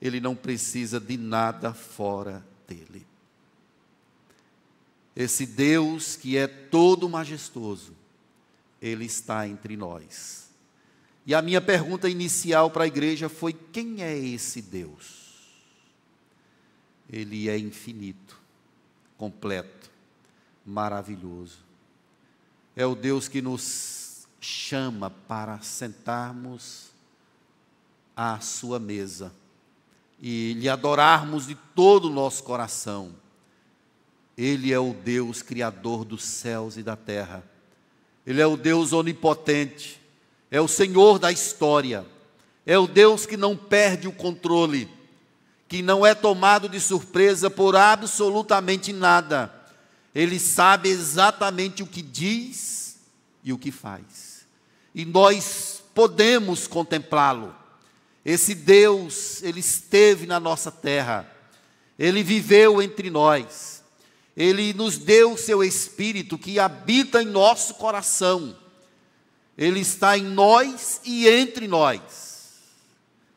Ele 0.00 0.20
não 0.20 0.34
precisa 0.34 1.00
de 1.00 1.16
nada 1.16 1.72
fora 1.72 2.44
dele. 2.66 3.06
Esse 5.14 5.46
Deus 5.46 6.16
que 6.16 6.36
é 6.36 6.46
todo 6.46 7.08
majestoso, 7.08 7.92
Ele 8.80 9.04
está 9.04 9.46
entre 9.48 9.76
nós. 9.76 10.48
E 11.26 11.34
a 11.34 11.42
minha 11.42 11.60
pergunta 11.60 12.08
inicial 12.08 12.70
para 12.70 12.84
a 12.84 12.86
igreja 12.86 13.28
foi: 13.28 13.52
quem 13.52 14.02
é 14.02 14.16
esse 14.16 14.62
Deus? 14.62 15.27
Ele 17.10 17.48
é 17.48 17.58
infinito, 17.58 18.38
completo, 19.16 19.90
maravilhoso. 20.64 21.58
É 22.76 22.86
o 22.86 22.94
Deus 22.94 23.28
que 23.28 23.42
nos 23.42 24.26
chama 24.40 25.10
para 25.10 25.60
sentarmos 25.60 26.90
à 28.16 28.40
sua 28.40 28.78
mesa 28.78 29.32
e 30.20 30.52
lhe 30.54 30.68
adorarmos 30.68 31.46
de 31.46 31.54
todo 31.54 32.06
o 32.06 32.12
nosso 32.12 32.42
coração. 32.42 33.14
Ele 34.36 34.72
é 34.72 34.78
o 34.78 34.92
Deus 34.92 35.42
criador 35.42 36.04
dos 36.04 36.24
céus 36.24 36.76
e 36.76 36.82
da 36.82 36.96
terra. 36.96 37.42
Ele 38.26 38.40
é 38.40 38.46
o 38.46 38.56
Deus 38.56 38.92
onipotente. 38.92 40.00
É 40.50 40.60
o 40.60 40.68
Senhor 40.68 41.18
da 41.18 41.32
história. 41.32 42.06
É 42.64 42.78
o 42.78 42.86
Deus 42.86 43.26
que 43.26 43.36
não 43.36 43.56
perde 43.56 44.06
o 44.06 44.12
controle, 44.12 44.88
que 45.68 45.82
não 45.82 46.04
é 46.04 46.14
tomado 46.14 46.68
de 46.68 46.80
surpresa 46.80 47.50
por 47.50 47.76
absolutamente 47.76 48.92
nada. 48.92 49.54
Ele 50.14 50.38
sabe 50.38 50.88
exatamente 50.88 51.82
o 51.82 51.86
que 51.86 52.00
diz 52.00 52.98
e 53.44 53.52
o 53.52 53.58
que 53.58 53.70
faz. 53.70 54.46
E 54.94 55.04
nós 55.04 55.82
podemos 55.94 56.66
contemplá-lo. 56.66 57.54
Esse 58.24 58.54
Deus, 58.54 59.42
ele 59.42 59.60
esteve 59.60 60.26
na 60.26 60.40
nossa 60.40 60.70
terra, 60.70 61.30
ele 61.98 62.22
viveu 62.22 62.82
entre 62.82 63.10
nós, 63.10 63.82
ele 64.36 64.72
nos 64.74 64.98
deu 64.98 65.32
o 65.32 65.38
seu 65.38 65.64
Espírito 65.64 66.38
que 66.38 66.58
habita 66.58 67.22
em 67.22 67.26
nosso 67.26 67.74
coração, 67.74 68.56
ele 69.56 69.80
está 69.80 70.18
em 70.18 70.24
nós 70.24 71.00
e 71.04 71.26
entre 71.26 71.66
nós, 71.66 72.58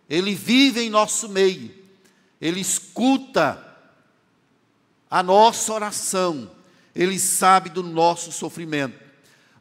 ele 0.09 0.35
vive 0.35 0.81
em 0.81 0.89
nosso 0.89 1.29
meio, 1.29 1.80
ele 2.41 2.59
escuta 2.59 3.63
a 5.09 5.21
nossa 5.21 5.71
oração, 5.73 6.49
ele 6.95 7.19
sabe 7.19 7.69
do 7.69 7.83
nosso 7.83 8.31
sofrimento. 8.31 8.99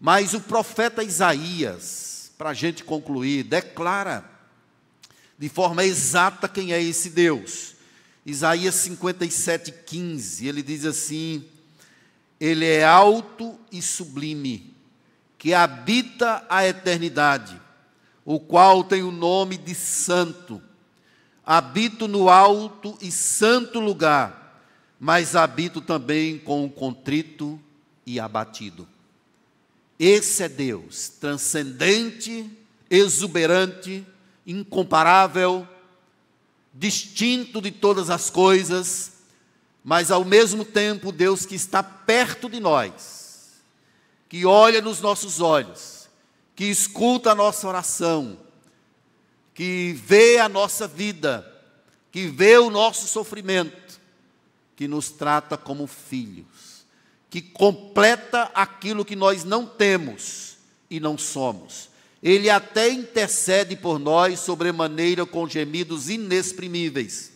Mas 0.01 0.33
o 0.33 0.41
profeta 0.41 1.05
Isaías, 1.05 2.33
para 2.39 2.51
a 2.51 2.55
gente 2.55 2.83
concluir, 2.83 3.43
declara 3.43 4.25
de 5.39 5.49
forma 5.49 5.85
exata 5.85 6.49
quem 6.49 6.73
é 6.73 6.83
esse 6.83 7.11
Deus. 7.11 7.75
Isaías 8.25 8.75
57, 8.77 9.73
15, 9.87 10.47
ele 10.47 10.63
diz 10.63 10.87
assim: 10.87 11.45
Ele 12.39 12.65
é 12.65 12.85
alto 12.85 13.59
e 13.71 13.83
sublime, 13.83 14.75
que 15.37 15.53
habita 15.53 16.47
a 16.49 16.67
eternidade, 16.67 17.61
o 18.25 18.39
qual 18.39 18.85
tem 18.85 19.03
o 19.03 19.11
nome 19.11 19.59
de 19.59 19.75
Santo. 19.75 20.63
Habito 21.45 22.07
no 22.07 22.29
alto 22.29 22.97
e 23.01 23.11
santo 23.11 23.81
lugar, 23.81 24.65
mas 24.99 25.35
habito 25.35 25.81
também 25.81 26.39
com 26.39 26.65
o 26.65 26.71
contrito 26.71 27.59
e 28.07 28.21
abatido. 28.21 28.87
Esse 29.99 30.45
é 30.45 30.49
Deus, 30.49 31.09
transcendente, 31.09 32.51
exuberante, 32.89 34.07
incomparável, 34.47 35.67
distinto 36.73 37.61
de 37.61 37.71
todas 37.71 38.11
as 38.11 38.31
coisas, 38.31 39.13
mas 39.85 40.11
ao 40.11 40.25
mesmo 40.25 40.65
tempo 40.65 41.13
Deus 41.13 41.45
que 41.45 41.55
está 41.55 41.83
perto 41.83 42.49
de 42.49 42.61
nós, 42.61 43.61
que 44.29 44.47
olha 44.47 44.81
nos 44.81 45.01
nossos 45.01 45.41
olhos, 45.41 46.09
que 46.55 46.65
escuta 46.65 47.33
a 47.33 47.35
nossa 47.35 47.67
oração, 47.67 48.39
que 49.55 49.93
vê 50.05 50.39
a 50.39 50.49
nossa 50.49 50.87
vida, 50.87 51.47
que 52.11 52.27
vê 52.27 52.59
o 52.59 52.71
nosso 52.71 53.07
sofrimento, 53.07 54.01
que 54.77 54.89
nos 54.89 55.11
trata 55.11 55.57
como 55.57 55.87
filhos 55.87 56.71
que 57.31 57.41
completa 57.41 58.51
aquilo 58.53 59.05
que 59.05 59.15
nós 59.15 59.45
não 59.45 59.65
temos 59.65 60.57
e 60.91 60.99
não 60.99 61.17
somos. 61.17 61.89
Ele 62.21 62.51
até 62.51 62.91
intercede 62.91 63.77
por 63.77 63.99
nós 63.99 64.41
sobremaneira 64.41 65.25
com 65.25 65.49
gemidos 65.49 66.11
inexprimíveis. 66.11 67.31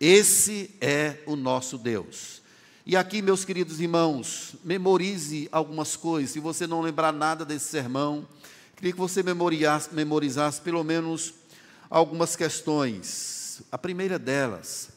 Esse 0.00 0.74
é 0.80 1.18
o 1.26 1.36
nosso 1.36 1.76
Deus. 1.76 2.42
E 2.84 2.96
aqui, 2.96 3.20
meus 3.20 3.44
queridos 3.44 3.78
irmãos, 3.78 4.54
memorize 4.64 5.48
algumas 5.52 5.96
coisas. 5.96 6.30
Se 6.30 6.40
você 6.40 6.66
não 6.66 6.80
lembrar 6.80 7.12
nada 7.12 7.44
desse 7.44 7.66
sermão, 7.66 8.26
queria 8.74 8.92
que 8.92 8.98
você 8.98 9.22
memorizasse, 9.22 9.94
memorizasse 9.94 10.60
pelo 10.60 10.82
menos 10.82 11.34
algumas 11.90 12.36
questões. 12.36 13.62
A 13.70 13.78
primeira 13.78 14.18
delas, 14.18 14.90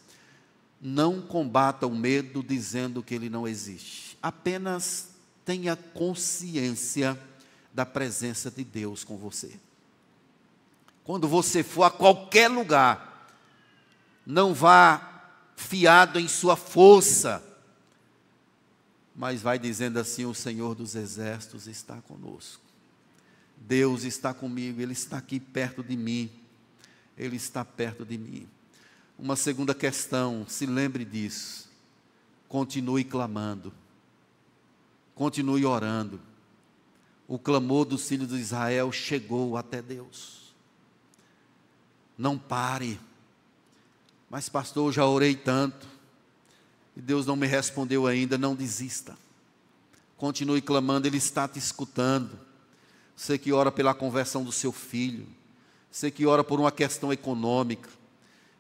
não 0.82 1.22
combata 1.22 1.86
o 1.86 1.96
medo 1.96 2.42
dizendo 2.42 3.04
que 3.04 3.14
ele 3.14 3.30
não 3.30 3.48
existe. 3.48 4.18
Apenas 4.22 5.10
tenha 5.44 5.76
consciência 5.76 7.20
da 7.74 7.86
presença 7.86 8.50
de 8.50 8.64
Deus 8.64 9.04
com 9.04 9.18
você. 9.18 9.60
Quando 11.04 11.28
você 11.28 11.64
for 11.64 11.84
a 11.84 11.92
qualquer 11.92 12.48
lugar, 12.48 13.34
não 14.26 14.54
vá 14.54 15.24
fiado 15.56 16.20
em 16.20 16.28
sua 16.28 16.56
força, 16.56 17.44
mas 19.16 19.42
vai 19.42 19.58
dizendo 19.58 20.00
assim: 20.00 20.26
O 20.26 20.34
Senhor 20.34 20.76
dos 20.76 20.96
Exércitos 20.96 21.68
está 21.68 21.96
conosco. 22.02 22.64
Deus 23.58 24.04
está 24.04 24.34
comigo, 24.34 24.82
Ele 24.82 24.94
está 24.94 25.18
aqui 25.18 25.40
perto 25.40 25.84
de 25.84 25.98
mim. 25.98 26.30
Ele 27.20 27.36
está 27.36 27.64
perto 27.64 28.04
de 28.04 28.18
mim. 28.18 28.48
Uma 29.18 29.36
segunda 29.36 29.76
questão, 29.76 30.46
se 30.48 30.66
lembre 30.66 31.06
disso. 31.06 31.70
Continue 32.48 33.04
clamando. 33.04 33.72
Continue 35.14 35.66
orando 35.66 36.20
o 37.30 37.38
clamor 37.38 37.86
dos 37.86 38.08
filhos 38.08 38.30
de 38.30 38.38
Israel 38.38 38.92
chegou 38.92 39.56
até 39.56 39.84
Deus. 39.84 40.52
Não 42.18 42.40
pare. 42.40 43.00
Mas, 44.28 44.50
pastor, 44.50 44.88
eu 44.88 44.92
já 44.92 45.06
orei 45.06 45.36
tanto 45.36 45.88
e 46.98 47.02
Deus 47.02 47.28
não 47.28 47.36
me 47.36 47.46
respondeu 47.46 48.08
ainda. 48.08 48.36
Não 48.36 48.56
desista. 48.56 49.16
Continue 50.18 50.60
clamando, 50.60 51.06
Ele 51.06 51.18
está 51.18 51.48
te 51.48 51.60
escutando. 51.60 52.32
Você 53.16 53.38
que 53.38 53.54
ora 53.54 53.72
pela 53.72 53.94
conversão 53.94 54.44
do 54.44 54.52
seu 54.52 54.72
filho, 54.72 55.28
você 55.92 56.12
que 56.12 56.26
ora 56.26 56.44
por 56.44 56.60
uma 56.60 56.72
questão 56.72 57.12
econômica, 57.12 57.90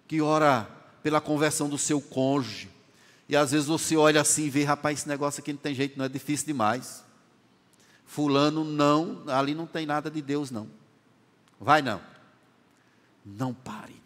que 0.08 0.22
ora 0.22 0.68
pela 1.04 1.22
conversão 1.22 1.70
do 1.70 1.78
seu 1.78 2.02
cônjuge, 2.02 2.70
e 3.28 3.36
às 3.36 3.52
vezes 3.52 3.68
você 3.68 3.96
olha 3.96 4.22
assim 4.22 4.46
e 4.46 4.50
vê, 4.50 4.64
rapaz, 4.64 5.00
esse 5.00 5.08
negócio 5.08 5.40
aqui 5.40 5.54
não 5.54 5.60
tem 5.60 5.76
jeito, 5.76 5.98
não 5.98 6.06
é 6.06 6.10
difícil 6.10 6.48
demais. 6.48 7.04
Fulano 8.04 8.64
não, 8.64 9.24
ali 9.28 9.54
não 9.54 9.68
tem 9.68 9.86
nada 9.86 10.10
de 10.10 10.20
Deus 10.20 10.50
não. 10.50 10.68
Vai 11.60 11.84
não. 11.84 12.02
Não 13.24 13.54
pare. 13.54 14.02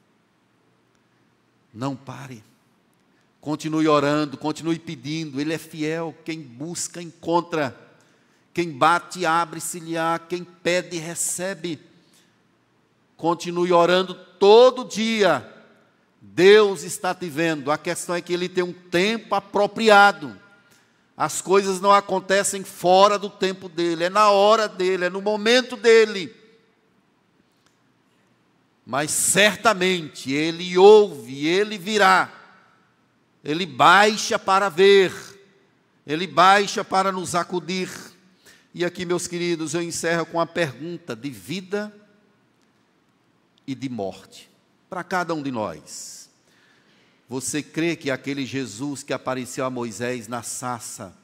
Não 1.73 1.95
pare. 1.95 2.43
Continue 3.39 3.87
orando, 3.87 4.37
continue 4.37 4.77
pedindo. 4.77 5.39
Ele 5.39 5.53
é 5.53 5.57
fiel. 5.57 6.13
Quem 6.25 6.41
busca, 6.41 7.01
encontra. 7.01 7.77
Quem 8.53 8.71
bate, 8.71 9.25
abre-se-lhe-á. 9.25 10.19
Quem 10.19 10.43
pede, 10.43 10.97
recebe. 10.97 11.79
Continue 13.23 13.71
orando 13.71 14.13
todo 14.13 14.83
dia. 14.83 15.49
Deus 16.19 16.83
está 16.83 17.15
te 17.15 17.29
vendo. 17.29 17.71
A 17.71 17.77
questão 17.77 18.13
é 18.13 18.21
que 18.21 18.33
Ele 18.33 18.49
tem 18.49 18.65
um 18.65 18.73
tempo 18.73 19.33
apropriado. 19.33 20.37
As 21.15 21.39
coisas 21.39 21.79
não 21.79 21.93
acontecem 21.93 22.65
fora 22.65 23.17
do 23.17 23.29
tempo 23.29 23.69
dele, 23.69 24.03
é 24.03 24.09
na 24.09 24.29
hora 24.29 24.67
dele, 24.67 25.05
é 25.05 25.09
no 25.09 25.21
momento 25.21 25.77
dele. 25.77 26.35
Mas 28.85 29.09
certamente 29.09 30.33
ele 30.33 30.77
ouve, 30.77 31.47
ele 31.47 31.77
virá, 31.77 32.29
ele 33.41 33.65
baixa 33.65 34.37
para 34.37 34.67
ver, 34.67 35.13
ele 36.05 36.27
baixa 36.27 36.83
para 36.83 37.09
nos 37.09 37.35
acudir. 37.35 37.89
E 38.73 38.83
aqui, 38.83 39.05
meus 39.05 39.27
queridos, 39.27 39.73
eu 39.73 39.81
encerro 39.81 40.25
com 40.25 40.41
a 40.41 40.45
pergunta 40.45 41.15
de 41.15 41.29
vida 41.29 42.02
e 43.65 43.73
de 43.73 43.89
morte 43.89 44.49
para 44.89 45.03
cada 45.03 45.33
um 45.33 45.41
de 45.41 45.51
nós. 45.51 46.29
Você 47.27 47.63
crê 47.63 47.95
que 47.95 48.11
aquele 48.11 48.45
Jesus 48.45 49.01
que 49.01 49.13
apareceu 49.13 49.65
a 49.65 49.69
Moisés 49.69 50.27
na 50.27 50.43
sassa 50.43 51.17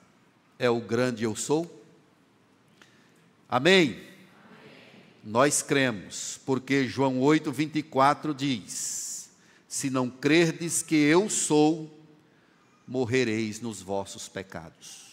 é 0.57 0.69
o 0.69 0.79
grande 0.79 1.23
eu 1.23 1.35
sou? 1.35 1.63
Amém? 3.47 3.91
Amém. 3.91 4.09
Nós 5.23 5.61
cremos, 5.61 6.39
porque 6.45 6.87
João 6.87 7.19
8, 7.19 7.51
24 7.51 8.33
diz: 8.33 9.29
Se 9.67 9.89
não 9.89 10.09
crerdes 10.09 10.81
que 10.81 10.95
eu 10.95 11.29
sou, 11.29 11.95
morrereis 12.87 13.59
nos 13.59 13.81
vossos 13.81 14.27
pecados. 14.27 15.09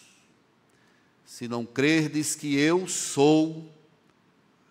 Se 1.25 1.47
não 1.47 1.65
crerdes 1.65 2.33
que 2.33 2.55
eu 2.55 2.87
sou, 2.87 3.71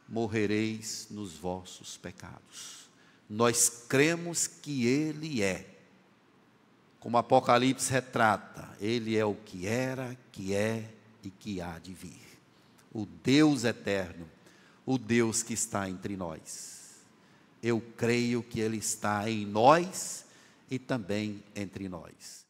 morrereis 0.08 1.08
nos 1.10 1.34
vossos 1.34 1.96
pecados. 1.96 2.88
Nós 3.28 3.84
cremos 3.88 4.46
que 4.46 4.86
Ele 4.86 5.42
é 5.42 5.76
como 7.06 7.18
Apocalipse 7.18 7.92
retrata, 7.92 8.68
ele 8.80 9.16
é 9.16 9.24
o 9.24 9.34
que 9.34 9.66
era, 9.66 10.16
que 10.32 10.54
é 10.54 10.90
e 11.22 11.30
que 11.30 11.60
há 11.60 11.78
de 11.78 11.92
vir. 11.92 12.20
O 12.92 13.06
Deus 13.06 13.64
eterno, 13.64 14.28
o 14.84 14.98
Deus 14.98 15.42
que 15.42 15.54
está 15.54 15.88
entre 15.88 16.16
nós. 16.16 16.96
Eu 17.62 17.80
creio 17.96 18.42
que 18.42 18.60
ele 18.60 18.78
está 18.78 19.28
em 19.30 19.46
nós 19.46 20.24
e 20.70 20.78
também 20.78 21.42
entre 21.54 21.88
nós. 21.88 22.45